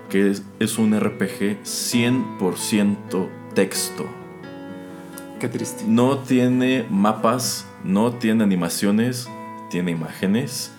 que 0.09 0.30
es, 0.30 0.43
es 0.59 0.78
un 0.78 0.97
RPG 0.97 1.63
100% 1.63 3.30
texto. 3.53 4.05
Qué 5.39 5.49
triste. 5.49 5.84
no 5.88 6.20
tiene 6.20 6.86
mapas, 6.89 7.66
no 7.84 8.13
tiene 8.13 8.43
animaciones, 8.43 9.28
tiene 9.70 9.91
imágenes, 9.91 10.72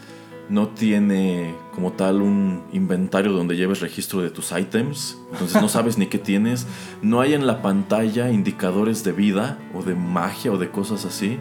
no 0.48 0.68
tiene 0.68 1.54
como 1.74 1.92
tal 1.92 2.22
un 2.22 2.62
inventario 2.72 3.32
donde 3.32 3.56
lleves 3.56 3.80
registro 3.80 4.22
de 4.22 4.30
tus 4.30 4.52
ítems, 4.52 5.18
entonces 5.32 5.60
no 5.60 5.68
sabes 5.68 5.98
ni 5.98 6.06
qué 6.06 6.18
tienes, 6.18 6.66
no 7.02 7.20
hay 7.20 7.34
en 7.34 7.46
la 7.46 7.62
pantalla 7.62 8.30
indicadores 8.30 9.04
de 9.04 9.12
vida 9.12 9.58
o 9.74 9.82
de 9.82 9.94
magia 9.94 10.52
o 10.52 10.58
de 10.58 10.70
cosas 10.70 11.04
así, 11.04 11.38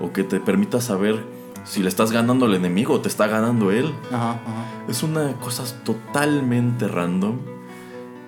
o 0.00 0.12
que 0.12 0.24
te 0.24 0.40
permita 0.40 0.80
saber 0.80 1.24
si 1.64 1.82
le 1.82 1.88
estás 1.88 2.12
ganando 2.12 2.46
al 2.46 2.54
enemigo 2.54 2.94
o 2.94 3.00
te 3.00 3.08
está 3.08 3.26
ganando 3.26 3.70
él. 3.70 3.92
Ajá, 4.10 4.30
ajá. 4.30 4.84
Es 4.88 5.02
una 5.02 5.32
cosa 5.34 5.64
totalmente 5.84 6.86
random. 6.88 7.55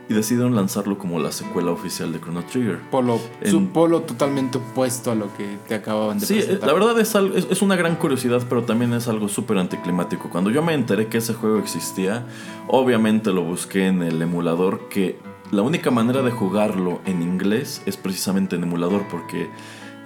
Y 0.09 0.15
decidieron 0.15 0.55
lanzarlo 0.55 0.97
como 0.99 1.19
la 1.21 1.33
secuela 1.33 1.71
oficial 1.71 2.13
de 2.13 2.21
Chrono 2.21 2.43
Trigger. 2.45 2.79
Polo, 2.91 3.21
En- 3.43 3.51
su 3.51 3.67
polo 3.69 4.01
totalmente 4.03 4.59
opuesto 4.59 5.11
a 5.11 5.15
lo 5.15 5.35
que 5.37 5.59
te 5.69 5.75
acababan 5.75 6.19
de 6.19 6.27
Sí, 6.27 6.35
eh, 6.35 6.43
presentar. 6.43 6.67
la 6.69 6.73
verdad 6.75 6.99
es, 7.01 7.15
algo- 7.15 7.35
es, 7.37 7.47
es 7.51 7.61
una 7.63 7.77
gran 7.77 7.97
curiosidad, 7.97 8.43
pero 8.49 8.63
también 8.65 8.93
es 8.95 9.07
algo 9.09 9.29
súper 9.29 9.59
anticlimático. 9.59 10.31
Cuando 10.31 10.51
yo 10.51 10.63
me 10.63 10.73
enteré 10.75 11.09
que 11.09 11.19
ese 11.19 11.35
juego 11.35 11.59
existía, 11.59 12.25
obviamente 12.69 13.33
lo 13.33 13.43
busqué 13.43 13.87
en 13.87 14.03
el 14.03 14.23
emulador, 14.23 14.89
que 14.89 15.19
la 15.51 15.63
única 15.63 15.91
manera 15.91 16.23
de 16.23 16.31
jugarlo 16.31 17.01
en 17.07 17.23
inglés 17.23 17.83
es 17.87 17.97
precisamente 17.97 18.57
en 18.57 18.63
emulador, 18.63 19.03
porque 19.11 19.51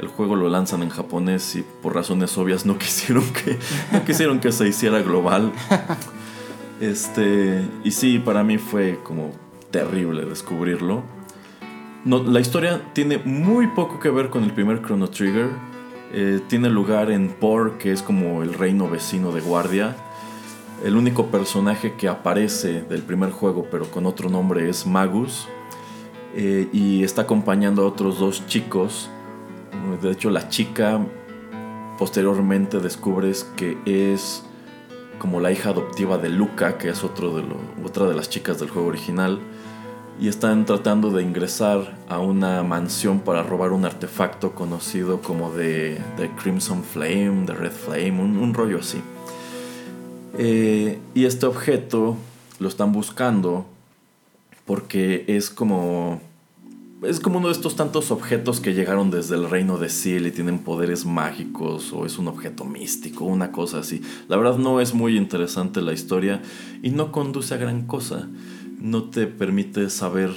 el 0.00 0.08
juego 0.08 0.34
lo 0.34 0.48
lanzan 0.48 0.82
en 0.82 0.88
japonés 0.88 1.54
y 1.54 1.64
por 1.80 1.94
razones 1.94 2.36
obvias 2.38 2.66
no 2.66 2.76
quisieron 2.78 3.24
que, 3.32 3.56
no 3.92 4.04
quisieron 4.04 4.40
que 4.40 4.50
se 4.50 4.66
hiciera 4.66 5.00
global. 5.00 5.52
Este, 6.80 7.64
y 7.84 7.92
sí, 7.92 8.18
para 8.18 8.42
mí 8.42 8.58
fue 8.58 8.98
como 9.04 9.30
terrible 9.72 10.24
descubrirlo. 10.24 11.02
La 12.04 12.40
historia 12.40 12.80
tiene 12.92 13.18
muy 13.18 13.66
poco 13.68 13.98
que 13.98 14.10
ver 14.10 14.28
con 14.30 14.44
el 14.44 14.52
primer 14.52 14.82
Chrono 14.82 15.08
Trigger. 15.08 15.48
Eh, 16.12 16.40
tiene 16.48 16.68
lugar 16.68 17.10
en 17.10 17.28
Por, 17.30 17.78
que 17.78 17.90
es 17.92 18.02
como 18.02 18.42
el 18.42 18.54
reino 18.54 18.88
vecino 18.88 19.32
de 19.32 19.40
Guardia. 19.40 19.96
El 20.84 20.96
único 20.96 21.26
personaje 21.26 21.94
que 21.94 22.08
aparece 22.08 22.82
del 22.82 23.02
primer 23.02 23.30
juego, 23.30 23.66
pero 23.70 23.90
con 23.90 24.04
otro 24.06 24.28
nombre, 24.28 24.68
es 24.68 24.86
Magus. 24.86 25.48
Eh, 26.34 26.68
y 26.72 27.04
está 27.04 27.22
acompañando 27.22 27.82
a 27.82 27.86
otros 27.86 28.18
dos 28.18 28.46
chicos. 28.46 29.08
De 30.02 30.10
hecho, 30.10 30.30
la 30.30 30.48
chica 30.48 31.00
posteriormente 31.98 32.80
descubres 32.80 33.44
que 33.56 33.78
es 33.86 34.44
como 35.18 35.38
la 35.40 35.52
hija 35.52 35.70
adoptiva 35.70 36.18
de 36.18 36.30
Luca, 36.30 36.78
que 36.78 36.88
es 36.88 37.04
otro 37.04 37.36
de 37.36 37.42
lo- 37.42 37.60
otra 37.86 38.06
de 38.06 38.14
las 38.14 38.28
chicas 38.28 38.58
del 38.58 38.70
juego 38.70 38.88
original. 38.88 39.38
Y 40.20 40.28
están 40.28 40.66
tratando 40.66 41.10
de 41.10 41.22
ingresar 41.22 41.96
a 42.08 42.20
una 42.20 42.62
mansión 42.62 43.20
para 43.20 43.42
robar 43.42 43.72
un 43.72 43.84
artefacto 43.84 44.54
conocido 44.54 45.20
como 45.20 45.52
de, 45.52 46.00
de 46.16 46.30
Crimson 46.40 46.84
Flame, 46.84 47.44
de 47.46 47.54
Red 47.54 47.72
Flame, 47.72 48.22
un, 48.22 48.54
rollo 48.54 48.78
así. 48.78 49.00
Eh, 50.38 50.98
y 51.14 51.24
este 51.24 51.46
objeto 51.46 52.16
lo 52.60 52.68
están 52.68 52.92
buscando 52.92 53.66
porque 54.64 55.24
es 55.26 55.50
como 55.50 56.20
es 57.02 57.18
como 57.18 57.38
uno 57.38 57.48
de 57.48 57.54
estos 57.54 57.74
tantos 57.74 58.12
objetos 58.12 58.60
que 58.60 58.74
llegaron 58.74 59.10
desde 59.10 59.34
el 59.34 59.50
reino 59.50 59.76
de 59.76 59.88
Seal 59.88 60.26
y 60.26 60.30
tienen 60.30 60.60
poderes 60.60 61.04
mágicos 61.04 61.92
o 61.92 62.06
es 62.06 62.16
un 62.16 62.28
objeto 62.28 62.64
místico, 62.64 63.24
una 63.24 63.50
cosa 63.50 63.80
así. 63.80 64.02
La 64.28 64.36
verdad 64.36 64.56
no 64.56 64.80
es 64.80 64.94
muy 64.94 65.16
interesante 65.16 65.80
la 65.80 65.92
historia 65.92 66.42
y 66.80 66.90
no 66.90 67.10
conduce 67.10 67.54
a 67.54 67.56
gran 67.56 67.86
cosa. 67.86 68.28
No 68.82 69.04
te 69.04 69.26
permite 69.28 69.88
saber 69.90 70.30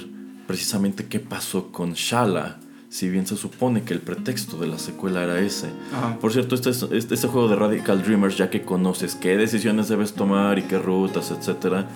precisamente 0.46 1.06
qué 1.06 1.18
pasó 1.18 1.72
con 1.72 1.94
Shala, 1.94 2.60
si 2.88 3.08
bien 3.08 3.26
se 3.26 3.36
supone 3.36 3.82
que 3.82 3.92
el 3.92 4.00
pretexto 4.00 4.56
de 4.56 4.68
la 4.68 4.78
secuela 4.78 5.24
era 5.24 5.40
ese. 5.40 5.68
Ajá. 5.92 6.16
Por 6.20 6.32
cierto, 6.32 6.54
este, 6.54 6.70
es- 6.70 6.84
este, 6.92 7.14
este 7.14 7.26
juego 7.26 7.48
de 7.48 7.56
Radical 7.56 8.02
Dreamers, 8.02 8.36
ya 8.38 8.48
que 8.48 8.62
conoces 8.62 9.16
qué 9.16 9.36
decisiones 9.36 9.88
debes 9.88 10.12
tomar 10.14 10.58
y 10.60 10.62
qué 10.62 10.78
rutas, 10.78 11.32
etcétera, 11.32 11.88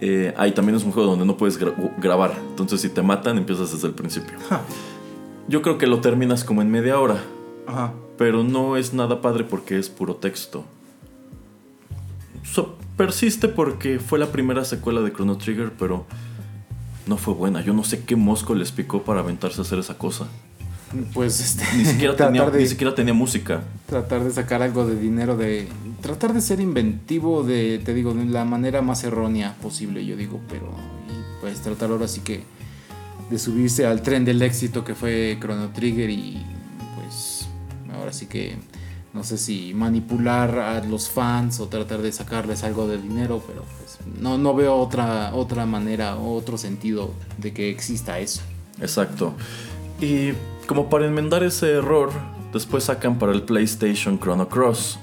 eh, 0.00 0.34
ahí 0.36 0.50
también 0.52 0.76
es 0.76 0.82
un 0.84 0.90
juego 0.90 1.10
donde 1.10 1.24
no 1.24 1.36
puedes 1.36 1.60
gra- 1.60 1.74
grabar. 1.98 2.34
Entonces, 2.50 2.80
si 2.80 2.88
te 2.88 3.02
matan, 3.02 3.38
empiezas 3.38 3.70
desde 3.72 3.86
el 3.88 3.94
principio. 3.94 4.36
Yo 5.48 5.62
creo 5.62 5.78
que 5.78 5.86
lo 5.86 6.00
terminas 6.00 6.42
como 6.44 6.60
en 6.62 6.70
media 6.70 6.98
hora, 7.00 7.22
Ajá. 7.68 7.94
pero 8.18 8.42
no 8.42 8.76
es 8.76 8.92
nada 8.92 9.20
padre 9.22 9.44
porque 9.44 9.78
es 9.78 9.88
puro 9.88 10.16
texto. 10.16 10.64
So- 12.44 12.76
persiste 12.98 13.48
porque 13.48 13.98
fue 14.00 14.18
la 14.18 14.26
primera 14.26 14.66
secuela 14.66 15.00
de 15.00 15.10
Chrono 15.10 15.38
Trigger, 15.38 15.72
pero 15.78 16.04
no 17.06 17.16
fue 17.16 17.32
buena. 17.32 17.62
Yo 17.62 17.72
no 17.72 17.84
sé 17.84 18.04
qué 18.04 18.16
mosco 18.16 18.54
les 18.54 18.72
picó 18.72 19.02
para 19.04 19.20
aventarse 19.20 19.60
a 19.60 19.64
hacer 19.64 19.78
esa 19.78 19.96
cosa. 19.96 20.26
Pues 21.14 21.40
este. 21.40 21.64
Ni 21.76 21.84
siquiera, 21.84 22.16
tenía, 22.16 22.50
de, 22.50 22.58
ni 22.58 22.66
siquiera 22.66 22.94
tenía 22.94 23.14
música. 23.14 23.62
tratar 23.86 24.24
de 24.24 24.30
sacar 24.30 24.62
algo 24.62 24.86
de 24.86 24.96
dinero 24.96 25.36
de. 25.36 25.68
Tratar 26.02 26.34
de 26.34 26.40
ser 26.40 26.60
inventivo 26.60 27.44
de, 27.44 27.80
te 27.82 27.94
digo, 27.94 28.12
de 28.14 28.24
la 28.26 28.44
manera 28.44 28.82
más 28.82 29.04
errónea 29.04 29.54
posible, 29.62 30.04
yo 30.04 30.16
digo, 30.16 30.40
pero. 30.48 30.66
Y 31.08 31.40
pues 31.40 31.60
tratar 31.62 31.90
ahora 31.90 32.08
sí 32.08 32.20
que. 32.20 32.42
De 33.30 33.38
subirse 33.38 33.84
al 33.84 34.00
tren 34.00 34.24
del 34.24 34.40
éxito 34.40 34.84
que 34.84 34.94
fue 34.94 35.36
Chrono 35.40 35.68
Trigger 35.68 36.10
y. 36.10 36.42
Pues. 36.96 37.48
Ahora 37.94 38.12
sí 38.12 38.26
que. 38.26 38.56
No 39.18 39.24
sé 39.24 39.36
si 39.36 39.74
manipular 39.74 40.60
a 40.60 40.84
los 40.84 41.08
fans 41.08 41.58
o 41.58 41.66
tratar 41.66 42.02
de 42.02 42.12
sacarles 42.12 42.62
algo 42.62 42.86
de 42.86 42.98
dinero, 42.98 43.42
pero 43.44 43.64
pues 43.76 43.98
no, 44.20 44.38
no 44.38 44.54
veo 44.54 44.76
otra, 44.76 45.34
otra 45.34 45.66
manera 45.66 46.14
o 46.14 46.36
otro 46.36 46.56
sentido 46.56 47.10
de 47.36 47.52
que 47.52 47.68
exista 47.68 48.20
eso. 48.20 48.42
Exacto. 48.80 49.34
Y 50.00 50.34
como 50.68 50.88
para 50.88 51.06
enmendar 51.06 51.42
ese 51.42 51.72
error, 51.72 52.12
después 52.52 52.84
sacan 52.84 53.18
para 53.18 53.32
el 53.32 53.42
PlayStation 53.42 54.20
Chrono 54.20 54.48
Cross, 54.48 55.00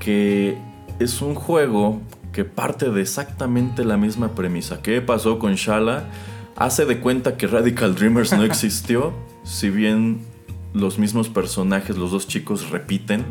que 0.00 0.58
es 0.98 1.22
un 1.22 1.36
juego 1.36 2.00
que 2.32 2.44
parte 2.44 2.90
de 2.90 3.00
exactamente 3.00 3.84
la 3.84 3.96
misma 3.96 4.34
premisa. 4.34 4.82
¿Qué 4.82 5.00
pasó 5.02 5.38
con 5.38 5.54
Shala? 5.54 6.08
Hace 6.56 6.84
de 6.84 6.98
cuenta 6.98 7.36
que 7.36 7.46
Radical 7.46 7.94
Dreamers 7.94 8.32
no 8.32 8.42
existió, 8.44 9.12
si 9.44 9.70
bien 9.70 10.34
los 10.74 10.98
mismos 10.98 11.28
personajes, 11.28 11.96
los 11.96 12.10
dos 12.10 12.26
chicos 12.28 12.70
repiten. 12.70 13.24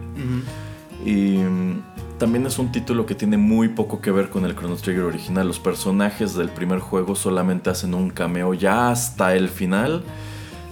Y 1.05 1.37
mm, 1.37 1.81
también 2.17 2.45
es 2.45 2.57
un 2.57 2.71
título 2.71 3.05
que 3.05 3.15
tiene 3.15 3.37
muy 3.37 3.69
poco 3.69 4.01
que 4.01 4.11
ver 4.11 4.29
con 4.29 4.45
el 4.45 4.55
Chrono 4.55 4.75
Trigger 4.75 5.03
original. 5.03 5.47
Los 5.47 5.59
personajes 5.59 6.33
del 6.35 6.49
primer 6.49 6.79
juego 6.79 7.15
solamente 7.15 7.69
hacen 7.69 7.93
un 7.93 8.09
cameo 8.09 8.53
ya 8.53 8.89
hasta 8.89 9.35
el 9.35 9.49
final. 9.49 10.03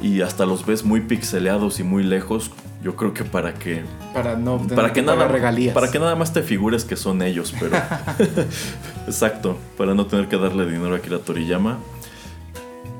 Y 0.01 0.21
hasta 0.21 0.45
los 0.45 0.65
ves 0.65 0.83
muy 0.83 1.01
pixeleados 1.01 1.79
y 1.79 1.83
muy 1.83 2.03
lejos. 2.03 2.51
Yo 2.83 2.97
creo 2.97 3.13
que 3.13 3.23
para 3.23 3.53
que. 3.53 3.83
Para 4.13 4.35
no 4.35 4.57
Para 4.67 4.91
que, 4.91 5.01
nada, 5.01 5.27
regalías. 5.29 5.73
para 5.73 5.89
que 5.89 5.99
nada 5.99 6.15
más 6.15 6.33
te 6.33 6.43
figures 6.43 6.83
que 6.83 6.97
son 6.97 7.21
ellos, 7.21 7.53
pero. 7.57 7.77
Exacto, 9.07 9.57
para 9.77 9.93
no 9.93 10.05
tener 10.05 10.27
que 10.27 10.37
darle 10.37 10.65
dinero 10.65 10.93
a 10.93 10.97
Akira 10.97 11.19
Toriyama. 11.19 11.77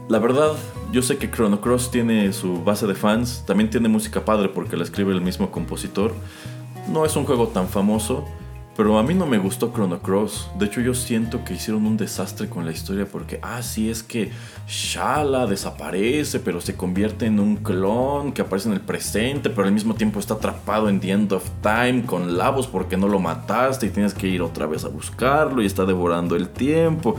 La 0.09 0.19
verdad, 0.19 0.51
yo 0.91 1.01
sé 1.01 1.17
que 1.17 1.31
Chrono 1.31 1.61
Cross 1.61 1.89
tiene 1.89 2.33
su 2.33 2.61
base 2.61 2.85
de 2.85 2.93
fans, 2.93 3.45
también 3.47 3.69
tiene 3.69 3.87
música 3.87 4.25
padre 4.25 4.49
porque 4.49 4.75
la 4.75 4.83
escribe 4.83 5.13
el 5.13 5.21
mismo 5.21 5.49
compositor. 5.49 6.13
No 6.91 7.05
es 7.05 7.15
un 7.15 7.23
juego 7.23 7.47
tan 7.47 7.69
famoso, 7.69 8.25
pero 8.75 8.97
a 8.97 9.03
mí 9.03 9.13
no 9.13 9.25
me 9.25 9.37
gustó 9.37 9.71
Chrono 9.71 9.99
Cross. 9.99 10.49
De 10.59 10.65
hecho, 10.65 10.81
yo 10.81 10.93
siento 10.93 11.45
que 11.45 11.53
hicieron 11.53 11.85
un 11.85 11.95
desastre 11.95 12.49
con 12.49 12.65
la 12.65 12.73
historia 12.73 13.07
porque, 13.09 13.39
ah, 13.41 13.61
es 13.61 14.03
que 14.03 14.29
Shala 14.67 15.47
desaparece, 15.47 16.41
pero 16.41 16.59
se 16.59 16.75
convierte 16.75 17.25
en 17.25 17.39
un 17.39 17.55
clon 17.55 18.33
que 18.33 18.41
aparece 18.41 18.67
en 18.67 18.73
el 18.73 18.81
presente, 18.81 19.49
pero 19.49 19.67
al 19.67 19.73
mismo 19.73 19.95
tiempo 19.95 20.19
está 20.19 20.33
atrapado 20.33 20.89
en 20.89 20.99
The 20.99 21.11
End 21.11 21.31
of 21.31 21.49
Time 21.61 22.03
con 22.05 22.37
Lavos 22.37 22.67
porque 22.67 22.97
no 22.97 23.07
lo 23.07 23.19
mataste 23.19 23.85
y 23.85 23.89
tienes 23.89 24.13
que 24.13 24.27
ir 24.27 24.41
otra 24.41 24.65
vez 24.65 24.83
a 24.83 24.89
buscarlo 24.89 25.61
y 25.61 25.65
está 25.65 25.85
devorando 25.85 26.35
el 26.35 26.49
tiempo. 26.49 27.15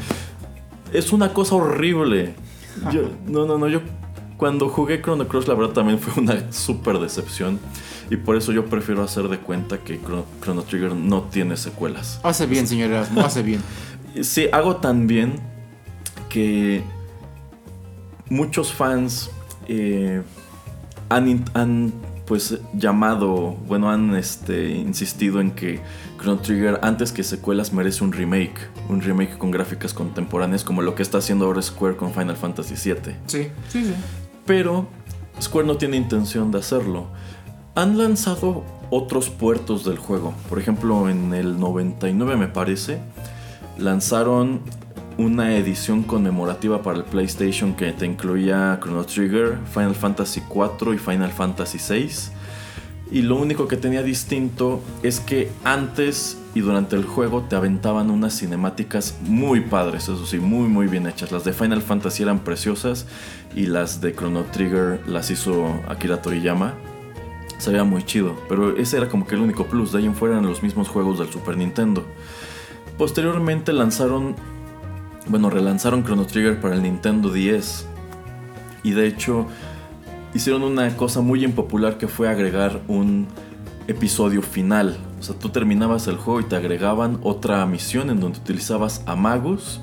Es 0.93 1.15
una 1.15 1.33
cosa 1.33 1.55
horrible. 1.55 2.35
Yo, 2.93 3.11
no, 3.27 3.47
no, 3.47 3.59
no, 3.59 3.69
yo 3.69 3.81
cuando 4.37 4.69
jugué 4.69 5.01
Chrono 5.01 5.29
Cross 5.29 5.49
la 5.49 5.55
verdad 5.55 5.73
también 5.73 5.99
fue 5.99 6.23
una 6.23 6.53
súper 6.53 6.99
decepción 6.99 7.61
y 8.11 8.17
por 8.17 8.37
eso 8.37 8.53
yo 8.53 8.67
prefiero 8.67 9.03
hacer 9.03 9.29
de 9.29 9.39
cuenta 9.39 9.79
que 9.79 10.01
Chrono, 10.01 10.63
Trigger 10.63 10.95
no 10.95 11.23
tiene 11.23 11.57
secuelas. 11.57 12.21
Hace 12.23 12.47
bien, 12.47 12.67
señor 12.67 12.91
Erasmo, 12.91 13.21
hace 13.21 13.43
bien. 13.43 13.61
Sí, 14.23 14.47
hago 14.53 14.77
tan 14.77 15.09
bien 15.09 15.41
que 16.29 16.85
muchos 18.29 18.73
fans 18.73 19.29
eh, 19.67 20.23
han, 21.09 21.45
han, 21.55 21.93
pues 22.25 22.61
llamado, 22.75 23.57
bueno, 23.67 23.91
han 23.91 24.15
este, 24.15 24.71
insistido 24.71 25.41
en 25.41 25.51
que 25.51 25.81
Chrono 26.21 26.39
Trigger 26.39 26.79
antes 26.83 27.11
que 27.11 27.25
secuelas 27.25 27.73
merece 27.73 28.05
un 28.05 28.13
remake, 28.13 28.69
un 28.89 29.01
remake 29.01 29.39
con 29.39 29.51
gráficas 29.51 29.95
contemporáneas 29.95 30.65
como 30.65 30.83
lo 30.83 30.95
que 30.95 31.03
está 31.03 31.19
haciendo 31.19 31.47
ahora 31.47 31.63
Square 31.63 31.97
con 31.97 32.13
Final 32.13 32.37
Fantasy 32.37 32.75
VII. 32.75 33.15
Sí, 33.27 33.49
sí, 33.69 33.85
sí. 33.85 33.95
Pero 34.47 34.87
Square 35.41 35.67
no 35.67 35.77
tiene 35.77 35.97
intención 35.97 36.51
de 36.51 36.59
hacerlo. 36.59 37.07
Han 37.75 37.99
lanzado 37.99 38.65
otros 38.91 39.31
puertos 39.31 39.85
del 39.85 39.99
juego. 39.99 40.35
Por 40.49 40.59
ejemplo, 40.59 41.09
en 41.09 41.35
el 41.35 41.59
99 41.59 42.37
me 42.37 42.49
parece, 42.49 43.01
lanzaron 43.79 44.61
una 45.17 45.57
edición 45.57 46.03
conmemorativa 46.03 46.83
para 46.83 46.99
el 46.99 47.05
PlayStation 47.05 47.75
que 47.75 47.93
te 47.93 48.07
incluía 48.07 48.79
Chrono 48.83 49.05
Trigger, 49.05 49.59
Final 49.73 49.95
Fantasy 49.95 50.43
IV 50.49 50.95
y 50.95 50.99
Final 50.99 51.31
Fantasy 51.31 51.79
VI. 51.79 52.11
Y 53.11 53.23
lo 53.23 53.37
único 53.37 53.69
que 53.69 53.77
tenía 53.77 54.03
distinto 54.03 54.81
es 55.03 55.21
que 55.21 55.51
antes 55.65 56.39
y 56.55 56.61
durante 56.61 56.97
el 56.97 57.05
juego 57.05 57.43
te 57.43 57.57
aventaban 57.57 58.11
unas 58.11 58.39
cinemáticas 58.39 59.19
muy 59.23 59.61
padres, 59.61 60.05
eso 60.05 60.25
sí, 60.25 60.39
muy 60.39 60.69
muy 60.69 60.87
bien 60.87 61.07
hechas. 61.07 61.33
Las 61.33 61.45
de 61.45 61.53
Final 61.53 61.83
Fantasy 61.83 62.23
eran 62.23 62.41
preciosas 62.41 63.07
y 63.55 63.67
las 63.67 64.01
de 64.01 64.15
Chrono 64.15 64.45
Trigger 64.45 65.01
las 65.07 65.31
hizo 65.31 65.81
Akira 65.89 66.23
Toriyama. 66.23 66.75
Se 67.59 67.71
veía 67.71 67.85
muy 67.85 68.05
chido, 68.05 68.37
pero 68.49 68.77
ese 68.77 68.97
era 68.97 69.09
como 69.09 69.27
que 69.27 69.35
el 69.35 69.41
único 69.41 69.67
plus. 69.67 69.93
De 69.93 69.99
ahí 69.99 70.07
en 70.07 70.15
fuera 70.15 70.35
eran 70.35 70.47
los 70.47 70.63
mismos 70.63 70.89
juegos 70.89 71.19
del 71.19 71.31
Super 71.31 71.57
Nintendo. 71.57 72.05
Posteriormente 72.99 73.73
lanzaron 73.73 74.37
bueno, 75.27 75.49
relanzaron 75.49 76.05
Chrono 76.05 76.27
Trigger 76.27 76.61
para 76.61 76.75
el 76.75 76.83
Nintendo 76.83 77.33
10. 77.33 77.87
Y 78.83 78.91
de 78.93 79.07
hecho, 79.07 79.47
hicieron 80.35 80.63
una 80.63 80.95
cosa 80.97 81.21
muy 81.21 81.45
impopular 81.45 81.97
que 81.97 82.09
fue 82.09 82.29
agregar 82.29 82.81
un 82.89 83.27
episodio 83.87 84.43
final. 84.43 84.97
O 85.25 85.27
sea, 85.27 85.39
tú 85.39 85.49
terminabas 85.49 86.07
el 86.07 86.17
juego 86.19 86.41
y 86.41 86.45
te 86.45 86.55
agregaban 86.55 87.19
otra 87.23 87.65
misión 87.65 88.11
en 88.11 88.21
donde 88.21 88.39
utilizabas 88.39 89.03
a 89.07 89.17
Magus. 89.17 89.81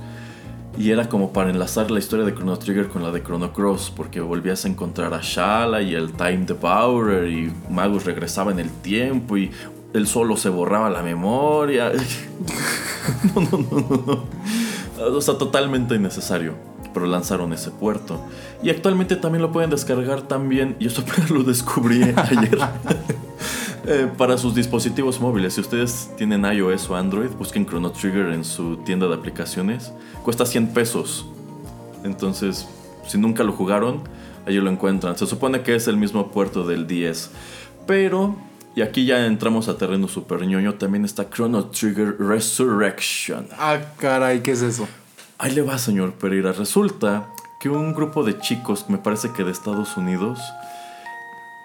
Y 0.78 0.92
era 0.92 1.10
como 1.10 1.34
para 1.34 1.50
enlazar 1.50 1.90
la 1.90 1.98
historia 1.98 2.24
de 2.24 2.36
Chrono 2.36 2.60
Trigger 2.60 2.90
con 2.90 3.02
la 3.02 3.10
de 3.10 3.24
Chrono 3.24 3.52
Cross, 3.52 3.92
porque 3.96 4.22
volvías 4.22 4.66
a 4.66 4.68
encontrar 4.68 5.16
a 5.16 5.20
Shala 5.24 5.82
y 5.82 5.96
el 5.96 6.12
Time 6.12 6.46
Devourer 6.46 7.28
y 7.28 7.52
Magus 7.72 8.06
regresaba 8.06 8.52
en 8.52 8.60
el 8.60 8.70
tiempo 8.70 9.36
y 9.36 9.50
él 9.96 10.06
solo 10.06 10.38
se 10.38 10.50
borraba 10.50 10.92
la 10.92 11.02
memoria. 11.02 11.92
no, 13.34 13.42
no, 13.42 13.58
no, 13.58 13.80
no, 13.80 14.04
no. 14.06 15.18
O 15.18 15.22
sea, 15.22 15.40
totalmente 15.40 15.96
innecesario. 15.96 16.54
Pero 16.94 17.08
lanzaron 17.08 17.52
ese 17.52 17.72
puerto. 17.72 18.24
Y 18.62 18.70
actualmente 18.70 19.16
también 19.16 19.42
lo 19.42 19.52
pueden 19.52 19.72
descargar 19.72 20.22
también. 20.22 20.76
Y 20.80 20.86
eso 20.86 21.02
apenas 21.02 21.32
lo 21.32 21.42
descubrí 21.42 22.04
ayer. 22.04 22.60
Eh, 23.92 24.08
para 24.18 24.38
sus 24.38 24.56
dispositivos 24.56 25.20
móviles. 25.20 25.56
Si 25.56 25.60
ustedes 25.60 26.10
tienen 26.16 26.46
iOS 26.46 26.90
o 26.90 26.96
Android, 26.96 27.30
busquen 27.38 27.66
Chrono 27.66 27.92
Trigger 27.92 28.28
en 28.28 28.46
su 28.46 28.78
tienda 28.78 29.06
de 29.10 29.16
aplicaciones. 29.16 29.92
Cuesta 30.24 30.46
100 30.46 30.68
pesos. 30.68 31.26
Entonces, 32.06 32.70
si 33.06 33.18
nunca 33.18 33.44
lo 33.44 33.52
jugaron, 33.52 34.00
allí 34.48 34.62
lo 34.62 34.70
encuentran. 34.70 35.18
Se 35.18 35.28
supone 35.28 35.62
que 35.62 35.76
es 35.76 35.90
el 35.90 35.98
mismo 35.98 36.32
puerto 36.32 36.66
del 36.66 36.88
10. 36.88 37.32
Pero, 37.86 38.38
y 38.76 38.82
aquí 38.82 39.04
ya 39.04 39.26
entramos 39.26 39.68
a 39.68 39.78
terreno 39.78 40.08
super 40.08 40.48
ñoño, 40.48 40.76
también 40.76 41.04
está 41.04 41.30
Chrono 41.30 41.66
Trigger 41.66 42.16
Resurrection. 42.18 43.50
Ah, 43.60 43.78
caray, 43.98 44.40
¿qué 44.42 44.52
es 44.52 44.62
eso? 44.62 44.88
Ahí 45.38 45.52
le 45.52 45.64
va, 45.64 45.78
señor 45.78 46.14
Pereira. 46.14 46.54
Resulta 46.54 47.28
que 47.60 47.68
un 47.68 47.94
grupo 47.94 48.24
de 48.24 48.40
chicos, 48.40 48.86
me 48.88 49.00
parece 49.00 49.34
que 49.34 49.44
de 49.44 49.52
Estados 49.52 49.98
Unidos, 49.98 50.40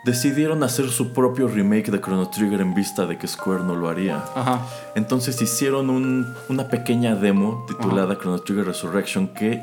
decidieron 0.07 0.63
hacer 0.63 0.89
su 0.89 1.13
propio 1.13 1.49
remake 1.49 1.91
de 1.91 2.01
Chrono 2.01 2.31
Trigger 2.31 2.61
en 2.63 2.75
vista 2.75 3.05
de 3.07 3.19
que 3.19 3.27
Square 3.27 3.65
no 3.65 3.75
lo 3.75 3.89
haría. 3.91 4.25
Ajá. 4.35 4.61
Entonces 4.95 5.43
hicieron 5.43 5.91
un- 5.91 6.33
una 6.49 6.69
pequeña 6.69 7.15
demo 7.17 7.67
titulada 7.69 8.17
Chrono 8.17 8.39
Trigger 8.39 8.65
Resurrection 8.67 9.29
que 9.29 9.63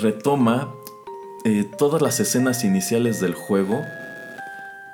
retoma 0.00 0.68
eh, 1.44 1.68
todas 1.76 2.00
las 2.00 2.20
escenas 2.20 2.62
iniciales 2.64 3.20
del 3.20 3.34
juego, 3.34 3.84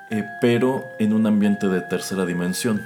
eh, 0.09 0.23
pero 0.41 0.83
en 0.99 1.13
un 1.13 1.27
ambiente 1.27 1.67
de 1.67 1.79
tercera 1.81 2.25
dimensión 2.25 2.81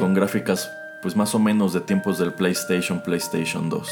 con 0.00 0.14
gráficas 0.14 0.70
pues 1.02 1.14
más 1.14 1.34
o 1.34 1.38
menos 1.38 1.72
de 1.74 1.80
tiempos 1.82 2.18
del 2.18 2.32
PlayStation, 2.32 3.00
PlayStation 3.02 3.68
2. 3.68 3.88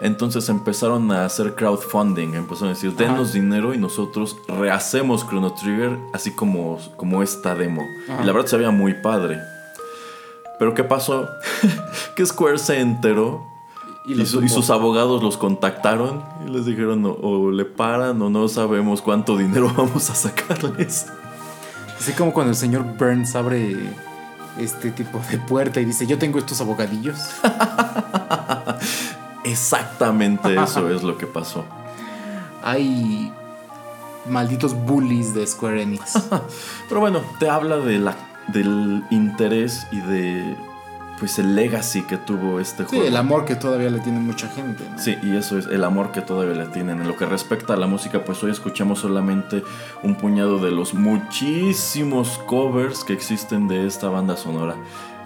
Entonces 0.00 0.48
empezaron 0.50 1.10
a 1.10 1.24
hacer 1.24 1.54
crowdfunding, 1.54 2.34
empezaron 2.34 2.68
a 2.70 2.74
decir, 2.74 2.94
denos 2.94 3.32
dinero 3.32 3.72
y 3.72 3.78
nosotros 3.78 4.36
rehacemos 4.46 5.26
Chrono 5.26 5.52
Trigger 5.54 5.98
así 6.12 6.32
como, 6.32 6.78
como 6.96 7.22
esta 7.22 7.54
demo. 7.54 7.82
Ajá. 8.08 8.22
Y 8.22 8.26
la 8.26 8.32
verdad 8.32 8.48
se 8.48 8.56
veía 8.58 8.70
muy 8.70 8.94
padre. 8.94 9.38
Pero 10.58 10.74
¿qué 10.74 10.84
pasó? 10.84 11.28
que 12.14 12.24
Square 12.26 12.58
se 12.58 12.80
enteró 12.80 13.46
y, 14.06 14.24
su- 14.26 14.46
sus 14.48 14.70
abogados 14.70 15.22
los 15.22 15.36
contactaron 15.36 16.22
y 16.46 16.50
les 16.50 16.64
dijeron 16.66 17.04
o, 17.06 17.10
o 17.12 17.50
le 17.50 17.64
paran 17.64 18.20
o 18.22 18.30
no 18.30 18.48
sabemos 18.48 19.00
cuánto 19.02 19.36
dinero 19.36 19.72
vamos 19.76 20.10
a 20.10 20.14
sacarles. 20.14 21.06
Así 21.98 22.12
como 22.12 22.32
cuando 22.34 22.50
el 22.50 22.56
señor 22.56 22.84
Burns 22.98 23.34
abre 23.34 23.74
este 24.58 24.90
tipo 24.90 25.20
de 25.30 25.38
puerta 25.38 25.80
y 25.80 25.86
dice, 25.86 26.06
yo 26.06 26.18
tengo 26.18 26.38
estos 26.38 26.60
abogadillos. 26.60 27.18
Exactamente 29.56 30.54
eso 30.62 30.90
es 30.90 31.02
lo 31.02 31.16
que 31.16 31.26
pasó. 31.26 31.64
Hay 32.62 33.32
malditos 34.28 34.74
bullies 34.74 35.34
de 35.34 35.46
Square 35.46 35.82
Enix. 35.82 36.12
Pero 36.88 37.00
bueno, 37.00 37.20
te 37.38 37.48
habla 37.48 37.76
de 37.78 37.98
la, 37.98 38.14
del 38.48 39.02
interés 39.10 39.86
y 39.92 40.00
de 40.00 40.56
pues 41.18 41.38
el 41.38 41.54
legacy 41.54 42.02
que 42.02 42.18
tuvo 42.18 42.60
este 42.60 42.82
Sí, 42.82 42.90
juego. 42.90 43.06
el 43.06 43.16
amor 43.16 43.46
que 43.46 43.54
todavía 43.56 43.88
le 43.88 44.00
tiene 44.00 44.18
mucha 44.18 44.48
gente. 44.48 44.84
¿no? 44.90 44.98
Sí, 44.98 45.16
y 45.22 45.34
eso 45.34 45.56
es 45.56 45.64
el 45.66 45.82
amor 45.84 46.12
que 46.12 46.20
todavía 46.20 46.54
le 46.54 46.66
tienen. 46.66 47.00
En 47.00 47.08
lo 47.08 47.16
que 47.16 47.24
respecta 47.24 47.72
a 47.72 47.76
la 47.78 47.86
música, 47.86 48.22
pues 48.22 48.42
hoy 48.44 48.50
escuchamos 48.50 48.98
solamente 48.98 49.62
un 50.02 50.16
puñado 50.16 50.58
de 50.58 50.70
los 50.72 50.92
muchísimos 50.92 52.36
covers 52.46 53.02
que 53.04 53.14
existen 53.14 53.66
de 53.68 53.86
esta 53.86 54.10
banda 54.10 54.36
sonora. 54.36 54.74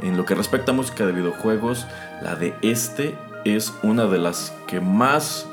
En 0.01 0.16
lo 0.16 0.24
que 0.24 0.37
respecta 0.37 0.70
a 0.70 0.74
música 0.74 1.05
de 1.07 1.12
videojuegos, 1.12 1.87
la 2.22 2.37
de 2.37 2.55
este 2.62 3.18
es 3.45 3.72
una 3.82 4.07
de 4.07 4.18
las 4.18 4.53
que 4.66 4.80
más 4.80 5.47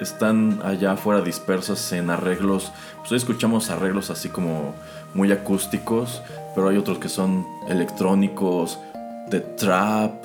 están 0.00 0.60
allá 0.64 0.92
afuera 0.92 1.20
dispersas 1.20 1.92
en 1.92 2.10
arreglos. 2.10 2.72
Pues 2.98 3.12
hoy 3.12 3.18
escuchamos 3.18 3.70
arreglos 3.70 4.10
así 4.10 4.28
como 4.28 4.74
muy 5.14 5.30
acústicos, 5.32 6.22
pero 6.54 6.68
hay 6.68 6.76
otros 6.76 6.98
que 6.98 7.08
son 7.08 7.46
electrónicos, 7.68 8.78
de 9.28 9.40
trap, 9.40 10.24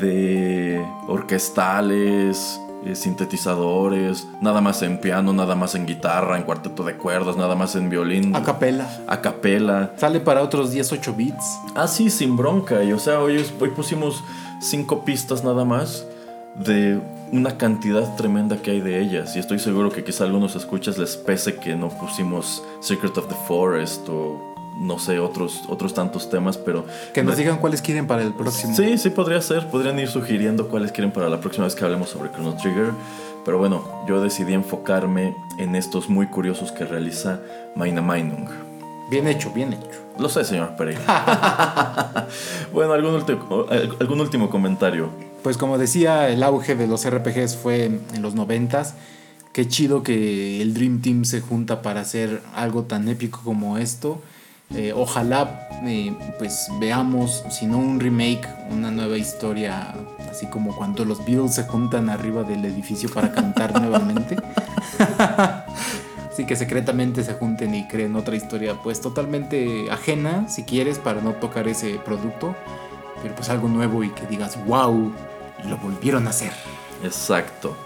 de 0.00 0.84
orquestales, 1.08 2.60
eh, 2.86 2.94
sintetizadores, 2.94 4.26
nada 4.40 4.60
más 4.60 4.80
en 4.82 4.98
piano, 4.98 5.32
nada 5.32 5.54
más 5.54 5.74
en 5.74 5.84
guitarra, 5.86 6.38
en 6.38 6.44
cuarteto 6.44 6.82
de 6.84 6.96
cuerdas, 6.96 7.36
nada 7.36 7.54
más 7.54 7.74
en 7.76 7.90
violín, 7.90 8.34
A 8.34 8.42
capela. 8.42 8.88
a 9.06 9.20
capela. 9.20 9.90
Sale 9.96 10.20
para 10.20 10.42
otros 10.42 10.70
10, 10.70 10.92
8 10.92 11.14
bits. 11.14 11.58
Ah, 11.74 11.86
sí, 11.88 12.08
sin 12.08 12.36
bronca. 12.36 12.82
Y 12.82 12.92
o 12.92 12.98
sea, 12.98 13.20
hoy, 13.20 13.44
hoy 13.60 13.70
pusimos 13.70 14.22
cinco 14.60 15.04
pistas 15.04 15.44
nada 15.44 15.64
más 15.64 16.06
de 16.56 17.00
una 17.32 17.56
cantidad 17.56 18.16
tremenda 18.16 18.56
que 18.60 18.72
hay 18.72 18.80
de 18.80 19.00
ellas. 19.00 19.36
Y 19.36 19.38
estoy 19.38 19.58
seguro 19.58 19.90
que 19.90 20.04
quizá 20.04 20.24
a 20.24 20.26
algunos 20.26 20.56
escuchas 20.56 20.98
les 20.98 21.16
pese 21.16 21.56
que 21.56 21.76
no 21.76 21.88
pusimos 21.88 22.62
Secret 22.80 23.16
of 23.18 23.28
the 23.28 23.34
Forest 23.46 24.08
o 24.08 24.48
no 24.80 24.98
sé, 24.98 25.18
otros, 25.18 25.62
otros 25.68 25.92
tantos 25.92 26.30
temas, 26.30 26.56
pero... 26.56 26.86
Que 27.12 27.22
nos 27.22 27.36
de- 27.36 27.42
digan 27.42 27.58
cuáles 27.58 27.82
quieren 27.82 28.06
para 28.06 28.22
el 28.22 28.32
próximo. 28.32 28.74
Sí, 28.74 28.96
sí 28.96 29.10
podría 29.10 29.40
ser. 29.42 29.66
Podrían 29.68 29.98
ir 29.98 30.08
sugiriendo 30.08 30.68
cuáles 30.68 30.90
quieren 30.90 31.12
para 31.12 31.28
la 31.28 31.38
próxima 31.40 31.66
vez 31.66 31.74
que 31.74 31.84
hablemos 31.84 32.08
sobre 32.08 32.30
Chrono 32.32 32.54
Trigger. 32.56 32.92
Pero 33.44 33.58
bueno, 33.58 33.84
yo 34.08 34.22
decidí 34.22 34.54
enfocarme 34.54 35.34
en 35.58 35.76
estos 35.76 36.08
muy 36.08 36.26
curiosos 36.28 36.72
que 36.72 36.84
realiza 36.84 37.40
Maina 37.74 38.00
Meinung. 38.00 38.48
Bien 39.10 39.26
hecho, 39.28 39.50
bien 39.50 39.72
hecho. 39.74 40.00
Lo 40.18 40.28
sé, 40.28 40.44
señor 40.44 40.76
Pereira. 40.76 42.26
bueno, 42.72 42.92
¿algún 42.92 43.14
último, 43.14 43.66
algún 44.00 44.20
último 44.20 44.48
comentario. 44.50 45.08
Pues 45.42 45.56
como 45.56 45.78
decía, 45.78 46.28
el 46.28 46.42
auge 46.42 46.74
de 46.74 46.86
los 46.86 47.08
RPGs 47.08 47.56
fue 47.56 47.86
en 47.86 48.22
los 48.22 48.34
noventas. 48.34 48.94
Qué 49.52 49.66
chido 49.66 50.02
que 50.02 50.60
el 50.62 50.74
Dream 50.74 51.00
Team 51.00 51.24
se 51.24 51.40
junta 51.40 51.82
para 51.82 52.02
hacer 52.02 52.42
algo 52.54 52.84
tan 52.84 53.08
épico 53.08 53.40
como 53.42 53.78
esto. 53.78 54.20
Eh, 54.74 54.92
ojalá 54.94 55.68
eh, 55.84 56.14
pues 56.38 56.68
veamos, 56.78 57.42
si 57.50 57.66
no 57.66 57.78
un 57.78 57.98
remake, 57.98 58.46
una 58.70 58.92
nueva 58.92 59.18
historia, 59.18 59.92
así 60.30 60.46
como 60.46 60.76
cuando 60.76 61.04
los 61.04 61.24
Beatles 61.24 61.54
se 61.54 61.64
juntan 61.64 62.08
arriba 62.08 62.44
del 62.44 62.64
edificio 62.64 63.10
para 63.10 63.32
cantar 63.32 63.80
nuevamente. 63.80 64.36
Así 66.30 66.46
que 66.46 66.54
secretamente 66.54 67.24
se 67.24 67.34
junten 67.34 67.74
y 67.74 67.88
creen 67.88 68.14
otra 68.14 68.36
historia 68.36 68.74
pues 68.80 69.00
totalmente 69.00 69.90
ajena, 69.90 70.48
si 70.48 70.62
quieres, 70.62 70.98
para 70.98 71.20
no 71.20 71.32
tocar 71.32 71.66
ese 71.66 71.98
producto. 71.98 72.54
Pero 73.20 73.34
pues 73.34 73.48
algo 73.50 73.68
nuevo 73.68 74.04
y 74.04 74.10
que 74.10 74.26
digas, 74.26 74.56
wow, 74.66 75.12
lo 75.68 75.76
volvieron 75.78 76.26
a 76.26 76.30
hacer. 76.30 76.52
Exacto. 77.04 77.76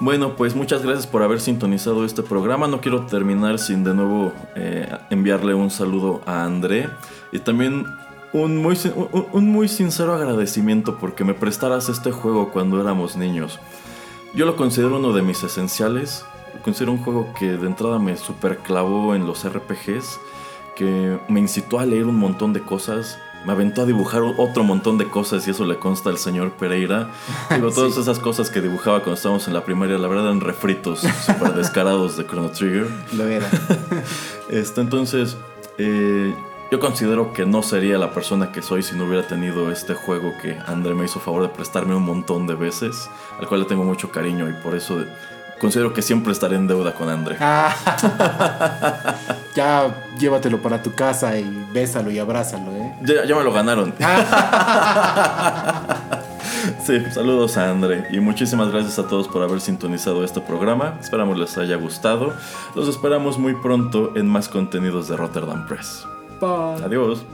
Bueno, 0.00 0.34
pues 0.36 0.56
muchas 0.56 0.82
gracias 0.82 1.06
por 1.06 1.22
haber 1.22 1.40
sintonizado 1.40 2.04
este 2.04 2.22
programa. 2.22 2.66
No 2.66 2.80
quiero 2.80 3.06
terminar 3.06 3.58
sin 3.58 3.84
de 3.84 3.94
nuevo 3.94 4.32
eh, 4.56 4.88
enviarle 5.10 5.54
un 5.54 5.70
saludo 5.70 6.22
a 6.26 6.44
André 6.44 6.88
y 7.30 7.38
también 7.38 7.86
un 8.32 8.56
muy, 8.56 8.76
un- 9.12 9.26
un 9.32 9.50
muy 9.52 9.68
sincero 9.68 10.14
agradecimiento 10.14 10.98
porque 10.98 11.22
me 11.24 11.34
prestaras 11.34 11.88
este 11.88 12.10
juego 12.10 12.50
cuando 12.50 12.80
éramos 12.80 13.16
niños. 13.16 13.60
Yo 14.34 14.46
lo 14.46 14.56
considero 14.56 14.96
uno 14.96 15.12
de 15.12 15.22
mis 15.22 15.42
esenciales. 15.44 16.24
Lo 16.54 16.62
considero 16.62 16.92
un 16.92 16.98
juego 17.04 17.28
que 17.38 17.52
de 17.52 17.66
entrada 17.66 17.98
me 17.98 18.16
superclavó 18.16 19.14
en 19.14 19.26
los 19.26 19.44
RPGs, 19.46 20.18
que 20.74 21.18
me 21.28 21.38
incitó 21.40 21.78
a 21.78 21.86
leer 21.86 22.06
un 22.06 22.16
montón 22.18 22.52
de 22.52 22.60
cosas. 22.62 23.18
Me 23.44 23.52
aventó 23.52 23.82
a 23.82 23.86
dibujar 23.86 24.22
otro 24.36 24.62
montón 24.62 24.98
de 24.98 25.08
cosas 25.08 25.46
y 25.48 25.50
eso 25.50 25.64
le 25.64 25.76
consta 25.78 26.10
al 26.10 26.18
señor 26.18 26.52
Pereira. 26.52 27.10
Digo, 27.50 27.70
todas 27.74 27.94
Sí. 27.94 28.00
esas 28.00 28.18
cosas 28.20 28.50
que 28.50 28.60
dibujaba 28.60 28.98
cuando 29.00 29.14
estábamos 29.14 29.48
en 29.48 29.54
la 29.54 29.64
primaria, 29.64 29.98
la 29.98 30.06
verdad 30.08 30.26
eran 30.26 30.40
refritos 30.40 31.00
súper 31.00 31.54
descarados 31.54 32.16
de 32.16 32.26
Chrono 32.26 32.50
Trigger. 32.50 32.86
Lo 33.14 33.26
era. 33.26 33.48
Este, 34.48 34.80
entonces, 34.82 35.36
eh, 35.78 36.34
yo 36.70 36.78
considero 36.78 37.32
que 37.32 37.46
no 37.46 37.62
sería 37.62 37.96
la 37.98 38.12
persona 38.12 38.52
que 38.52 38.60
soy 38.62 38.82
si 38.82 38.94
no 38.96 39.04
hubiera 39.06 39.26
tenido 39.26 39.70
este 39.72 39.94
juego 39.94 40.34
que 40.42 40.58
André 40.66 40.94
me 40.94 41.06
hizo 41.06 41.20
favor 41.20 41.42
de 41.42 41.48
prestarme 41.48 41.94
un 41.94 42.04
montón 42.04 42.46
de 42.46 42.54
veces, 42.54 43.08
al 43.40 43.48
cual 43.48 43.60
le 43.60 43.66
tengo 43.66 43.84
mucho 43.84 44.10
cariño 44.10 44.48
y 44.50 44.52
por 44.62 44.74
eso 44.74 45.02
considero 45.62 45.94
que 45.94 46.02
siempre 46.02 46.32
estaré 46.32 46.56
en 46.56 46.66
deuda 46.66 46.92
con 46.92 47.08
André. 47.08 47.36
Ah. 47.40 47.72
ya 49.54 49.94
llévatelo 50.18 50.60
para 50.60 50.82
tu 50.82 50.92
casa 50.92 51.38
y 51.38 51.66
bésalo 51.72 52.10
y 52.10 52.18
abrázalo, 52.18 52.72
¿eh? 52.72 52.96
Ya, 53.02 53.24
ya 53.24 53.36
me 53.36 53.44
lo 53.44 53.52
ganaron. 53.52 53.94
Sí, 56.84 57.00
saludos 57.10 57.56
a 57.56 57.70
André 57.70 58.06
y 58.12 58.20
muchísimas 58.20 58.70
gracias 58.70 58.98
a 58.98 59.08
todos 59.08 59.26
por 59.26 59.42
haber 59.42 59.60
sintonizado 59.60 60.24
este 60.24 60.40
programa. 60.40 60.96
Esperamos 61.00 61.36
les 61.38 61.58
haya 61.58 61.76
gustado. 61.76 62.32
Los 62.76 62.88
esperamos 62.88 63.38
muy 63.38 63.54
pronto 63.54 64.12
en 64.16 64.28
más 64.28 64.48
contenidos 64.48 65.08
de 65.08 65.16
Rotterdam 65.16 65.66
Press. 65.66 66.06
Bye. 66.40 66.84
Adiós. 66.84 67.24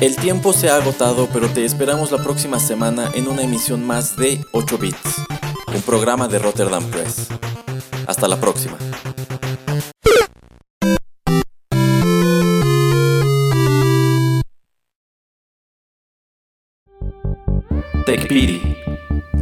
El 0.00 0.16
tiempo 0.16 0.54
se 0.54 0.70
ha 0.70 0.76
agotado, 0.76 1.28
pero 1.30 1.50
te 1.50 1.62
esperamos 1.62 2.10
la 2.10 2.22
próxima 2.22 2.58
semana 2.58 3.10
en 3.12 3.28
una 3.28 3.42
emisión 3.42 3.86
más 3.86 4.16
de 4.16 4.42
8 4.52 4.78
Bits, 4.78 5.16
un 5.74 5.82
programa 5.82 6.26
de 6.26 6.38
Rotterdam 6.38 6.82
Press. 6.84 7.28
Hasta 8.06 8.26
la 8.26 8.40
próxima. 8.40 8.78
TechPiri, 18.06 18.76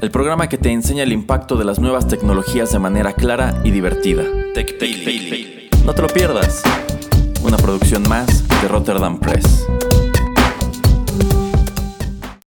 el 0.01 0.11
programa 0.11 0.49
que 0.49 0.59
te 0.59 0.73
enseña 0.73 1.05
el 1.05 1.13
impacto 1.13 1.55
de 1.55 1.67
las 1.67 1.79
nuevas 1.79 2.09
tecnologías 2.09 2.73
de 2.73 2.81
manera 2.81 3.13
clara 3.13 3.61
y 3.63 3.71
divertida. 3.71 4.25
TechPiri. 4.55 5.71
No 5.85 5.95
te 5.95 6.03
lo 6.03 6.09
pierdas. 6.09 6.65
Una 7.45 7.57
producción 7.59 8.03
más 8.09 8.47
de 8.61 8.67
Rotterdam 8.67 9.21
Press. 9.21 9.65